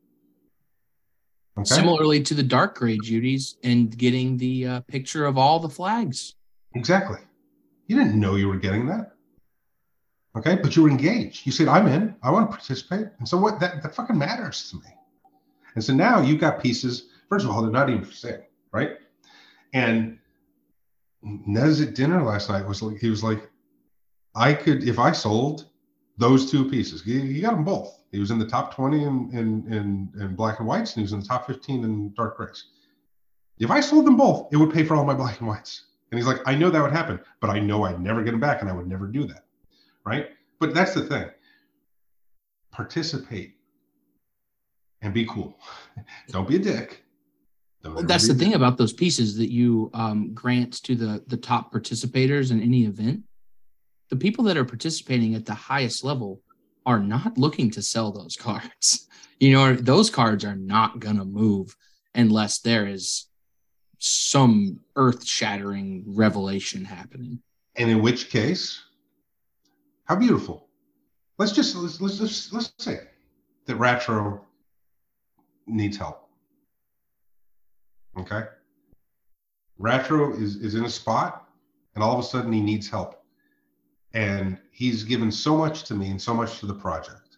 Okay. 1.58 1.66
Similarly 1.66 2.22
to 2.24 2.34
the 2.34 2.44
dark 2.44 2.78
gray 2.78 2.98
Judies 2.98 3.58
and 3.64 3.96
getting 3.98 4.38
the 4.38 4.68
uh, 4.68 4.80
picture 4.82 5.26
of 5.26 5.38
all 5.38 5.60
the 5.60 5.70
flags. 5.70 6.36
Exactly. 6.76 7.20
You 7.88 7.98
didn't 7.98 8.20
know 8.20 8.36
you 8.36 8.48
were 8.48 8.58
getting 8.58 8.86
that. 8.88 9.12
Okay, 10.38 10.56
but 10.56 10.76
you 10.76 10.84
were 10.84 10.90
engaged. 10.90 11.46
You 11.46 11.52
said, 11.52 11.68
I'm 11.68 11.88
in, 11.88 12.16
I 12.24 12.32
want 12.32 12.50
to 12.50 12.56
participate. 12.56 13.08
And 13.20 13.28
so 13.28 13.38
what 13.38 13.60
that, 13.60 13.84
that 13.84 13.94
fucking 13.94 14.18
matters 14.18 14.70
to 14.70 14.78
me. 14.78 14.96
And 15.76 15.84
so 15.84 15.94
now 15.94 16.22
you've 16.22 16.40
got 16.40 16.64
pieces, 16.64 17.10
first 17.28 17.44
of 17.44 17.52
all, 17.52 17.62
they're 17.62 17.72
not 17.72 17.90
even 17.90 18.06
for 18.06 18.14
sale, 18.14 18.44
right? 18.72 18.92
And 19.74 20.20
Nez 21.22 21.82
at 21.82 21.96
dinner 21.96 22.24
last 22.24 22.50
night 22.50 22.66
was 22.66 22.82
like, 22.82 22.98
he 22.98 23.10
was 23.10 23.24
like, 23.24 23.50
I 24.34 24.54
could, 24.54 24.88
if 24.88 25.00
I 25.00 25.12
sold 25.12 25.66
those 26.22 26.52
two 26.52 26.70
pieces, 26.70 27.02
he, 27.02 27.20
he 27.20 27.42
got 27.42 27.52
them 27.52 27.64
both. 27.64 28.00
He 28.12 28.20
was 28.20 28.30
in 28.30 28.38
the 28.38 28.46
top 28.46 28.76
20 28.76 29.04
in, 29.04 29.30
in, 29.34 29.74
in, 29.74 30.12
in 30.22 30.36
black 30.36 30.60
and 30.60 30.68
whites, 30.68 30.92
and 30.92 31.02
he 31.02 31.02
was 31.02 31.14
in 31.14 31.20
the 31.20 31.26
top 31.26 31.48
15 31.48 31.84
in 31.84 32.14
dark 32.14 32.38
grays. 32.38 32.66
If 33.58 33.72
I 33.72 33.80
sold 33.80 34.06
them 34.06 34.18
both, 34.18 34.54
it 34.54 34.58
would 34.58 34.72
pay 34.72 34.84
for 34.84 34.96
all 34.96 35.04
my 35.04 35.16
black 35.16 35.40
and 35.40 35.48
whites. 35.48 35.86
And 36.12 36.20
he's 36.20 36.28
like, 36.28 36.38
I 36.46 36.54
know 36.54 36.70
that 36.70 36.82
would 36.82 36.92
happen, 36.92 37.20
but 37.40 37.50
I 37.50 37.60
know 37.60 37.84
I'd 37.86 38.00
never 38.00 38.22
get 38.22 38.32
them 38.32 38.40
back 38.40 38.62
and 38.62 38.70
I 38.70 38.74
would 38.74 38.88
never 38.88 39.08
do 39.08 39.26
that. 39.28 39.46
Right. 40.06 40.30
But 40.60 40.74
that's 40.74 40.94
the 40.94 41.04
thing 41.04 41.30
participate 42.72 43.56
and 45.02 45.14
be 45.14 45.26
cool. 45.26 45.60
Don't 46.30 46.48
be 46.48 46.56
a 46.56 46.60
dick. 46.60 47.04
Well, 47.84 48.04
that's 48.04 48.28
the 48.28 48.36
thing 48.36 48.54
about 48.54 48.78
those 48.78 48.94
pieces 48.94 49.36
that 49.38 49.52
you 49.52 49.90
um, 49.94 50.34
grant 50.34 50.84
to 50.84 50.96
the 50.96 51.24
the 51.28 51.38
top 51.38 51.74
participators 51.74 52.52
in 52.52 52.62
any 52.62 52.86
event. 52.86 53.24
The 54.12 54.18
people 54.18 54.44
that 54.44 54.58
are 54.58 54.66
participating 54.66 55.36
at 55.36 55.46
the 55.46 55.54
highest 55.54 56.04
level 56.04 56.42
are 56.86 57.00
not 57.00 57.38
looking 57.38 57.72
to 57.72 57.82
sell 57.82 58.12
those 58.12 58.36
cards. 58.40 59.08
You 59.40 59.54
know, 59.54 59.74
those 59.74 60.10
cards 60.10 60.46
are 60.46 60.56
not 60.56 61.00
gonna 61.00 61.26
move 61.26 61.76
unless 62.14 62.60
there 62.60 62.86
is 62.86 63.28
some 63.98 64.82
earth-shattering 64.96 66.04
revelation 66.08 66.84
happening. 66.84 67.40
And 67.78 67.90
in 67.90 68.02
which 68.02 68.30
case, 68.30 68.84
how 70.06 70.18
beautiful. 70.18 70.68
Let's 71.38 71.54
just 71.54 71.76
let's 71.76 72.02
let's 72.02 72.20
let's, 72.20 72.54
let's 72.54 72.74
say 72.80 73.00
that 73.66 73.78
Ratro 73.78 74.42
needs 75.66 75.98
help. 75.98 76.28
Okay. 78.20 78.44
Ratro 79.80 80.40
is 80.40 80.58
is 80.58 80.76
in 80.76 80.84
a 80.84 80.90
spot, 80.90 81.48
and 81.96 82.04
all 82.04 82.14
of 82.14 82.20
a 82.20 82.28
sudden 82.28 82.52
he 82.52 82.60
needs 82.60 82.90
help, 82.90 83.21
and 84.14 84.58
he's 84.72 85.04
given 85.04 85.32
so 85.32 85.58
much 85.58 85.84
to 85.84 85.94
me 85.94 86.10
and 86.10 86.22
so 86.22 86.34
much 86.34 86.60
to 86.60 86.66
the 86.66 86.74
project. 86.74 87.38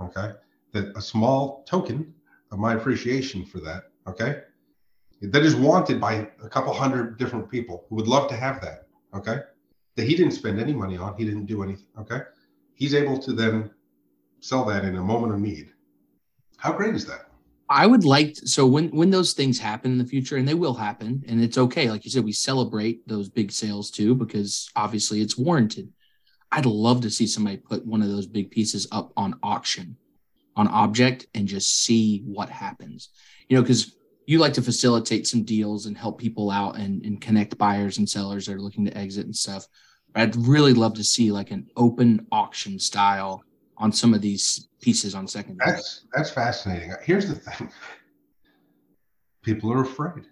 Okay, 0.00 0.32
that 0.72 0.96
a 0.96 1.02
small 1.02 1.64
token 1.64 2.12
of 2.50 2.58
my 2.58 2.74
appreciation 2.74 3.44
for 3.44 3.60
that. 3.60 3.84
Okay, 4.06 4.42
that 5.22 5.42
is 5.42 5.54
wanted 5.54 6.00
by 6.00 6.28
a 6.42 6.48
couple 6.48 6.72
hundred 6.72 7.18
different 7.18 7.50
people 7.50 7.84
who 7.88 7.96
would 7.96 8.08
love 8.08 8.28
to 8.28 8.36
have 8.36 8.60
that. 8.60 8.86
Okay, 9.14 9.40
that 9.96 10.06
he 10.06 10.16
didn't 10.16 10.32
spend 10.32 10.58
any 10.60 10.72
money 10.72 10.96
on, 10.96 11.16
he 11.16 11.24
didn't 11.24 11.46
do 11.46 11.62
anything. 11.62 11.86
Okay, 11.98 12.20
he's 12.74 12.94
able 12.94 13.18
to 13.18 13.32
then 13.32 13.70
sell 14.40 14.64
that 14.64 14.84
in 14.84 14.96
a 14.96 15.02
moment 15.02 15.32
of 15.32 15.40
need. 15.40 15.70
How 16.56 16.72
great 16.72 16.94
is 16.94 17.06
that? 17.06 17.30
I 17.68 17.86
would 17.86 18.04
like 18.04 18.34
to, 18.34 18.46
so 18.46 18.66
when 18.66 18.88
when 18.90 19.10
those 19.10 19.32
things 19.32 19.58
happen 19.58 19.92
in 19.92 19.98
the 19.98 20.06
future, 20.06 20.36
and 20.36 20.46
they 20.46 20.54
will 20.54 20.74
happen, 20.74 21.24
and 21.26 21.42
it's 21.42 21.58
okay. 21.58 21.90
Like 21.90 22.04
you 22.04 22.10
said, 22.10 22.24
we 22.24 22.32
celebrate 22.32 23.06
those 23.08 23.28
big 23.28 23.50
sales 23.50 23.90
too 23.90 24.14
because 24.14 24.70
obviously 24.76 25.20
it's 25.22 25.38
warranted. 25.38 25.90
I'd 26.52 26.66
love 26.66 27.00
to 27.02 27.10
see 27.10 27.26
somebody 27.26 27.56
put 27.56 27.86
one 27.86 28.02
of 28.02 28.08
those 28.08 28.26
big 28.26 28.50
pieces 28.50 28.86
up 28.92 29.12
on 29.16 29.38
auction, 29.42 29.96
on 30.56 30.68
objkt, 30.68 31.26
and 31.34 31.48
just 31.48 31.84
see 31.84 32.22
what 32.26 32.50
happens. 32.50 33.08
You 33.48 33.56
know, 33.56 33.62
because 33.62 33.96
you 34.26 34.38
like 34.38 34.54
to 34.54 34.62
facilitate 34.62 35.26
some 35.26 35.42
deals 35.42 35.86
and 35.86 35.96
help 35.96 36.18
people 36.18 36.50
out 36.50 36.76
and, 36.76 37.04
and 37.04 37.20
connect 37.20 37.58
buyers 37.58 37.98
and 37.98 38.08
sellers 38.08 38.46
that 38.46 38.54
are 38.54 38.60
looking 38.60 38.84
to 38.84 38.96
exit 38.96 39.26
and 39.26 39.36
stuff. 39.36 39.66
I'd 40.14 40.36
really 40.36 40.74
love 40.74 40.94
to 40.94 41.04
see 41.04 41.32
like 41.32 41.50
an 41.50 41.66
open 41.76 42.26
auction 42.30 42.78
style 42.78 43.42
on 43.76 43.92
some 43.92 44.14
of 44.14 44.20
these 44.20 44.68
pieces 44.80 45.14
on 45.14 45.26
second. 45.26 45.60
That's 45.64 46.04
that's 46.12 46.30
fascinating. 46.30 46.92
Here's 47.02 47.28
the 47.28 47.34
thing. 47.34 47.70
People 49.42 49.72
are 49.72 49.82
afraid. 49.82 50.26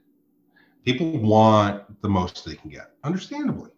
People 0.84 1.18
want 1.18 2.00
the 2.02 2.08
most 2.08 2.44
they 2.44 2.56
can 2.56 2.70
get, 2.70 2.92
understandably. 3.04 3.70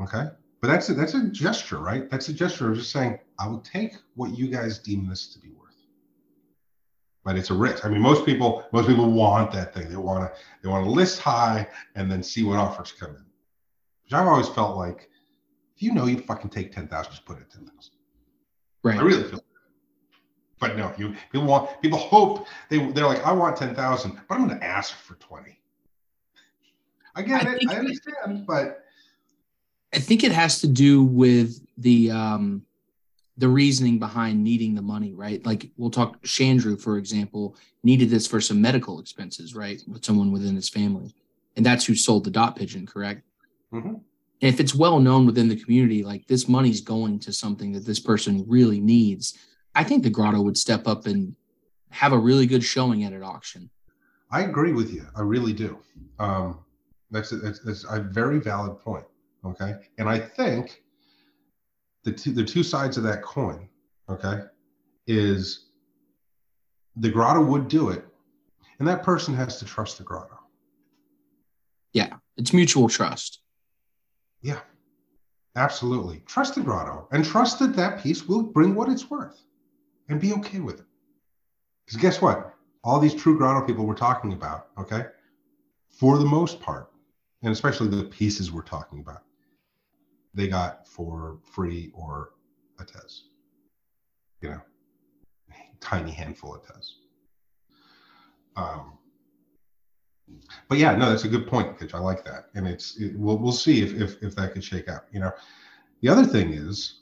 Okay. 0.00 0.26
But 0.60 0.68
that's 0.68 0.88
a, 0.88 0.94
that's 0.94 1.14
a 1.14 1.28
gesture, 1.28 1.78
right? 1.78 2.10
That's 2.10 2.28
a 2.28 2.32
gesture 2.32 2.70
of 2.70 2.78
just 2.78 2.90
saying, 2.90 3.18
I 3.38 3.46
will 3.46 3.60
take 3.60 3.96
what 4.14 4.36
you 4.36 4.48
guys 4.48 4.78
deem 4.78 5.06
this 5.06 5.28
to 5.34 5.38
be 5.38 5.50
worth. 5.50 5.74
But 7.24 7.36
it's 7.36 7.50
a 7.50 7.54
risk. 7.54 7.84
I 7.84 7.88
mean, 7.88 8.00
most 8.00 8.24
people, 8.26 8.64
most 8.72 8.88
people 8.88 9.10
want 9.10 9.52
that 9.52 9.74
thing. 9.74 9.90
They 9.90 9.96
want 9.96 10.24
to, 10.24 10.40
they 10.62 10.68
want 10.68 10.84
to 10.84 10.90
list 10.90 11.20
high 11.20 11.66
and 11.94 12.10
then 12.10 12.22
see 12.22 12.42
what 12.42 12.58
offers 12.58 12.92
come 12.92 13.10
in. 13.10 13.24
Which 14.04 14.12
I've 14.12 14.26
always 14.26 14.48
felt 14.48 14.76
like, 14.76 15.08
if 15.76 15.82
you 15.82 15.92
know 15.92 16.06
you 16.06 16.18
fucking 16.18 16.50
take 16.50 16.72
ten 16.72 16.88
thousand, 16.88 17.12
just 17.12 17.24
put 17.24 17.38
it 17.38 17.50
ten 17.50 17.66
thousand. 17.66 17.93
Right. 18.84 18.98
I 18.98 19.02
really 19.02 19.24
feel. 19.24 19.42
But 20.60 20.76
no, 20.76 20.92
you 20.96 21.16
people 21.32 21.48
want 21.48 21.80
people 21.82 21.98
hope 21.98 22.46
they 22.68 22.78
they're 22.92 23.06
like 23.06 23.24
I 23.24 23.32
want 23.32 23.56
ten 23.56 23.74
thousand, 23.74 24.20
but 24.28 24.34
I'm 24.36 24.46
going 24.46 24.60
to 24.60 24.64
ask 24.64 24.94
for 24.94 25.14
twenty. 25.14 25.58
I 27.16 27.22
get 27.22 27.46
I 27.46 27.52
it, 27.54 27.70
I 27.70 27.76
understand, 27.76 28.46
but 28.46 28.84
I 29.92 29.98
think 29.98 30.22
it 30.22 30.32
has 30.32 30.60
to 30.60 30.68
do 30.68 31.02
with 31.02 31.66
the 31.78 32.10
um 32.10 32.62
the 33.36 33.48
reasoning 33.48 33.98
behind 33.98 34.44
needing 34.44 34.74
the 34.74 34.82
money, 34.82 35.12
right? 35.12 35.44
Like 35.44 35.70
we'll 35.76 35.90
talk 35.90 36.22
Chandru, 36.22 36.80
for 36.80 36.98
example, 36.98 37.56
needed 37.82 38.10
this 38.10 38.26
for 38.26 38.40
some 38.40 38.60
medical 38.60 39.00
expenses, 39.00 39.54
right? 39.54 39.82
With 39.88 40.04
someone 40.04 40.30
within 40.30 40.54
his 40.54 40.68
family. 40.68 41.14
And 41.56 41.64
that's 41.64 41.84
who 41.84 41.94
sold 41.94 42.24
the 42.24 42.30
dot 42.30 42.54
pigeon, 42.54 42.86
correct? 42.86 43.22
Mhm. 43.72 44.02
If 44.40 44.60
it's 44.60 44.74
well 44.74 45.00
known 45.00 45.26
within 45.26 45.48
the 45.48 45.56
community, 45.56 46.02
like 46.02 46.26
this 46.26 46.48
money's 46.48 46.80
going 46.80 47.18
to 47.20 47.32
something 47.32 47.72
that 47.72 47.86
this 47.86 48.00
person 48.00 48.44
really 48.46 48.80
needs, 48.80 49.38
I 49.74 49.84
think 49.84 50.02
the 50.02 50.10
grotto 50.10 50.42
would 50.42 50.56
step 50.56 50.86
up 50.86 51.06
and 51.06 51.34
have 51.90 52.12
a 52.12 52.18
really 52.18 52.46
good 52.46 52.64
showing 52.64 53.04
at 53.04 53.12
an 53.12 53.22
auction. 53.22 53.70
I 54.30 54.42
agree 54.42 54.72
with 54.72 54.92
you. 54.92 55.06
I 55.16 55.22
really 55.22 55.52
do. 55.52 55.78
Um, 56.18 56.58
that's 57.10 57.32
a, 57.32 57.36
that's, 57.36 57.60
that's 57.60 57.84
a 57.88 58.00
very 58.00 58.40
valid 58.40 58.78
point. 58.80 59.06
Okay, 59.44 59.74
and 59.98 60.08
I 60.08 60.18
think 60.18 60.82
the 62.02 62.12
two 62.12 62.32
the 62.32 62.44
two 62.44 62.62
sides 62.62 62.96
of 62.96 63.02
that 63.04 63.22
coin, 63.22 63.68
okay, 64.08 64.40
is 65.06 65.66
the 66.96 67.10
grotto 67.10 67.44
would 67.44 67.68
do 67.68 67.90
it, 67.90 68.04
and 68.78 68.88
that 68.88 69.02
person 69.02 69.34
has 69.34 69.58
to 69.58 69.64
trust 69.64 69.98
the 69.98 70.04
grotto. 70.04 70.38
Yeah. 71.92 72.14
It's 72.36 72.52
mutual 72.52 72.88
trust. 72.88 73.40
Yeah, 74.44 74.60
absolutely. 75.56 76.22
Trust 76.26 76.54
the 76.54 76.60
grotto 76.60 77.08
and 77.10 77.24
trust 77.24 77.58
that 77.60 77.74
that 77.76 78.02
piece 78.02 78.28
will 78.28 78.42
bring 78.42 78.74
what 78.74 78.90
it's 78.90 79.08
worth 79.08 79.40
and 80.10 80.20
be 80.20 80.34
okay 80.34 80.60
with 80.60 80.80
it. 80.80 80.86
Because 81.86 81.98
guess 81.98 82.20
what? 82.20 82.54
All 82.84 83.00
these 83.00 83.14
true 83.14 83.38
grotto 83.38 83.66
people 83.66 83.86
we're 83.86 83.94
talking 83.94 84.34
about, 84.34 84.68
okay, 84.76 85.06
for 85.88 86.18
the 86.18 86.26
most 86.26 86.60
part, 86.60 86.90
and 87.42 87.52
especially 87.52 87.88
the 87.88 88.04
pieces 88.04 88.52
we're 88.52 88.60
talking 88.60 89.00
about, 89.00 89.22
they 90.34 90.46
got 90.46 90.86
for 90.86 91.38
free 91.42 91.90
or 91.94 92.32
a 92.78 92.84
test. 92.84 93.28
You 94.42 94.50
know, 94.50 94.60
tiny 95.80 96.10
handful 96.10 96.54
of 96.54 96.66
tests. 96.66 96.98
Um, 98.56 98.98
but 100.68 100.78
yeah, 100.78 100.94
no, 100.96 101.10
that's 101.10 101.24
a 101.24 101.28
good 101.28 101.46
point, 101.46 101.78
Pitch. 101.78 101.94
I 101.94 101.98
like 101.98 102.24
that, 102.24 102.46
and 102.54 102.66
it's 102.66 102.98
it, 102.98 103.16
we'll 103.16 103.38
we'll 103.38 103.52
see 103.52 103.82
if, 103.82 104.00
if 104.00 104.22
if 104.22 104.34
that 104.36 104.52
could 104.52 104.64
shake 104.64 104.88
out. 104.88 105.04
You 105.12 105.20
know, 105.20 105.32
the 106.00 106.08
other 106.08 106.24
thing 106.24 106.52
is, 106.52 107.00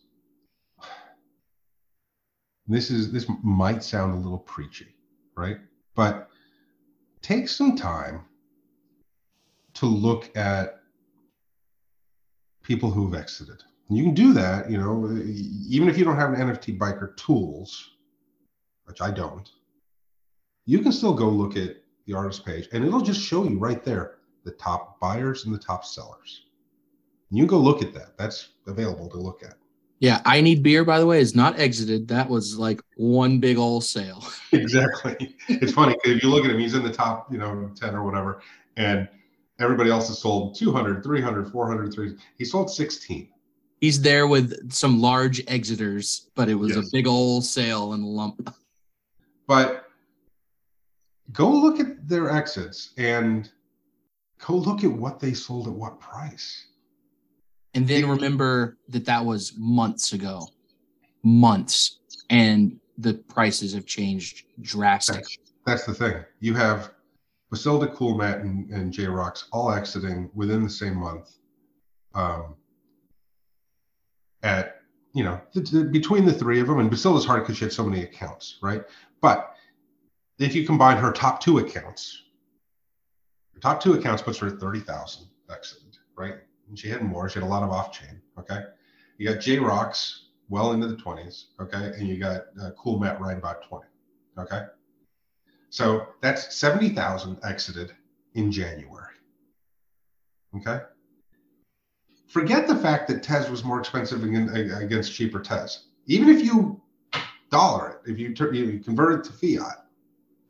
this 2.66 2.90
is 2.90 3.12
this 3.12 3.26
might 3.42 3.82
sound 3.82 4.14
a 4.14 4.16
little 4.16 4.38
preachy, 4.38 4.94
right? 5.36 5.58
But 5.94 6.28
take 7.20 7.48
some 7.48 7.76
time 7.76 8.24
to 9.74 9.86
look 9.86 10.36
at 10.36 10.80
people 12.62 12.90
who've 12.90 13.14
exited. 13.14 13.62
And 13.88 13.98
you 13.98 14.04
can 14.04 14.14
do 14.14 14.32
that, 14.32 14.70
you 14.70 14.78
know, 14.78 15.06
even 15.68 15.88
if 15.88 15.98
you 15.98 16.04
don't 16.04 16.16
have 16.16 16.32
an 16.32 16.48
NFT 16.48 16.78
biker 16.78 17.16
tools, 17.16 17.90
which 18.84 19.00
I 19.00 19.10
don't. 19.10 19.48
You 20.64 20.78
can 20.78 20.92
still 20.92 21.14
go 21.14 21.28
look 21.28 21.56
at 21.56 21.81
the 22.06 22.14
artist 22.14 22.44
page 22.44 22.68
and 22.72 22.84
it'll 22.84 23.00
just 23.00 23.20
show 23.20 23.44
you 23.44 23.58
right 23.58 23.84
there 23.84 24.16
the 24.44 24.52
top 24.52 24.98
buyers 25.00 25.44
and 25.44 25.54
the 25.54 25.58
top 25.58 25.84
sellers. 25.84 26.46
And 27.30 27.38
you 27.38 27.44
can 27.44 27.48
go 27.48 27.58
look 27.58 27.82
at 27.82 27.94
that. 27.94 28.16
That's 28.18 28.48
available 28.66 29.08
to 29.10 29.16
look 29.16 29.42
at. 29.44 29.54
Yeah, 30.00 30.20
I 30.24 30.40
need 30.40 30.64
beer, 30.64 30.84
by 30.84 30.98
the 30.98 31.06
way, 31.06 31.20
is 31.20 31.36
not 31.36 31.60
exited. 31.60 32.08
That 32.08 32.28
was 32.28 32.58
like 32.58 32.80
one 32.96 33.38
big 33.38 33.56
old 33.56 33.84
sale. 33.84 34.24
Exactly. 34.52 35.36
it's 35.48 35.72
funny 35.72 35.96
if 36.04 36.22
you 36.22 36.28
look 36.28 36.44
at 36.44 36.50
him, 36.50 36.58
he's 36.58 36.74
in 36.74 36.82
the 36.82 36.92
top, 36.92 37.30
you 37.32 37.38
know, 37.38 37.70
10 37.76 37.94
or 37.94 38.02
whatever. 38.04 38.42
And 38.76 39.08
everybody 39.60 39.90
else 39.90 40.08
has 40.08 40.18
sold 40.18 40.56
200, 40.56 41.04
300, 41.04 41.52
400, 41.52 41.94
300. 41.94 42.20
He 42.36 42.44
sold 42.44 42.68
16. 42.70 43.28
He's 43.80 44.00
there 44.02 44.26
with 44.26 44.72
some 44.72 45.00
large 45.00 45.44
exiters, 45.46 46.26
but 46.34 46.48
it 46.48 46.54
was 46.56 46.74
Yes. 46.76 46.86
a 46.86 46.90
big 46.92 47.06
old 47.06 47.44
sale 47.44 47.92
and 47.92 48.04
lump. 48.04 48.52
But 49.46 49.86
go 51.30 51.50
look 51.50 51.78
at 51.80 52.08
their 52.08 52.30
exits 52.30 52.92
and 52.98 53.50
go 54.44 54.56
look 54.56 54.82
at 54.84 54.90
what 54.90 55.20
they 55.20 55.32
sold 55.34 55.68
at 55.68 55.72
what 55.72 56.00
price. 56.00 56.66
And 57.74 57.86
then 57.88 58.08
remember 58.08 58.76
that 58.88 59.06
that 59.06 59.24
was 59.24 59.54
months 59.56 60.12
ago, 60.12 60.46
months, 61.22 62.00
and 62.28 62.78
the 62.98 63.14
prices 63.14 63.72
have 63.72 63.86
changed 63.86 64.44
drastically. 64.60 65.38
That's 65.64 65.84
the 65.86 65.94
thing. 65.94 66.22
You 66.40 66.54
have 66.54 66.90
Basilda, 67.52 67.94
Coolmat, 67.94 68.40
and, 68.40 68.68
and 68.70 68.92
J 68.92 69.06
Rocks 69.06 69.48
all 69.52 69.72
exiting 69.72 70.30
within 70.34 70.62
the 70.62 70.70
same 70.70 70.96
month. 70.96 71.36
Um, 72.14 72.56
at 74.42 74.80
you 75.14 75.24
know 75.24 75.40
the, 75.54 75.60
the- 75.60 75.84
between 75.84 76.24
the 76.24 76.32
three 76.32 76.60
of 76.60 76.66
them, 76.66 76.78
and 76.78 76.90
Basilda's 76.90 77.24
hard 77.24 77.42
because 77.44 77.56
she 77.56 77.64
had 77.64 77.72
so 77.72 77.84
many 77.84 78.02
accounts, 78.02 78.58
right? 78.62 78.82
But 79.20 79.54
if 80.42 80.54
you 80.54 80.66
combine 80.66 80.96
her 80.96 81.12
top 81.12 81.40
two 81.40 81.58
accounts, 81.58 82.22
her 83.54 83.60
top 83.60 83.82
two 83.82 83.94
accounts 83.94 84.22
puts 84.22 84.38
her 84.38 84.48
at 84.48 84.58
thirty 84.58 84.80
thousand 84.80 85.26
exited, 85.50 85.98
right? 86.16 86.34
And 86.68 86.78
she 86.78 86.88
had 86.88 87.02
more. 87.02 87.28
She 87.28 87.38
had 87.38 87.46
a 87.46 87.50
lot 87.50 87.62
of 87.62 87.70
off 87.70 87.92
chain. 87.92 88.20
Okay, 88.38 88.64
you 89.18 89.28
got 89.28 89.40
J 89.40 89.58
Rocks 89.58 90.28
well 90.48 90.72
into 90.72 90.86
the 90.86 90.96
twenties. 90.96 91.48
Okay, 91.60 91.92
and 91.96 92.08
you 92.08 92.18
got 92.18 92.42
uh, 92.60 92.70
Cool 92.78 92.98
Matt 92.98 93.20
right 93.20 93.36
about 93.36 93.66
twenty. 93.66 93.86
Okay. 94.38 94.62
So 95.72 96.08
that's 96.20 96.54
70,000 96.54 97.38
exited 97.44 97.92
in 98.34 98.52
January. 98.52 99.14
Okay. 100.54 100.80
Forget 102.28 102.68
the 102.68 102.76
fact 102.76 103.08
that 103.08 103.22
Tez 103.22 103.48
was 103.48 103.64
more 103.64 103.80
expensive 103.80 104.22
against, 104.22 105.14
cheaper 105.14 105.40
Tez. 105.40 105.86
Even 106.04 106.28
if 106.28 106.44
you 106.44 106.78
dollar 107.50 108.02
it, 108.04 108.10
if 108.10 108.18
you, 108.18 108.34
tur- 108.34 108.52
you 108.52 108.80
convert 108.80 109.20
it 109.20 109.30
to 109.30 109.32
fiat 109.32 109.81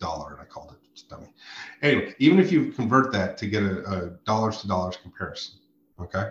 dollar, 0.03 0.33
and 0.33 0.41
I 0.41 0.45
called 0.45 0.73
it 0.73 1.09
dummy, 1.09 1.33
anyway, 1.81 2.15
even 2.19 2.39
if 2.39 2.53
you 2.53 2.73
convert 2.73 3.13
that 3.13 3.39
to 3.39 3.47
get 3.47 3.63
a, 3.63 3.75
a 3.91 4.11
dollars 4.27 4.61
to 4.61 4.69
dollars 4.69 4.97
comparison, 4.97 5.55
okay. 6.01 6.31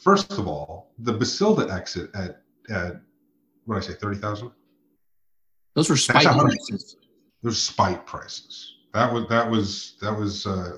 First 0.00 0.32
of 0.32 0.46
all, 0.46 0.92
the 0.98 1.12
Basilda 1.12 1.70
exit 1.70 2.10
at 2.14 2.42
at 2.68 3.00
what 3.64 3.76
did 3.76 3.84
I 3.84 3.92
say, 3.92 3.98
thirty 3.98 4.18
thousand? 4.18 4.50
Those 5.74 5.88
were 5.88 5.96
spike 5.96 6.24
prices. 6.24 6.96
Those 7.42 7.62
spike 7.62 8.04
prices. 8.06 8.76
That 8.92 9.12
was 9.12 9.28
that 9.28 9.50
was 9.50 9.96
that 10.00 10.16
was 10.16 10.46
uh, 10.46 10.76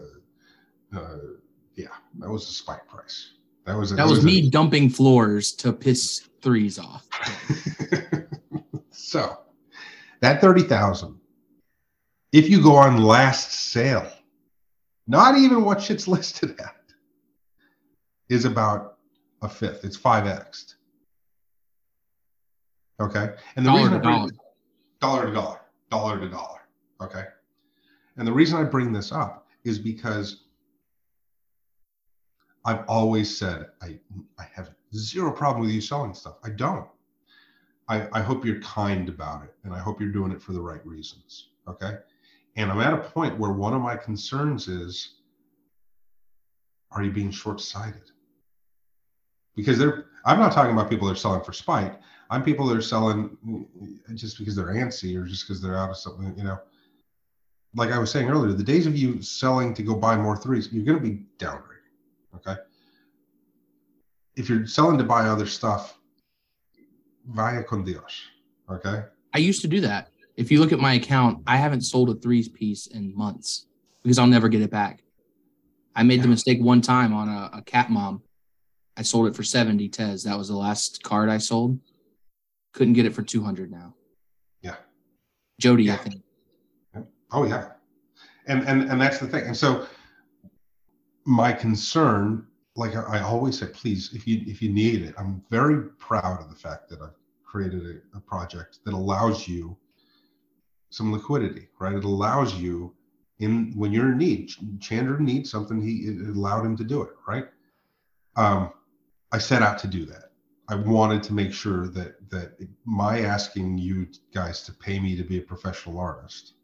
uh 0.95 1.17
yeah, 1.75 1.89
that 2.19 2.31
was 2.31 2.49
a 2.49 2.53
spike 2.53 2.87
price. 2.89 3.33
That 3.67 3.77
was 3.77 3.91
That 3.95 4.07
was 4.07 4.25
me 4.25 4.49
dumping 4.49 4.89
floors 4.89 5.53
to 5.55 5.73
piss 5.73 6.29
threes 6.41 6.79
off. 6.79 7.07
so 8.91 9.39
that 10.21 10.41
30,000 10.41 11.19
if 12.33 12.49
you 12.51 12.63
go 12.63 12.77
on 12.77 13.03
last 13.03 13.51
sale, 13.53 14.11
not 15.07 15.39
even 15.39 15.65
what 15.65 15.81
shit's 15.81 16.09
listed 16.17 16.61
at 16.61 16.77
is 18.29 18.45
about 18.45 18.99
a 19.43 19.49
fifth. 19.49 19.85
It's 19.85 19.97
5x. 19.97 20.75
Okay? 23.01 23.35
And 23.57 23.65
the 23.65 23.71
Dollar 23.71 23.79
reason 23.79 23.93
to 23.93 23.99
I 23.99 24.01
bring 24.01 24.19
dollar. 24.19 24.31
dollar 25.01 25.27
to 25.27 25.33
dollar, 25.33 25.61
dollar 25.91 26.21
to 26.21 26.29
dollar. 26.29 26.61
Okay. 27.01 27.25
And 28.17 28.27
the 28.27 28.33
reason 28.33 28.59
I 28.59 28.65
bring 28.65 28.93
this 28.93 29.13
up 29.13 29.47
is 29.65 29.79
because 29.79 30.45
I've 32.65 32.85
always 32.89 33.37
said 33.37 33.67
I 33.83 33.99
I 34.39 34.45
have 34.55 34.71
zero 34.95 35.31
problem 35.31 35.65
with 35.65 35.75
you 35.75 35.81
selling 35.81 36.15
stuff. 36.15 36.37
I 36.43 36.51
don't. 36.51 36.87
I, 37.89 38.09
I 38.13 38.21
hope 38.21 38.45
you're 38.45 38.61
kind 38.61 39.09
about 39.09 39.45
it 39.45 39.55
and 39.65 39.73
I 39.73 39.79
hope 39.79 40.01
you're 40.01 40.13
doing 40.13 40.33
it 40.33 40.43
for 40.43 40.53
the 40.53 40.61
right 40.61 40.85
reasons. 40.85 41.51
Okay. 41.69 41.99
And 42.57 42.71
I'm 42.71 42.81
at 42.81 42.93
a 42.93 42.99
point 42.99 43.39
where 43.39 43.53
one 43.53 43.75
of 43.75 43.83
my 43.83 43.97
concerns 43.97 44.69
is 44.69 45.17
are 46.91 47.03
you 47.03 47.11
being 47.11 47.31
short 47.31 47.61
sighted? 47.61 48.11
Because 49.55 49.79
they're, 49.79 50.07
I'm 50.25 50.39
not 50.39 50.53
talking 50.53 50.73
about 50.73 50.91
people 50.91 51.07
that 51.09 51.15
are 51.15 51.21
selling 51.21 51.43
for 51.43 51.53
spite. 51.53 51.99
I'm 52.31 52.43
people 52.43 52.67
that 52.67 52.77
are 52.77 52.83
selling 52.83 53.37
just 54.15 54.39
because 54.39 54.57
they're 54.57 54.67
antsy 54.67 55.17
or 55.17 55.25
just 55.25 55.47
because 55.47 55.63
they're 55.63 55.77
out 55.77 55.91
of 55.91 55.97
something, 55.97 56.37
you 56.37 56.45
know. 56.45 56.59
Like 57.75 57.93
I 57.93 57.99
was 57.99 58.11
saying 58.11 58.29
earlier, 58.29 58.53
the 58.53 58.65
days 58.65 58.87
of 58.87 58.97
you 58.97 59.21
selling 59.23 59.75
to 59.75 59.83
go 59.83 59.95
buy 59.95 60.17
more 60.17 60.37
threes, 60.37 60.73
you're 60.73 60.85
going 60.85 60.99
to 60.99 61.05
be 61.05 61.23
downgrading. 61.39 62.37
Okay. 62.37 62.57
If 64.35 64.49
you're 64.49 64.67
selling 64.67 64.99
to 64.99 65.05
buy 65.05 65.27
other 65.27 65.47
stuff, 65.47 65.96
vaya 67.27 67.63
con 67.63 67.85
Dios. 67.85 68.23
Okay. 68.71 69.03
I 69.35 69.39
used 69.39 69.63
to 69.63 69.69
do 69.69 69.81
that. 69.83 70.11
If 70.37 70.51
you 70.51 70.61
look 70.61 70.73
at 70.73 70.79
my 70.79 70.95
account, 70.95 71.43
I 71.47 71.57
haven't 71.57 71.83
sold 71.83 72.11
a 72.11 72.15
threes 72.15 72.49
piece 72.49 72.87
in 72.89 73.17
months 73.17 73.67
because 74.03 74.19
I'll 74.19 74.27
never 74.27 74.49
get 74.49 74.63
it 74.63 74.71
back. 74.71 75.03
I 75.95 76.03
made 76.03 76.23
the 76.23 76.29
mistake 76.29 76.61
one 76.61 76.83
time 76.83 77.15
on 77.15 77.29
a, 77.29 77.59
a 77.59 77.63
cat 77.63 77.91
mom. 77.91 78.23
I 78.97 79.03
sold 79.03 79.29
it 79.29 79.37
for 79.37 79.43
70 79.43 79.89
Tez. 79.89 80.25
That 80.25 80.37
was 80.37 80.49
the 80.49 80.57
last 80.57 81.03
card 81.03 81.29
I 81.29 81.39
sold. 81.39 81.79
Couldn't 82.73 82.95
get 82.95 83.07
it 83.07 83.15
for 83.15 83.23
200 83.23 83.71
now. 83.71 83.95
Yeah. 84.61 84.77
Jody, 85.59 85.91
I 85.91 85.97
think. 85.97 86.23
Oh 87.33 87.45
yeah, 87.45 87.73
and 88.47 88.63
and 88.69 88.85
and 88.91 89.01
that's 89.01 89.19
the 89.19 89.27
thing. 89.27 89.47
And 89.47 89.57
so 89.57 89.87
my 91.25 91.53
concern, 91.53 92.47
like 92.77 92.95
I, 92.95 93.21
always 93.21 93.59
say, 93.59 93.67
please, 93.67 94.13
if 94.13 94.27
you 94.27 94.43
if 94.47 94.61
you 94.61 94.71
need 94.71 95.03
it, 95.03 95.15
I'm 95.19 95.43
very 95.51 95.89
proud 95.99 96.41
of 96.41 96.51
the 96.51 96.57
fact 96.57 96.89
that 96.91 97.01
I've 97.01 97.17
created 97.45 97.87
a, 97.87 98.19
a 98.19 98.21
project 98.21 98.81
that 98.85 98.95
allows 98.95 99.49
you 99.49 99.77
some 100.91 101.13
liquidity, 101.13 101.69
right? 101.81 101.95
It 101.95 102.05
allows 102.05 102.55
you 102.55 102.95
in 103.39 103.73
when 103.75 103.93
you're 103.93 104.13
in 104.13 104.19
need. 104.19 104.51
Chandra 104.81 105.21
needs 105.21 105.51
something. 105.51 105.81
He 105.81 106.19
allowed 106.29 106.65
him 106.65 106.77
to 106.77 106.85
do 106.85 107.03
it, 107.03 107.11
right? 107.27 107.47
Um, 108.37 108.73
I 109.33 109.39
set 109.39 109.63
out 109.63 109.79
to 109.79 109.87
do 109.89 110.05
that. 110.07 110.31
I 110.69 110.75
wanted 110.75 111.23
to 111.25 111.33
make 111.33 111.53
sure 111.53 111.89
that 111.89 112.29
that 112.31 112.59
my 112.85 113.21
asking 113.21 113.79
you 113.79 114.09
guys 114.35 114.63
to 114.63 114.73
pay 114.73 114.99
me 114.99 115.17
to 115.17 115.23
be 115.23 115.39
a 115.39 115.43
professional 115.43 115.99
artist 115.99 116.55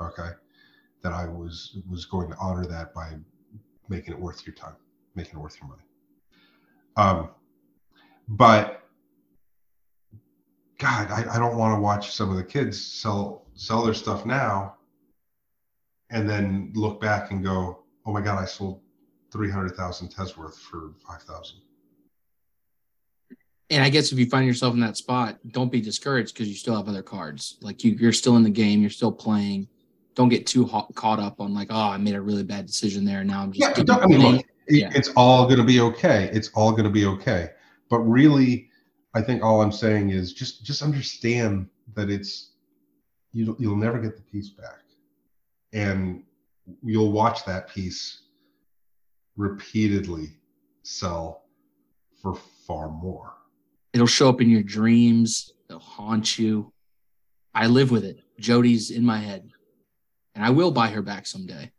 okay 0.00 0.30
that 1.02 1.12
i 1.12 1.26
was 1.26 1.78
was 1.88 2.04
going 2.04 2.28
to 2.28 2.36
honor 2.38 2.66
that 2.66 2.92
by 2.94 3.12
making 3.88 4.12
it 4.12 4.20
worth 4.20 4.46
your 4.46 4.54
time 4.54 4.76
making 5.14 5.38
it 5.38 5.42
worth 5.42 5.58
your 5.60 5.68
money 5.68 5.82
um 6.96 7.30
but 8.28 8.82
god 10.78 11.10
i, 11.10 11.34
I 11.34 11.38
don't 11.38 11.56
want 11.56 11.76
to 11.76 11.80
watch 11.80 12.12
some 12.12 12.30
of 12.30 12.36
the 12.36 12.44
kids 12.44 12.84
sell 12.84 13.46
sell 13.54 13.84
their 13.84 13.94
stuff 13.94 14.26
now 14.26 14.76
and 16.10 16.28
then 16.28 16.72
look 16.74 17.00
back 17.00 17.30
and 17.30 17.42
go 17.42 17.84
oh 18.06 18.12
my 18.12 18.20
god 18.20 18.40
i 18.40 18.44
sold 18.44 18.80
300000 19.34 20.08
Tez 20.08 20.36
worth 20.36 20.56
for 20.56 20.92
5000 21.08 21.58
And 23.70 23.82
I 23.82 23.90
guess 23.90 24.12
if 24.12 24.18
you 24.18 24.26
find 24.26 24.46
yourself 24.46 24.74
in 24.74 24.80
that 24.80 24.96
spot, 24.96 25.40
don't 25.48 25.72
be 25.72 25.80
discouraged 25.80 26.34
because 26.34 26.48
you 26.48 26.54
still 26.54 26.76
have 26.76 26.88
other 26.88 27.02
cards. 27.02 27.58
Like 27.60 27.82
you, 27.82 27.96
you're 27.98 28.12
still 28.12 28.36
in 28.36 28.44
the 28.44 28.50
game, 28.50 28.80
you're 28.80 28.90
still 28.90 29.10
playing. 29.10 29.66
Don't 30.14 30.28
get 30.28 30.46
too 30.46 30.64
hot, 30.64 30.94
caught 30.94 31.18
up 31.18 31.40
on 31.40 31.52
like, 31.52 31.66
oh, 31.70 31.88
I 31.88 31.96
made 31.96 32.14
a 32.14 32.20
really 32.20 32.44
bad 32.44 32.66
decision 32.66 33.04
there. 33.04 33.24
Now 33.24 33.42
I'm 33.42 33.50
just 33.50 33.76
yeah 33.76 33.82
don't, 33.82 34.04
i 34.04 34.06
mean 34.06 34.20
look 34.20 34.46
Yeah. 34.68 34.90
it's 34.94 35.10
all 35.16 35.44
going 35.46 35.58
to 35.58 35.64
be 35.64 35.80
okay 35.80 36.30
it's 36.32 36.50
all 36.54 36.72
going 36.72 36.84
to 36.84 36.90
be 36.90 37.06
okay 37.06 37.50
but 37.90 37.98
really 38.00 38.68
i 39.14 39.20
think 39.20 39.42
all 39.42 39.60
i'm 39.62 39.72
saying 39.72 40.10
is 40.10 40.32
just 40.32 40.64
just 40.64 40.82
understand 40.82 41.68
that 41.94 42.10
it's 42.10 42.52
you, 43.32 43.56
you'll 43.58 43.76
never 43.76 43.98
get 43.98 44.16
the 44.16 44.22
piece 44.22 44.50
back 44.50 44.80
and 45.72 46.22
you'll 46.82 47.12
watch 47.12 47.44
that 47.44 47.68
piece 47.68 48.22
repeatedly 49.36 50.30
sell 50.82 51.44
for 52.22 52.34
far 52.66 52.88
more 52.88 53.34
It'll 53.94 54.08
show 54.08 54.28
up 54.28 54.40
in 54.40 54.50
your 54.50 54.64
dreams. 54.64 55.52
It'll 55.70 55.78
haunt 55.80 56.36
you. 56.36 56.72
I 57.54 57.68
live 57.68 57.92
with 57.92 58.04
it. 58.04 58.18
Jody's 58.40 58.90
in 58.90 59.04
my 59.04 59.18
head, 59.18 59.48
and 60.34 60.44
I 60.44 60.50
will 60.50 60.72
buy 60.72 60.88
her 60.88 61.00
back 61.00 61.28
someday, 61.28 61.70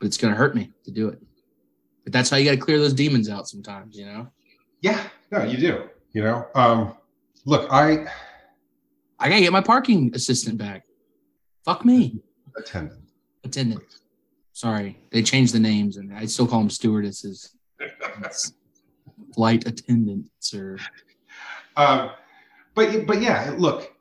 but 0.00 0.06
it's 0.06 0.16
gonna 0.16 0.34
hurt 0.34 0.56
me 0.56 0.72
to 0.84 0.90
do 0.90 1.08
it. 1.08 1.22
But 2.08 2.14
that's 2.14 2.30
how 2.30 2.38
you 2.38 2.46
got 2.46 2.52
to 2.52 2.56
clear 2.56 2.78
those 2.78 2.94
demons 2.94 3.28
out 3.28 3.48
sometimes, 3.48 3.94
you 3.94 4.06
know. 4.06 4.28
yeah 4.80 5.08
no 5.30 5.42
you 5.42 5.58
do 5.58 5.90
you 6.12 6.22
know 6.22 6.46
um 6.54 6.94
look 7.44 7.70
i 7.70 8.06
I 9.18 9.28
gotta 9.28 9.42
get 9.42 9.52
my 9.52 9.60
parking 9.60 10.10
assistant 10.14 10.56
back. 10.56 10.86
Fuck 11.66 11.84
me, 11.84 12.22
attendant 12.56 13.02
attendant. 13.44 13.82
please. 13.82 14.00
Sorry, 14.54 14.98
they 15.10 15.22
changed 15.22 15.52
the 15.52 15.60
names, 15.60 15.98
and 15.98 16.14
I 16.14 16.24
still 16.24 16.46
call 16.46 16.60
them 16.60 16.70
stewardesses. 16.70 17.54
Flight 19.34 19.66
attendants 19.66 20.54
or 20.54 20.78
Um, 21.76 22.12
but 22.74 23.06
but 23.06 23.20
yeah, 23.20 23.54
look, 23.58 23.92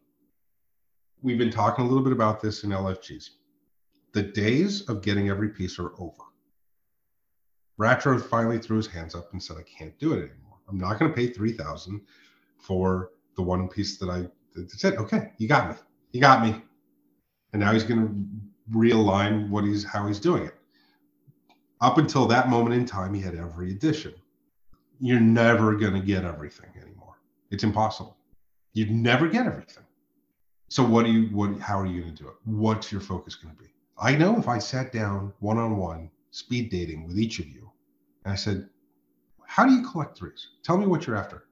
we've 1.22 1.38
been 1.38 1.51
talking 1.51 1.84
a 1.84 1.88
little 1.89 2.05
bit 2.05 2.14
about 2.14 2.39
this 2.39 2.64
in 2.64 2.70
LFGs. 2.70 3.32
The 4.14 4.24
days 4.24 4.84
of 4.84 5.01
getting 5.01 5.28
every 5.28 5.49
piece 5.49 5.78
are 5.78 5.91
over. 5.99 6.26
Ratro 7.78 8.19
finally 8.19 8.57
threw 8.57 8.78
his 8.78 8.88
hands 8.88 9.13
up 9.15 9.32
and 9.34 9.41
said, 9.41 9.57
"I 9.57 9.63
can't 9.63 9.97
do 9.99 10.13
it 10.13 10.17
anymore. 10.17 10.57
I'm 10.67 10.78
not 10.78 10.99
going 10.99 11.11
to 11.11 11.15
pay 11.15 11.28
three 11.28 11.51
thousand 11.51 12.01
for 12.57 13.11
the 13.36 13.43
one 13.43 13.67
piece 13.67 13.97
that 13.97 14.09
I 14.09 14.28
said, 14.67 14.95
okay, 14.95 15.32
you 15.38 15.47
got 15.47 15.69
me, 15.69 15.75
you 16.11 16.19
got 16.19 16.43
me." 16.43 16.61
And 17.53 17.61
now 17.61 17.71
he's 17.71 17.84
going 17.84 18.07
to 18.07 18.78
realign 18.78 19.49
what 19.49 19.63
he's 19.63 19.84
how 19.84 20.07
he's 20.07 20.19
doing 20.19 20.43
it. 20.43 20.55
Up 21.82 21.99
until 21.99 22.25
that 22.28 22.49
moment 22.49 22.75
in 22.75 22.86
time, 22.86 23.13
he 23.13 23.21
had 23.21 23.36
every 23.36 23.71
edition. 23.71 24.13
You're 24.99 25.19
never 25.19 25.75
going 25.75 25.93
to 25.93 25.99
get 25.99 26.25
everything 26.25 26.71
anymore. 26.82 27.19
It's 27.51 27.63
impossible. 27.63 28.17
You'd 28.73 28.91
never 28.91 29.28
get 29.28 29.45
everything. 29.45 29.84
So 30.69 30.84
what 30.84 31.05
do 31.05 31.11
you 31.11 31.36
what 31.36 31.59
how 31.59 31.80
are 31.80 31.86
you 31.86 32.01
going 32.01 32.15
to 32.15 32.23
do 32.23 32.30
it? 32.30 32.36
What's 32.45 32.91
your 32.91 33.01
focus 33.01 33.36
going 33.36 33.55
to 33.55 33.61
be? 33.61 33.69
I 33.99 34.15
know 34.15 34.38
if 34.38 34.47
I 34.47 34.59
sat 34.59 34.91
down 34.91 35.34
one 35.39 35.57
on 35.57 35.78
one 35.78 36.09
speed 36.32 36.69
dating 36.69 37.07
with 37.07 37.17
each 37.17 37.39
of 37.39 37.47
you 37.47 37.66
and 38.28 38.34
I 38.34 38.36
said, 38.36 38.67
"How 39.45 39.65
do 39.65 39.71
you 39.71 39.89
collect 39.89 40.17
threes? 40.17 40.49
Tell 40.61 40.78
me 40.78 40.86
what 40.86 41.07
you're 41.07 41.15
after." 41.15 41.45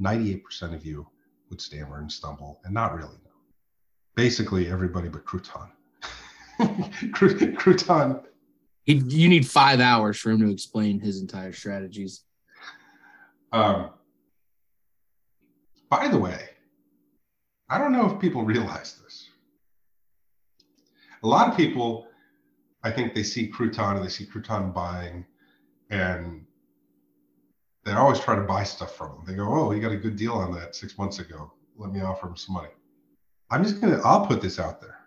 98% 0.00 0.74
of 0.74 0.84
you 0.84 1.06
would 1.48 1.60
stammer 1.60 2.00
and 2.00 2.10
stumble 2.10 2.60
and 2.64 2.74
not 2.74 2.96
really 2.96 3.16
know. 3.24 3.30
Basically 4.16 4.68
everybody 4.68 5.08
but 5.08 5.24
Crouton. 5.24 5.70
Crouton 7.14 8.24
you 8.86 9.28
need 9.28 9.46
five 9.46 9.78
hours 9.78 10.18
for 10.18 10.30
him 10.30 10.40
to 10.40 10.50
explain 10.50 10.98
his 10.98 11.20
entire 11.20 11.52
strategies. 11.52 12.24
Um, 13.52 13.90
by 15.88 16.08
the 16.08 16.18
way, 16.18 16.48
I 17.68 17.78
don't 17.78 17.92
know 17.92 18.12
if 18.12 18.20
people 18.20 18.44
realize 18.44 19.00
this. 19.02 19.28
A 21.22 21.26
lot 21.28 21.48
of 21.48 21.56
people, 21.56 22.08
I 22.82 22.90
think 22.90 23.14
they 23.14 23.22
see 23.22 23.48
Crouton 23.48 23.96
and 23.96 24.04
they 24.04 24.08
see 24.08 24.26
Crouton 24.26 24.74
buying, 24.74 25.24
and 25.90 26.44
they 27.84 27.92
always 27.92 28.20
try 28.20 28.34
to 28.34 28.42
buy 28.42 28.64
stuff 28.64 28.96
from 28.96 29.10
them. 29.10 29.24
They 29.26 29.34
go, 29.34 29.48
"Oh, 29.48 29.72
you 29.72 29.80
got 29.80 29.92
a 29.92 29.96
good 29.96 30.16
deal 30.16 30.32
on 30.32 30.52
that 30.54 30.74
six 30.74 30.98
months 30.98 31.18
ago. 31.18 31.52
Let 31.76 31.92
me 31.92 32.00
offer 32.00 32.26
him 32.26 32.36
some 32.36 32.54
money." 32.54 32.70
I'm 33.50 33.62
just 33.62 33.80
gonna, 33.80 34.00
I'll 34.04 34.26
put 34.26 34.40
this 34.40 34.58
out 34.58 34.80
there. 34.80 34.98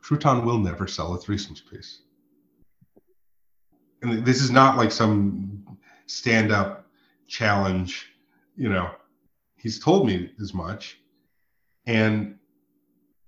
Crouton 0.00 0.44
will 0.44 0.58
never 0.58 0.86
sell 0.86 1.14
a 1.14 1.18
threesomes 1.18 1.68
piece. 1.68 2.02
And 4.02 4.24
this 4.24 4.40
is 4.40 4.52
not 4.52 4.76
like 4.76 4.92
some 4.92 5.66
stand 6.06 6.52
up 6.52 6.86
challenge, 7.26 8.12
you 8.56 8.68
know. 8.68 8.90
He's 9.56 9.80
told 9.80 10.06
me 10.06 10.30
as 10.40 10.54
much. 10.54 11.00
And 11.86 12.38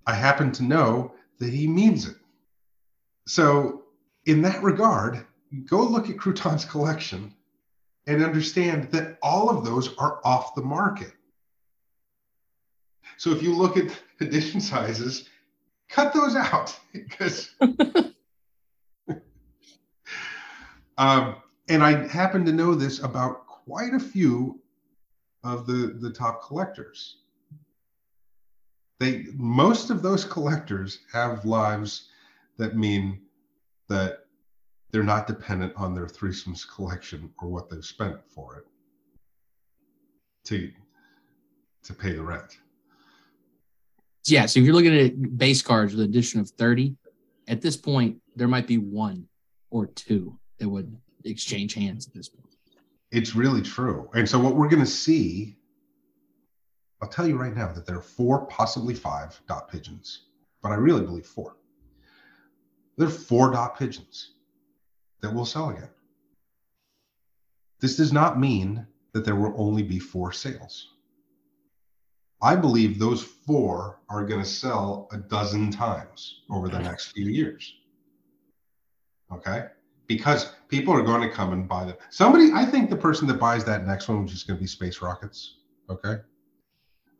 I 0.07 0.13
happen 0.13 0.53
to 0.53 0.63
know 0.63 1.13
that 1.39 1.51
he 1.51 1.67
means 1.67 2.07
it. 2.07 2.15
So, 3.27 3.83
in 4.25 4.41
that 4.43 4.63
regard, 4.63 5.25
go 5.65 5.83
look 5.83 6.09
at 6.09 6.17
Crouton's 6.17 6.65
collection 6.65 7.33
and 8.07 8.23
understand 8.23 8.91
that 8.91 9.17
all 9.21 9.49
of 9.49 9.63
those 9.65 9.95
are 9.97 10.19
off 10.23 10.55
the 10.55 10.61
market. 10.61 11.11
So, 13.17 13.31
if 13.31 13.43
you 13.43 13.55
look 13.55 13.77
at 13.77 13.91
edition 14.21 14.61
sizes, 14.61 15.27
cut 15.89 16.13
those 16.13 16.35
out 16.35 16.77
because. 16.93 17.53
um, 20.97 21.35
and 21.67 21.83
I 21.83 22.07
happen 22.07 22.45
to 22.45 22.51
know 22.51 22.73
this 22.73 23.03
about 23.03 23.45
quite 23.45 23.93
a 23.93 23.99
few 23.99 24.59
of 25.43 25.67
the, 25.67 25.97
the 25.99 26.11
top 26.11 26.43
collectors 26.43 27.17
they 28.99 29.25
most 29.35 29.89
of 29.89 30.01
those 30.01 30.25
collectors 30.25 30.99
have 31.11 31.45
lives 31.45 32.09
that 32.57 32.75
mean 32.75 33.21
that 33.87 34.25
they're 34.91 35.03
not 35.03 35.27
dependent 35.27 35.73
on 35.75 35.93
their 35.93 36.07
threesomes 36.07 36.67
collection 36.67 37.31
or 37.39 37.49
what 37.49 37.69
they've 37.69 37.85
spent 37.85 38.17
for 38.27 38.57
it 38.57 38.65
to 40.45 40.71
to 41.83 41.93
pay 41.93 42.11
the 42.11 42.21
rent. 42.21 42.57
Yeah, 44.25 44.45
so 44.45 44.59
if 44.59 44.65
you're 44.65 44.75
looking 44.75 44.95
at 44.95 45.37
base 45.37 45.61
cards 45.61 45.93
with 45.93 46.01
an 46.01 46.09
addition 46.09 46.39
of 46.39 46.49
30, 46.49 46.95
at 47.47 47.61
this 47.61 47.77
point, 47.77 48.17
there 48.35 48.47
might 48.47 48.67
be 48.67 48.77
one 48.77 49.25
or 49.71 49.87
two 49.87 50.37
that 50.59 50.69
would 50.69 50.95
exchange 51.23 51.73
hands 51.73 52.07
at 52.07 52.13
this 52.13 52.29
point. 52.29 52.55
It's 53.11 53.33
really 53.33 53.61
true. 53.61 54.09
And 54.13 54.29
so 54.29 54.37
what 54.39 54.55
we're 54.55 54.67
going 54.67 54.83
to 54.83 54.89
see 54.89 55.59
I'll 57.01 57.09
tell 57.09 57.27
you 57.27 57.37
right 57.37 57.55
now 57.55 57.71
that 57.71 57.85
there 57.85 57.97
are 57.97 58.01
four, 58.01 58.45
possibly 58.47 58.93
five 58.93 59.39
dot 59.47 59.69
pigeons, 59.69 60.25
but 60.61 60.71
I 60.71 60.75
really 60.75 61.01
believe 61.01 61.25
four. 61.25 61.55
There 62.97 63.07
are 63.07 63.11
four 63.11 63.51
dot 63.51 63.77
pigeons 63.77 64.33
that 65.21 65.33
will 65.33 65.45
sell 65.45 65.69
again. 65.69 65.89
This 67.79 67.95
does 67.97 68.11
not 68.11 68.39
mean 68.39 68.85
that 69.13 69.25
there 69.25 69.35
will 69.35 69.53
only 69.57 69.83
be 69.83 69.99
four 69.99 70.31
sales. 70.31 70.89
I 72.41 72.55
believe 72.55 72.99
those 72.99 73.23
four 73.23 73.99
are 74.09 74.25
going 74.25 74.41
to 74.41 74.47
sell 74.47 75.09
a 75.11 75.17
dozen 75.17 75.71
times 75.71 76.41
over 76.49 76.69
the 76.69 76.79
next 76.79 77.11
few 77.11 77.27
years. 77.27 77.73
Okay? 79.31 79.65
Because 80.07 80.53
people 80.69 80.93
are 80.93 81.03
going 81.03 81.21
to 81.21 81.33
come 81.33 81.53
and 81.53 81.67
buy 81.67 81.85
them. 81.85 81.95
Somebody, 82.09 82.51
I 82.53 82.65
think 82.65 82.89
the 82.89 82.95
person 82.95 83.27
that 83.27 83.39
buys 83.39 83.65
that 83.65 83.85
next 83.85 84.07
one, 84.07 84.23
which 84.23 84.33
is 84.33 84.43
going 84.43 84.57
to 84.57 84.61
be 84.61 84.67
Space 84.67 85.01
Rockets, 85.01 85.57
okay? 85.89 86.17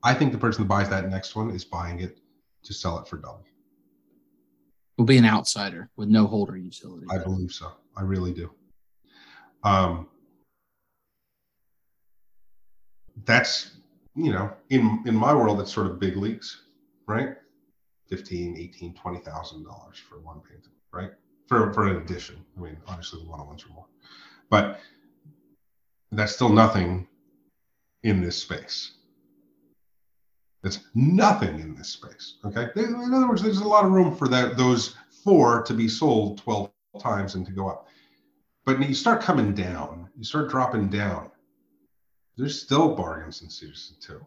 I 0.03 0.13
think 0.13 0.31
the 0.31 0.37
person 0.37 0.63
that 0.63 0.69
buys 0.69 0.89
that 0.89 1.09
next 1.09 1.35
one 1.35 1.51
is 1.51 1.65
buying 1.65 1.99
it 1.99 2.19
to 2.63 2.73
sell 2.73 2.97
it 2.99 3.07
for 3.07 3.17
double. 3.17 3.43
Will 4.99 5.05
be 5.05 5.17
an 5.17 5.25
outsider 5.25 5.89
with 5.95 6.09
no 6.09 6.27
holder 6.27 6.57
utility. 6.57 7.07
I 7.09 7.17
believe 7.19 7.53
so. 7.53 7.71
I 7.95 8.01
really 8.01 8.33
do. 8.33 8.51
Um, 9.63 10.09
that's 13.23 13.77
you 14.15 14.33
know 14.33 14.51
in 14.69 15.01
in 15.05 15.15
my 15.15 15.33
world 15.33 15.57
that's 15.57 15.71
sort 15.71 15.87
of 15.87 15.99
big 15.99 16.17
leagues 16.17 16.63
right 17.05 17.35
15 18.09 18.57
18 18.57 18.93
20 18.93 19.19
thousand 19.19 19.63
dollars 19.63 19.97
for 19.97 20.19
one 20.19 20.41
painting 20.41 20.71
right 20.91 21.11
for 21.47 21.71
for 21.73 21.87
an 21.87 21.97
edition 21.97 22.43
i 22.57 22.61
mean 22.61 22.77
obviously 22.87 23.21
the 23.21 23.29
one-on-ones 23.29 23.65
are 23.65 23.73
more 23.73 23.85
but 24.49 24.79
that's 26.11 26.33
still 26.33 26.49
nothing 26.49 27.07
in 28.03 28.21
this 28.21 28.41
space 28.41 28.98
that's 30.61 30.79
nothing 30.93 31.59
in 31.59 31.75
this 31.75 31.89
space. 31.89 32.35
Okay. 32.45 32.67
In 32.75 33.13
other 33.13 33.27
words, 33.27 33.41
there's 33.41 33.59
a 33.59 33.67
lot 33.67 33.85
of 33.85 33.91
room 33.91 34.15
for 34.15 34.27
that 34.27 34.57
those 34.57 34.95
four 35.23 35.63
to 35.63 35.73
be 35.73 35.87
sold 35.87 36.39
12 36.39 36.71
times 36.99 37.35
and 37.35 37.45
to 37.45 37.51
go 37.51 37.69
up. 37.69 37.87
But 38.65 38.87
you 38.87 38.93
start 38.93 39.21
coming 39.21 39.53
down, 39.53 40.09
you 40.17 40.23
start 40.23 40.49
dropping 40.49 40.89
down. 40.89 41.31
There's 42.37 42.61
still 42.61 42.95
bargains 42.95 43.41
in 43.41 43.49
season 43.49 43.97
two. 43.99 44.25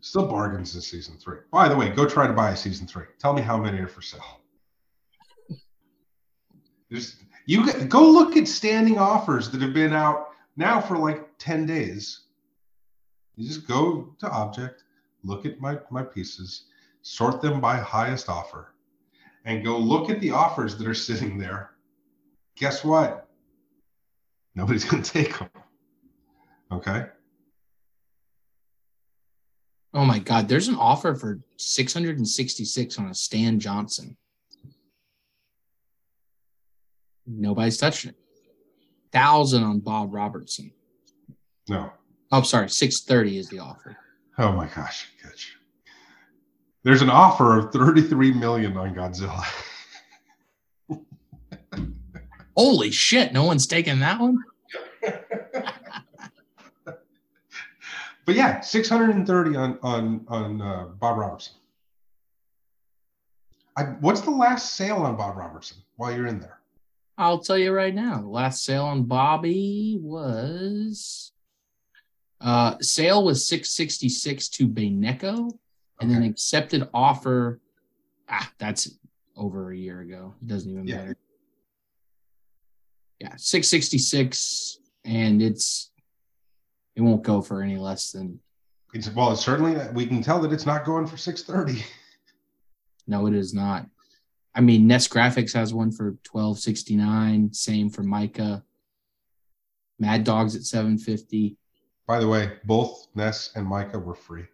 Still 0.00 0.26
bargains 0.26 0.74
in 0.74 0.80
season 0.80 1.16
three. 1.16 1.38
By 1.50 1.68
the 1.68 1.76
way, 1.76 1.90
go 1.90 2.06
try 2.08 2.26
to 2.26 2.32
buy 2.32 2.50
a 2.50 2.56
season 2.56 2.86
three. 2.86 3.04
Tell 3.18 3.32
me 3.32 3.42
how 3.42 3.56
many 3.56 3.78
are 3.78 3.88
for 3.88 4.02
sale. 4.02 4.40
There's, 6.90 7.16
you 7.46 7.72
go 7.86 8.10
look 8.10 8.36
at 8.36 8.46
standing 8.46 8.98
offers 8.98 9.50
that 9.50 9.62
have 9.62 9.72
been 9.72 9.92
out 9.92 10.28
now 10.56 10.80
for 10.80 10.98
like 10.98 11.28
10 11.38 11.66
days. 11.66 12.20
You 13.36 13.48
just 13.48 13.66
go 13.66 14.14
to 14.18 14.26
objkt, 14.26 14.81
look 15.24 15.46
at 15.46 15.60
my, 15.60 15.78
my 15.90 16.02
pieces, 16.02 16.66
sort 17.02 17.40
them 17.40 17.60
by 17.60 17.76
highest 17.76 18.28
offer, 18.28 18.74
and 19.44 19.64
go 19.64 19.78
look 19.78 20.10
at 20.10 20.20
the 20.20 20.30
offers 20.30 20.76
that 20.76 20.86
are 20.86 20.94
sitting 20.94 21.38
there. 21.38 21.70
Guess 22.56 22.84
what? 22.84 23.28
Nobody's 24.54 24.84
going 24.88 25.02
to 25.02 25.10
take 25.10 25.38
them. 25.38 25.48
Okay. 26.70 27.06
Oh 29.94 30.04
my 30.04 30.18
God. 30.18 30.48
There's 30.48 30.68
an 30.68 30.76
offer 30.76 31.14
for 31.14 31.40
666 31.56 32.98
on 32.98 33.06
a 33.06 33.14
Stan 33.14 33.60
Johnson. 33.60 34.16
Nobody's 37.26 37.76
touching 37.76 38.10
it. 38.10 38.16
Thousand 39.12 39.62
on 39.62 39.80
Bob 39.80 40.14
Robertson. 40.14 40.72
No. 41.68 41.92
Oh, 42.30 42.42
sorry. 42.42 42.70
630 42.70 43.38
is 43.38 43.48
the 43.48 43.58
offer. 43.58 43.96
Oh 44.38 44.52
my 44.52 44.66
gosh, 44.74 45.08
Kitch. 45.22 45.56
There's 46.84 47.02
an 47.02 47.10
offer 47.10 47.58
of 47.58 47.72
33 47.72 48.32
million 48.32 48.76
on 48.76 48.94
Godzilla. 48.94 49.44
Holy 52.56 52.90
shit, 52.90 53.32
no 53.32 53.44
one's 53.44 53.66
taking 53.66 54.00
that 54.00 54.20
one? 54.20 54.38
but 56.84 58.34
yeah, 58.34 58.60
630 58.60 59.56
on 59.56 59.78
on 59.82 60.24
on 60.28 60.60
uh, 60.60 60.84
Bob 60.98 61.18
Robertson. 61.18 61.54
I, 63.76 63.84
what's 64.00 64.20
the 64.20 64.30
last 64.30 64.74
sale 64.74 64.98
on 64.98 65.16
Bob 65.16 65.36
Robertson 65.36 65.78
while 65.96 66.14
you're 66.14 66.26
in 66.26 66.40
there? 66.40 66.58
I'll 67.16 67.38
tell 67.38 67.56
you 67.56 67.72
right 67.72 67.94
now. 67.94 68.20
The 68.20 68.28
last 68.28 68.64
sale 68.64 68.84
on 68.84 69.04
Bobby 69.04 69.98
was 70.00 71.32
uh, 72.42 72.76
sale 72.80 73.24
was 73.24 73.46
666 73.46 74.48
to 74.50 74.68
Baeneco, 74.68 75.50
and 76.00 76.10
then 76.10 76.22
accepted 76.24 76.88
offer. 76.92 77.60
Ah, 78.28 78.50
that's 78.58 78.98
over 79.36 79.70
a 79.72 79.76
year 79.76 80.00
ago. 80.00 80.34
It 80.42 80.48
doesn't 80.48 80.70
even 80.70 80.86
Yeah. 80.86 80.96
matter. 80.96 81.16
Yeah, 83.20 83.34
666, 83.36 84.78
and 85.04 85.40
it's 85.40 85.90
it 86.96 87.00
won't 87.00 87.22
go 87.22 87.40
for 87.40 87.62
any 87.62 87.76
less 87.76 88.10
than 88.12 88.38
It's 88.92 89.08
well, 89.14 89.32
it's 89.32 89.42
certainly 89.44 89.76
we 89.94 90.06
can 90.06 90.22
tell 90.22 90.40
that 90.42 90.52
it's 90.52 90.66
not 90.66 90.84
going 90.84 91.06
for 91.06 91.16
630. 91.16 91.84
no, 93.06 93.26
it 93.26 93.34
is 93.34 93.54
not. 93.54 93.86
I 94.54 94.60
mean, 94.60 94.86
Nest 94.86 95.08
Graphics 95.10 95.54
has 95.54 95.72
one 95.72 95.92
for 95.92 96.16
1269, 96.30 97.52
same 97.54 97.88
for 97.88 98.02
Micah. 98.02 98.64
Mad 99.98 100.24
Dogs 100.24 100.56
at 100.56 100.64
750. 100.64 101.56
By 102.12 102.20
the 102.20 102.28
way, 102.28 102.52
both 102.64 103.08
Ness 103.14 103.52
and 103.56 103.66
Micah 103.66 103.98
were 103.98 104.14
free. 104.14 104.44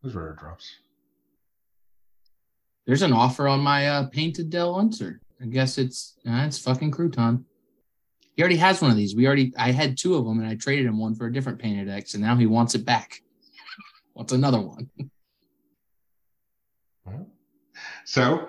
Those 0.00 0.14
rare 0.14 0.36
drops. 0.38 0.76
There's 2.86 3.02
an 3.02 3.12
offer 3.12 3.48
on 3.48 3.58
my 3.58 3.88
uh, 3.88 4.06
painted 4.10 4.48
Del 4.48 4.76
Unser. 4.76 5.20
I 5.42 5.46
guess 5.46 5.76
it's 5.76 6.14
uh, 6.24 6.44
it's 6.46 6.60
fucking 6.60 6.92
crouton. 6.92 7.42
He 8.36 8.42
already 8.42 8.58
has 8.58 8.80
one 8.80 8.92
of 8.92 8.96
these. 8.96 9.16
We 9.16 9.26
already 9.26 9.52
I 9.58 9.72
had 9.72 9.98
two 9.98 10.14
of 10.14 10.24
them 10.24 10.38
and 10.38 10.46
I 10.46 10.54
traded 10.54 10.86
him 10.86 11.00
one 11.00 11.16
for 11.16 11.26
a 11.26 11.32
different 11.32 11.58
painted 11.58 11.88
X, 11.88 12.14
and 12.14 12.22
now 12.22 12.36
he 12.36 12.46
wants 12.46 12.76
it 12.76 12.84
back. 12.84 13.20
wants 14.14 14.32
another 14.32 14.60
one. 14.60 14.88
So, 18.04 18.48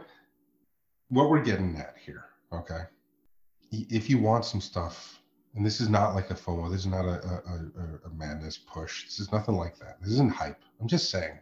what 1.09 1.30
we're 1.30 1.43
getting 1.43 1.77
at 1.77 1.95
here, 2.05 2.26
okay? 2.53 2.81
If 3.72 4.09
you 4.09 4.19
want 4.19 4.45
some 4.45 4.61
stuff, 4.61 5.19
and 5.56 5.65
this 5.65 5.80
is 5.80 5.90
not 5.90 6.15
like 6.15 6.30
a 6.32 6.34
FOMO, 6.34 6.69
this 6.69 6.82
is 6.82 6.88
not 6.88 7.06
a, 7.06 7.22
a, 7.23 7.82
a, 7.82 8.07
a 8.07 8.10
madness 8.15 8.57
push. 8.57 9.06
This 9.06 9.19
is 9.19 9.32
nothing 9.32 9.56
like 9.56 9.77
that. 9.80 10.02
This 10.02 10.11
isn't 10.11 10.32
hype. 10.32 10.61
I'm 10.82 10.88
just 10.88 11.10
saying, 11.10 11.40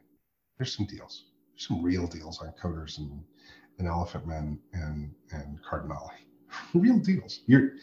there's 0.58 0.76
some 0.76 0.86
deals. 0.86 1.26
There's 1.52 1.68
some 1.68 1.82
real 1.82 2.08
deals 2.08 2.40
on 2.42 2.54
Coders 2.62 3.00
and, 3.00 3.24
and 3.80 3.88
Elephant 3.88 4.28
Men 4.28 4.60
and 4.74 5.14
and 5.32 5.60
Cardinale. 5.64 6.12
real 6.74 7.00
deals. 7.00 7.42
You're 7.48 7.74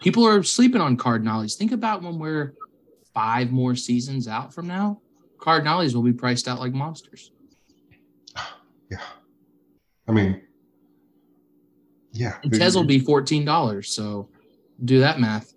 People 0.00 0.26
are 0.26 0.42
sleeping 0.42 0.80
on 0.80 0.96
Cardinales. 0.96 1.56
Think 1.56 1.72
about 1.72 2.02
when 2.02 2.18
we're 2.18 2.54
five 3.12 3.50
more 3.50 3.74
seasons 3.74 4.28
out 4.28 4.54
from 4.54 4.66
now. 4.66 5.00
Cardinales 5.38 5.94
will 5.94 6.02
be 6.02 6.12
priced 6.12 6.48
out 6.48 6.58
like 6.58 6.72
monsters. 6.72 7.32
yeah. 8.90 9.02
I 10.08 10.12
mean, 10.12 10.40
Yeah. 12.12 12.38
And 12.42 12.52
Tez 12.52 12.76
will 12.76 12.84
be 12.84 13.00
fourteen 13.00 13.44
dollars. 13.44 13.92
So 13.92 14.28
do 14.84 15.00
that 15.00 15.20
math. 15.20 15.52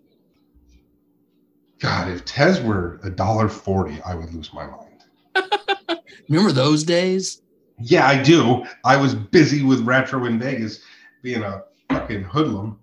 God, 1.84 2.08
if 2.08 2.24
Tez 2.24 2.62
were 2.62 3.02
a 3.04 3.10
dollar 3.10 3.50
forty, 3.50 4.02
I 4.04 4.16
would 4.16 4.34
lose 4.34 4.54
my 4.54 4.66
mind. 4.66 6.00
Remember 6.30 6.54
those 6.54 6.86
days? 6.86 7.42
Yeah, 7.78 8.08
I 8.08 8.24
do. 8.24 8.64
I 8.86 8.96
was 8.96 9.14
busy 9.14 9.64
with 9.66 9.82
retro 9.82 10.24
in 10.24 10.40
Vegas, 10.40 10.82
being 11.22 11.44
a 11.44 11.64
fucking 11.90 12.24
hoodlum. 12.24 12.80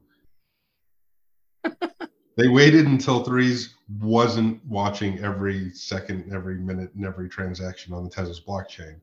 they 2.37 2.49
waited 2.49 2.85
until 2.85 3.25
threes 3.25 3.75
wasn't 4.01 4.63
watching 4.67 5.19
every 5.21 5.73
second, 5.73 6.31
every 6.31 6.57
minute, 6.57 6.93
and 6.95 7.07
every 7.07 7.31
transaction 7.31 7.95
on 7.95 8.05
the 8.05 8.11
Tezos 8.11 8.45
blockchain 8.45 9.01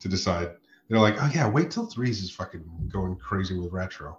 to 0.00 0.08
decide. 0.08 0.50
They're 0.90 0.98
like, 0.98 1.16
oh 1.18 1.30
yeah, 1.34 1.48
wait 1.48 1.70
till 1.70 1.86
threes 1.86 2.22
is 2.22 2.30
fucking 2.30 2.90
going 2.92 3.16
crazy 3.16 3.58
with 3.58 3.72
retro 3.72 4.18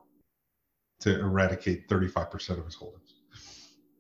to 1.02 1.20
eradicate 1.20 1.88
35% 1.90 2.58
of 2.58 2.66
his 2.66 2.74
holdings. 2.74 3.05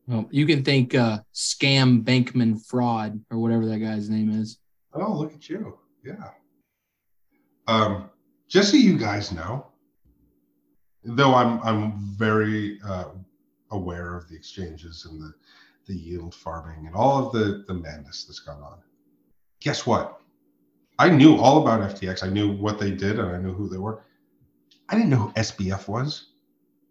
Well, 0.07 0.27
you 0.29 0.45
can 0.45 0.63
think 0.63 0.93
uh, 0.93 1.19
scam 1.33 2.03
Bankman 2.03 2.63
fraud 2.65 3.19
or 3.31 3.39
whatever 3.39 3.65
that 3.65 3.79
guy's 3.79 4.09
name 4.09 4.29
is. 4.29 4.59
Oh, 4.93 5.13
look 5.13 5.33
at 5.33 5.49
you. 5.49 5.77
Yeah. 6.03 6.29
Um, 7.67 8.09
just 8.47 8.71
so 8.71 8.77
you 8.77 8.97
guys 8.97 9.31
know, 9.31 9.65
though 11.03 11.33
I'm 11.33 11.59
I'm 11.63 12.15
very 12.15 12.79
uh, 12.85 13.09
aware 13.71 14.15
of 14.15 14.29
the 14.29 14.35
exchanges 14.35 15.07
and 15.09 15.19
the 15.19 15.33
the 15.87 15.95
yield 15.95 16.33
farming 16.33 16.87
and 16.87 16.95
all 16.95 17.25
of 17.25 17.33
the 17.33 17.63
the 17.67 17.73
madness 17.73 18.25
that's 18.25 18.39
gone 18.39 18.61
on. 18.61 18.77
Guess 19.59 19.85
what? 19.87 20.19
I 20.99 21.09
knew 21.09 21.37
all 21.37 21.61
about 21.61 21.81
FTX. 21.95 22.23
I 22.23 22.29
knew 22.29 22.55
what 22.55 22.79
they 22.79 22.91
did 22.91 23.19
and 23.19 23.35
I 23.35 23.37
knew 23.37 23.53
who 23.53 23.67
they 23.67 23.77
were. 23.77 24.03
I 24.87 24.95
didn't 24.95 25.09
know 25.09 25.17
who 25.17 25.31
SBF 25.31 25.87
was. 25.87 26.27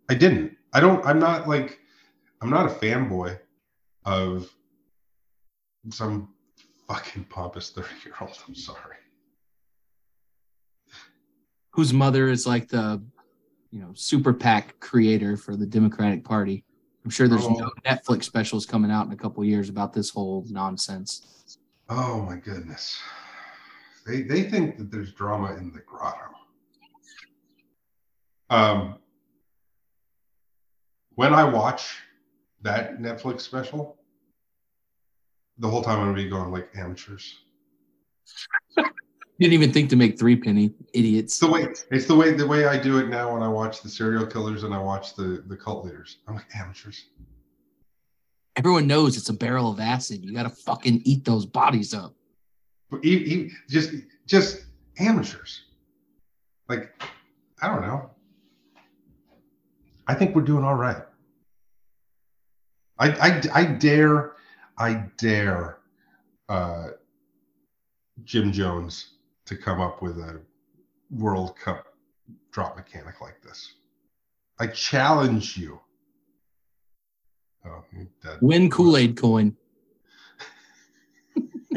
I 0.08 0.14
didn't. 0.14 0.56
I 0.72 0.80
don't. 0.80 1.04
I'm 1.06 1.20
not 1.20 1.48
like. 1.48 1.78
I'm 2.42 2.50
not 2.50 2.66
a 2.66 2.74
fanboy 2.74 3.38
of 4.04 4.50
some 5.90 6.28
fucking 6.88 7.24
pompous 7.24 7.70
30 7.70 7.88
year 8.04 8.14
old. 8.20 8.36
I'm 8.46 8.54
sorry. 8.54 8.96
Whose 11.70 11.92
mother 11.92 12.28
is 12.28 12.46
like 12.46 12.68
the, 12.68 13.02
you 13.70 13.80
know, 13.80 13.90
super 13.94 14.32
PAC 14.32 14.78
creator 14.80 15.36
for 15.36 15.56
the 15.56 15.66
Democratic 15.66 16.24
Party. 16.24 16.64
I'm 17.04 17.10
sure 17.10 17.28
there's 17.28 17.44
Oh. 17.44 17.54
no 17.54 17.70
Netflix 17.84 18.24
specials 18.24 18.64
coming 18.66 18.90
out 18.90 19.06
in 19.06 19.12
a 19.12 19.16
couple 19.16 19.44
years 19.44 19.68
about 19.68 19.92
this 19.92 20.10
whole 20.10 20.44
nonsense. 20.48 21.56
Oh 21.88 22.22
my 22.22 22.36
goodness. 22.36 22.98
They 24.06 24.22
they 24.22 24.42
think 24.44 24.76
that 24.78 24.90
there's 24.90 25.12
drama 25.12 25.54
in 25.56 25.72
the 25.72 25.80
grotto. 25.80 26.30
Um 28.50 28.98
when 31.14 31.32
I 31.34 31.44
watch 31.44 31.96
that 32.64 32.98
Netflix 32.98 33.42
special, 33.42 33.96
the 35.58 35.68
whole 35.68 35.82
time 35.82 36.00
I'm 36.00 36.06
gonna 36.06 36.16
be 36.16 36.28
going 36.28 36.50
like 36.50 36.68
amateurs. 36.74 37.38
Didn't 39.40 39.52
even 39.52 39.72
think 39.72 39.90
to 39.90 39.96
make 39.96 40.18
three 40.18 40.36
penny 40.36 40.66
It's 40.66 40.90
idiots. 40.94 41.38
the 41.38 41.50
way 41.50 41.68
it's 41.90 42.06
the 42.06 42.14
way 42.14 42.32
the 42.32 42.46
way 42.46 42.66
I 42.66 42.80
do 42.80 42.98
it 42.98 43.08
now 43.08 43.34
when 43.34 43.42
I 43.42 43.48
watch 43.48 43.82
the 43.82 43.88
serial 43.88 44.26
killers 44.26 44.64
and 44.64 44.72
I 44.74 44.78
watch 44.78 45.14
the 45.14 45.44
the 45.46 45.56
cult 45.56 45.84
leaders. 45.84 46.18
I'm 46.26 46.34
like 46.34 46.46
amateurs. 46.56 47.04
Everyone 48.56 48.86
knows 48.86 49.16
it's 49.16 49.28
a 49.28 49.34
barrel 49.34 49.70
of 49.70 49.80
acid. 49.80 50.24
You 50.24 50.32
got 50.32 50.44
to 50.44 50.50
fucking 50.50 51.02
eat 51.04 51.24
those 51.24 51.44
bodies 51.44 51.92
up. 51.92 52.14
But 52.90 53.02
just 53.68 53.92
just 54.26 54.64
amateurs. 54.98 55.62
Like 56.68 56.92
I 57.60 57.68
don't 57.68 57.82
know. 57.82 58.10
I 60.06 60.14
think 60.14 60.34
we're 60.34 60.42
doing 60.42 60.64
all 60.64 60.76
right. 60.76 61.02
I 62.98 63.10
I, 63.10 63.42
I 63.52 63.64
dare 63.64 64.32
I 64.78 65.04
dare 65.16 65.78
uh, 66.48 66.88
Jim 68.24 68.52
Jones 68.52 69.14
to 69.46 69.56
come 69.56 69.80
up 69.80 70.02
with 70.02 70.18
a 70.18 70.40
World 71.10 71.56
Cup 71.56 71.86
drop 72.50 72.76
mechanic 72.76 73.20
like 73.20 73.40
this. 73.42 73.72
I 74.58 74.68
challenge 74.68 75.56
you. 75.56 75.80
Oh. 77.66 77.84
Win 78.40 78.70
Kool 78.70 78.96
Aid 78.96 79.16
coin. 79.16 79.56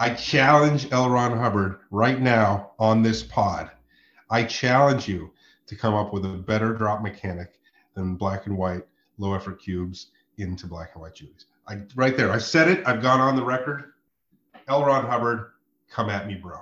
I 0.00 0.14
challenge 0.14 0.88
L. 0.92 1.10
Ron 1.10 1.36
Hubbard 1.36 1.80
right 1.90 2.20
now 2.20 2.70
on 2.78 3.02
this 3.02 3.22
pod. 3.22 3.70
I 4.30 4.44
challenge 4.44 5.08
you 5.08 5.32
to 5.68 5.76
come 5.76 5.94
up 5.94 6.12
with 6.12 6.24
a 6.24 6.28
better 6.28 6.72
drop 6.74 7.02
mechanic 7.02 7.60
than 7.94 8.16
black 8.16 8.46
and 8.46 8.56
white 8.56 8.82
low 9.18 9.34
effort 9.34 9.60
cubes 9.62 10.08
into 10.38 10.66
black 10.66 10.90
and 10.94 11.02
white 11.02 11.14
Julies. 11.14 11.46
I 11.68 11.78
right 11.94 12.16
there. 12.16 12.30
I 12.32 12.38
said 12.38 12.68
it. 12.68 12.86
I've 12.86 13.02
gone 13.02 13.20
on 13.20 13.36
the 13.36 13.44
record. 13.44 13.92
L. 14.68 14.84
Ron 14.84 15.04
Hubbard, 15.06 15.50
come 15.90 16.10
at 16.10 16.26
me, 16.26 16.34
bro. 16.34 16.58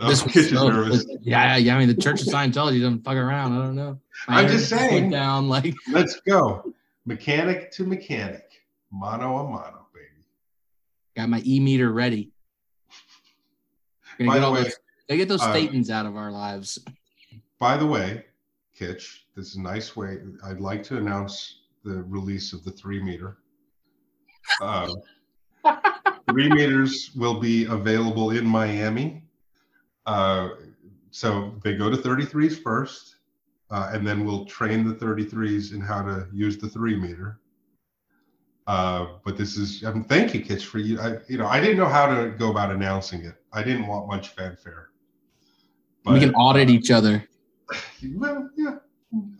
Oh, 0.00 0.08
This 0.08 0.24
was 0.24 0.50
so- 0.50 0.68
nervous. 0.68 1.06
yeah, 1.20 1.56
yeah. 1.56 1.76
I 1.76 1.78
mean, 1.78 1.88
the 1.88 1.94
Church 1.94 2.20
of 2.22 2.26
Scientology 2.28 2.80
doesn't 2.80 3.04
fuck 3.04 3.14
around. 3.16 3.52
I 3.52 3.62
don't 3.64 3.76
know. 3.76 4.00
My 4.28 4.40
I'm 4.42 4.48
just 4.48 4.68
saying. 4.68 5.10
down 5.10 5.48
like 5.48 5.74
Let's 5.90 6.18
go. 6.20 6.72
Mechanic 7.06 7.70
to 7.72 7.84
mechanic. 7.84 8.44
Mono 8.90 9.38
a 9.38 9.44
mono, 9.44 9.86
baby. 9.94 10.06
got 11.16 11.28
my 11.28 11.42
e 11.44 11.60
meter 11.60 11.92
ready. 11.92 12.30
By 14.18 14.38
the 14.38 14.50
way, 14.50 14.62
those, 14.64 14.74
gotta 15.08 15.18
get 15.18 15.28
those 15.28 15.42
uh, 15.42 15.92
out 15.92 16.06
of 16.06 16.16
our 16.16 16.30
lives. 16.30 16.78
By 17.58 17.76
the 17.76 17.86
way, 17.86 18.24
Kitch, 18.76 19.26
this 19.36 19.48
is 19.48 19.56
a 19.56 19.62
nice 19.62 19.96
way. 19.96 20.18
I'd 20.44 20.60
like 20.60 20.82
to 20.84 20.96
announce 20.96 21.60
the 21.84 22.02
release 22.04 22.52
of 22.52 22.64
the 22.64 22.70
three 22.70 23.02
meter. 23.02 23.38
Uh, 24.60 24.92
three 26.30 26.48
meters 26.48 27.10
will 27.14 27.38
be 27.40 27.66
available 27.66 28.30
in 28.30 28.46
Miami. 28.46 29.22
Uh, 30.06 30.50
so 31.10 31.54
they 31.62 31.76
go 31.76 31.88
to 31.88 31.96
33s 31.96 32.60
first, 32.60 33.16
uh, 33.70 33.90
and 33.92 34.06
then 34.06 34.24
we'll 34.24 34.44
train 34.46 34.86
the 34.86 34.94
33s 34.94 35.72
in 35.72 35.80
how 35.80 36.02
to 36.02 36.26
use 36.32 36.58
the 36.58 36.68
three 36.68 36.96
meter. 36.96 37.38
Uh, 38.66 39.06
but 39.24 39.36
this 39.36 39.56
is 39.56 39.84
um, 39.84 40.04
thank 40.04 40.34
you, 40.34 40.42
Kitch, 40.42 40.64
for 40.64 40.78
you. 40.78 40.98
I, 40.98 41.18
you 41.28 41.36
know, 41.36 41.46
I 41.46 41.60
didn't 41.60 41.76
know 41.76 41.88
how 41.88 42.06
to 42.06 42.30
go 42.30 42.50
about 42.50 42.70
announcing 42.70 43.22
it. 43.22 43.34
I 43.52 43.62
didn't 43.62 43.86
want 43.86 44.08
much 44.08 44.28
fanfare. 44.28 44.88
We 46.04 46.20
can 46.20 46.34
audit 46.34 46.70
each 46.70 46.90
other. 46.90 47.26
well, 48.14 48.50
yeah, 48.56 48.76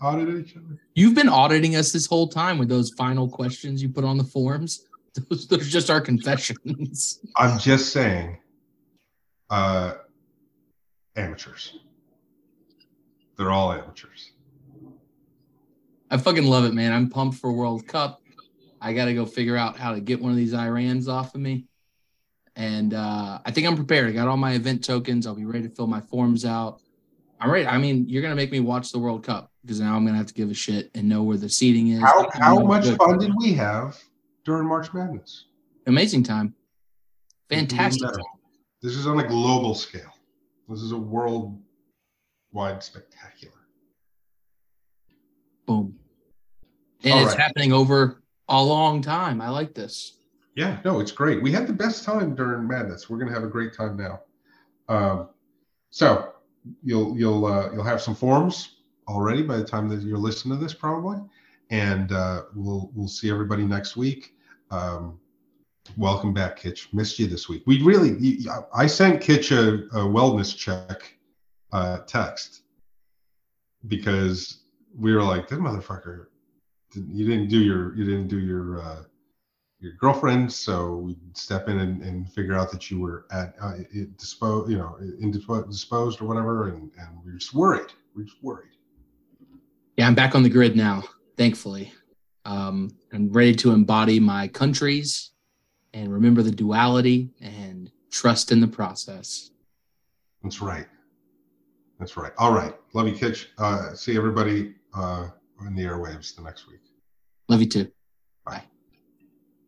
audit 0.03 0.29
each 0.29 0.57
other. 0.57 0.81
You've 0.95 1.15
been 1.15 1.29
auditing 1.29 1.77
us 1.77 1.93
this 1.93 2.07
whole 2.07 2.29
time 2.29 2.59
with 2.59 2.69
those 2.69 2.91
final 2.91 3.29
questions 3.29 3.83
you 3.83 3.89
put 3.89 4.05
on 4.05 4.17
the 4.17 4.25
forms. 4.25 4.87
Those, 5.31 5.47
those 5.47 5.61
are 5.61 5.71
just 5.71 5.91
our 5.91 6.01
confessions. 6.01 7.21
I'm 7.37 7.57
just 7.61 7.93
saying, 7.93 8.37
uh, 9.49 9.93
amateurs. 11.15 11.79
They're 13.37 13.53
all 13.53 13.73
amateurs. 13.73 14.33
I 16.11 16.17
fucking 16.17 16.43
love 16.43 16.65
it, 16.65 16.75
man. 16.75 16.93
I'm 16.93 17.09
pumped 17.11 17.39
for 17.39 17.53
World 17.53 17.87
Cup. 17.87 18.23
I 18.81 18.93
got 18.93 19.05
to 19.05 19.15
go 19.15 19.25
figure 19.25 19.57
out 19.57 19.77
how 19.77 19.95
to 19.95 20.01
get 20.01 20.21
one 20.21 20.33
of 20.33 20.37
these 20.37 20.53
Irans 20.53 21.07
off 21.07 21.37
of 21.37 21.41
me. 21.41 21.67
And 22.57 22.95
uh, 22.95 23.41
I 23.45 23.51
think 23.51 23.67
I'm 23.67 23.77
prepared. 23.77 24.09
I 24.09 24.13
got 24.13 24.29
all 24.29 24.37
my 24.37 24.53
event 24.53 24.85
tokens. 24.85 25.27
I'll 25.27 25.35
be 25.35 25.45
ready 25.45 25.69
to 25.69 25.75
fill 25.75 25.89
my 25.89 26.01
forms 26.01 26.45
out. 26.45 26.81
I'm 27.41 27.51
ready. 27.51 27.67
I 27.67 27.79
mean, 27.79 28.09
you're 28.09 28.23
gonna 28.23 28.37
make 28.37 28.53
me 28.53 28.61
watch 28.61 28.93
the 28.93 28.99
World 28.99 29.25
Cup 29.25 29.51
because 29.63 29.81
now 29.81 29.97
I'm 29.97 30.07
gonna 30.07 30.17
have 30.17 30.29
to 30.29 30.35
give 30.35 30.51
a 30.51 30.55
shit 30.55 30.91
and 30.95 31.09
know 31.09 31.23
where 31.23 31.37
the 31.37 31.49
seating 31.49 31.89
is. 31.89 32.01
How 32.01 32.29
how 32.33 32.61
much 32.61 32.87
fun 32.87 33.19
did 33.19 33.33
we 33.37 33.55
have 33.55 34.01
during 34.45 34.69
March 34.69 34.95
Madness? 34.95 35.47
Amazing 35.87 36.23
time. 36.23 36.55
Fantastic. 37.51 38.03
Better. 38.03 38.23
This 38.83 38.95
is 38.95 39.07
on 39.07 39.19
a 39.19 39.27
global 39.27 39.75
scale. 39.75 40.13
This 40.69 40.81
is 40.81 40.93
a 40.93 40.97
worldwide 40.97 41.59
spectacular. 42.83 43.53
Boom. 45.67 45.97
And 47.03 47.13
All 47.15 47.25
it's 47.25 47.35
right. 47.35 47.41
happening 47.41 47.73
over 47.73 48.23
a 48.49 48.63
long 48.63 49.03
time. 49.03 49.41
I 49.41 49.51
like 49.51 49.75
this. 49.75 50.13
Yeah, 50.55 50.79
no, 50.85 51.01
it's 51.01 51.13
great. 51.13 51.43
We 51.43 51.51
had 51.51 51.67
the 51.67 51.73
best 51.73 52.05
time 52.05 52.35
during 52.35 52.67
Madness. 52.67 53.11
We're 53.11 53.19
gonna 53.19 53.33
have 53.33 53.45
a 53.45 53.49
great 53.49 53.75
time 53.75 53.97
now. 53.97 54.21
Um, 54.89 55.29
so 55.91 56.35
you'll 56.83 57.17
you'll 57.19 57.47
uh, 57.47 57.73
you'll 57.73 57.85
have 57.85 58.01
some 58.01 58.15
forms 58.15 58.77
already 59.09 59.43
by 59.43 59.57
the 59.57 59.65
time 59.65 59.89
that 59.89 60.03
you're 60.03 60.19
listening 60.19 60.59
to 60.59 60.63
this, 60.63 60.75
probably, 60.75 61.19
and 61.71 62.13
uh, 62.13 62.43
we'll 62.55 62.91
we'll 62.95 63.09
see 63.09 63.31
everybody 63.31 63.65
next 63.65 63.97
week. 63.97 64.35
Um, 64.71 65.19
welcome 65.97 66.33
back, 66.33 66.57
Kitch. 66.57 66.89
Missed 66.93 67.19
you 67.19 67.27
this 67.27 67.49
week. 67.49 67.65
We 67.67 67.83
really, 67.83 68.47
I 68.75 68.87
sent 68.87 69.21
Kitch 69.21 69.51
a, 69.51 69.85
a 69.87 70.07
wellness 70.07 70.57
check 70.57 71.17
uh, 71.73 71.99
text 72.07 72.63
because 73.89 74.59
we 74.97 75.13
were 75.13 75.23
like, 75.23 75.49
"This 75.49 75.59
motherfucker, 75.59 76.27
you 76.95 77.27
didn't 77.27 77.49
do 77.49 77.59
your 77.59 77.95
you 77.97 78.05
didn't 78.05 78.29
do 78.29 78.39
your 78.39 78.81
uh, 78.81 79.03
your 79.85 79.93
girlfriend, 79.95 80.51
so 80.51 80.97
we 80.97 81.17
step 81.35 81.69
in 81.69 81.79
and, 81.79 82.03
and 82.03 82.33
figure 82.33 82.55
out 82.55 82.73
that 82.73 82.91
you 82.91 83.01
were 83.01 83.27
at 83.31 83.55
uh, 83.61 83.75
disposed, 84.17 84.71
you 84.71 84.79
know, 84.79 84.97
indisposed 85.21 86.21
or 86.21 86.25
whatever, 86.25 86.69
and, 86.69 86.91
and 86.99 87.09
we 87.25 87.31
are 87.31 87.37
just 87.37 87.55
worried. 87.55 87.93
We 88.17 88.23
are 88.23 88.25
just 88.25 88.43
worried. 88.43 88.71
Yeah, 89.97 90.07
I'm 90.07 90.15
back 90.15 90.35
on 90.35 90.43
the 90.43 90.49
grid 90.49 90.75
now, 90.75 91.03
thankfully. 91.37 91.93
Um, 92.47 92.97
I'm 93.13 93.31
ready 93.31 93.55
to 93.57 93.73
embody 93.73 94.19
my 94.19 94.49
countries 94.49 95.31
and 95.93 96.13
remember 96.13 96.43
the 96.43 96.51
duality 96.51 97.31
and 97.41 97.91
trust 98.11 98.53
in 98.53 98.61
the 98.61 98.67
process. 98.67 99.51
That's 100.43 100.61
right. 100.61 100.87
That's 101.99 102.17
right. 102.17 102.33
All 102.39 102.53
right. 102.53 102.75
Love 102.95 103.09
you, 103.09 103.15
Kitch. 103.15 103.51
Uh, 103.59 103.95
see 103.95 104.17
everybody 104.17 104.75
uh, 104.95 105.29
in 105.67 105.75
the 105.75 105.83
airwaves 105.83 106.35
the 106.35 106.43
next 106.43 106.67
week. 106.69 106.81
Love 107.49 107.61
you 107.61 107.69
too. 107.69 107.93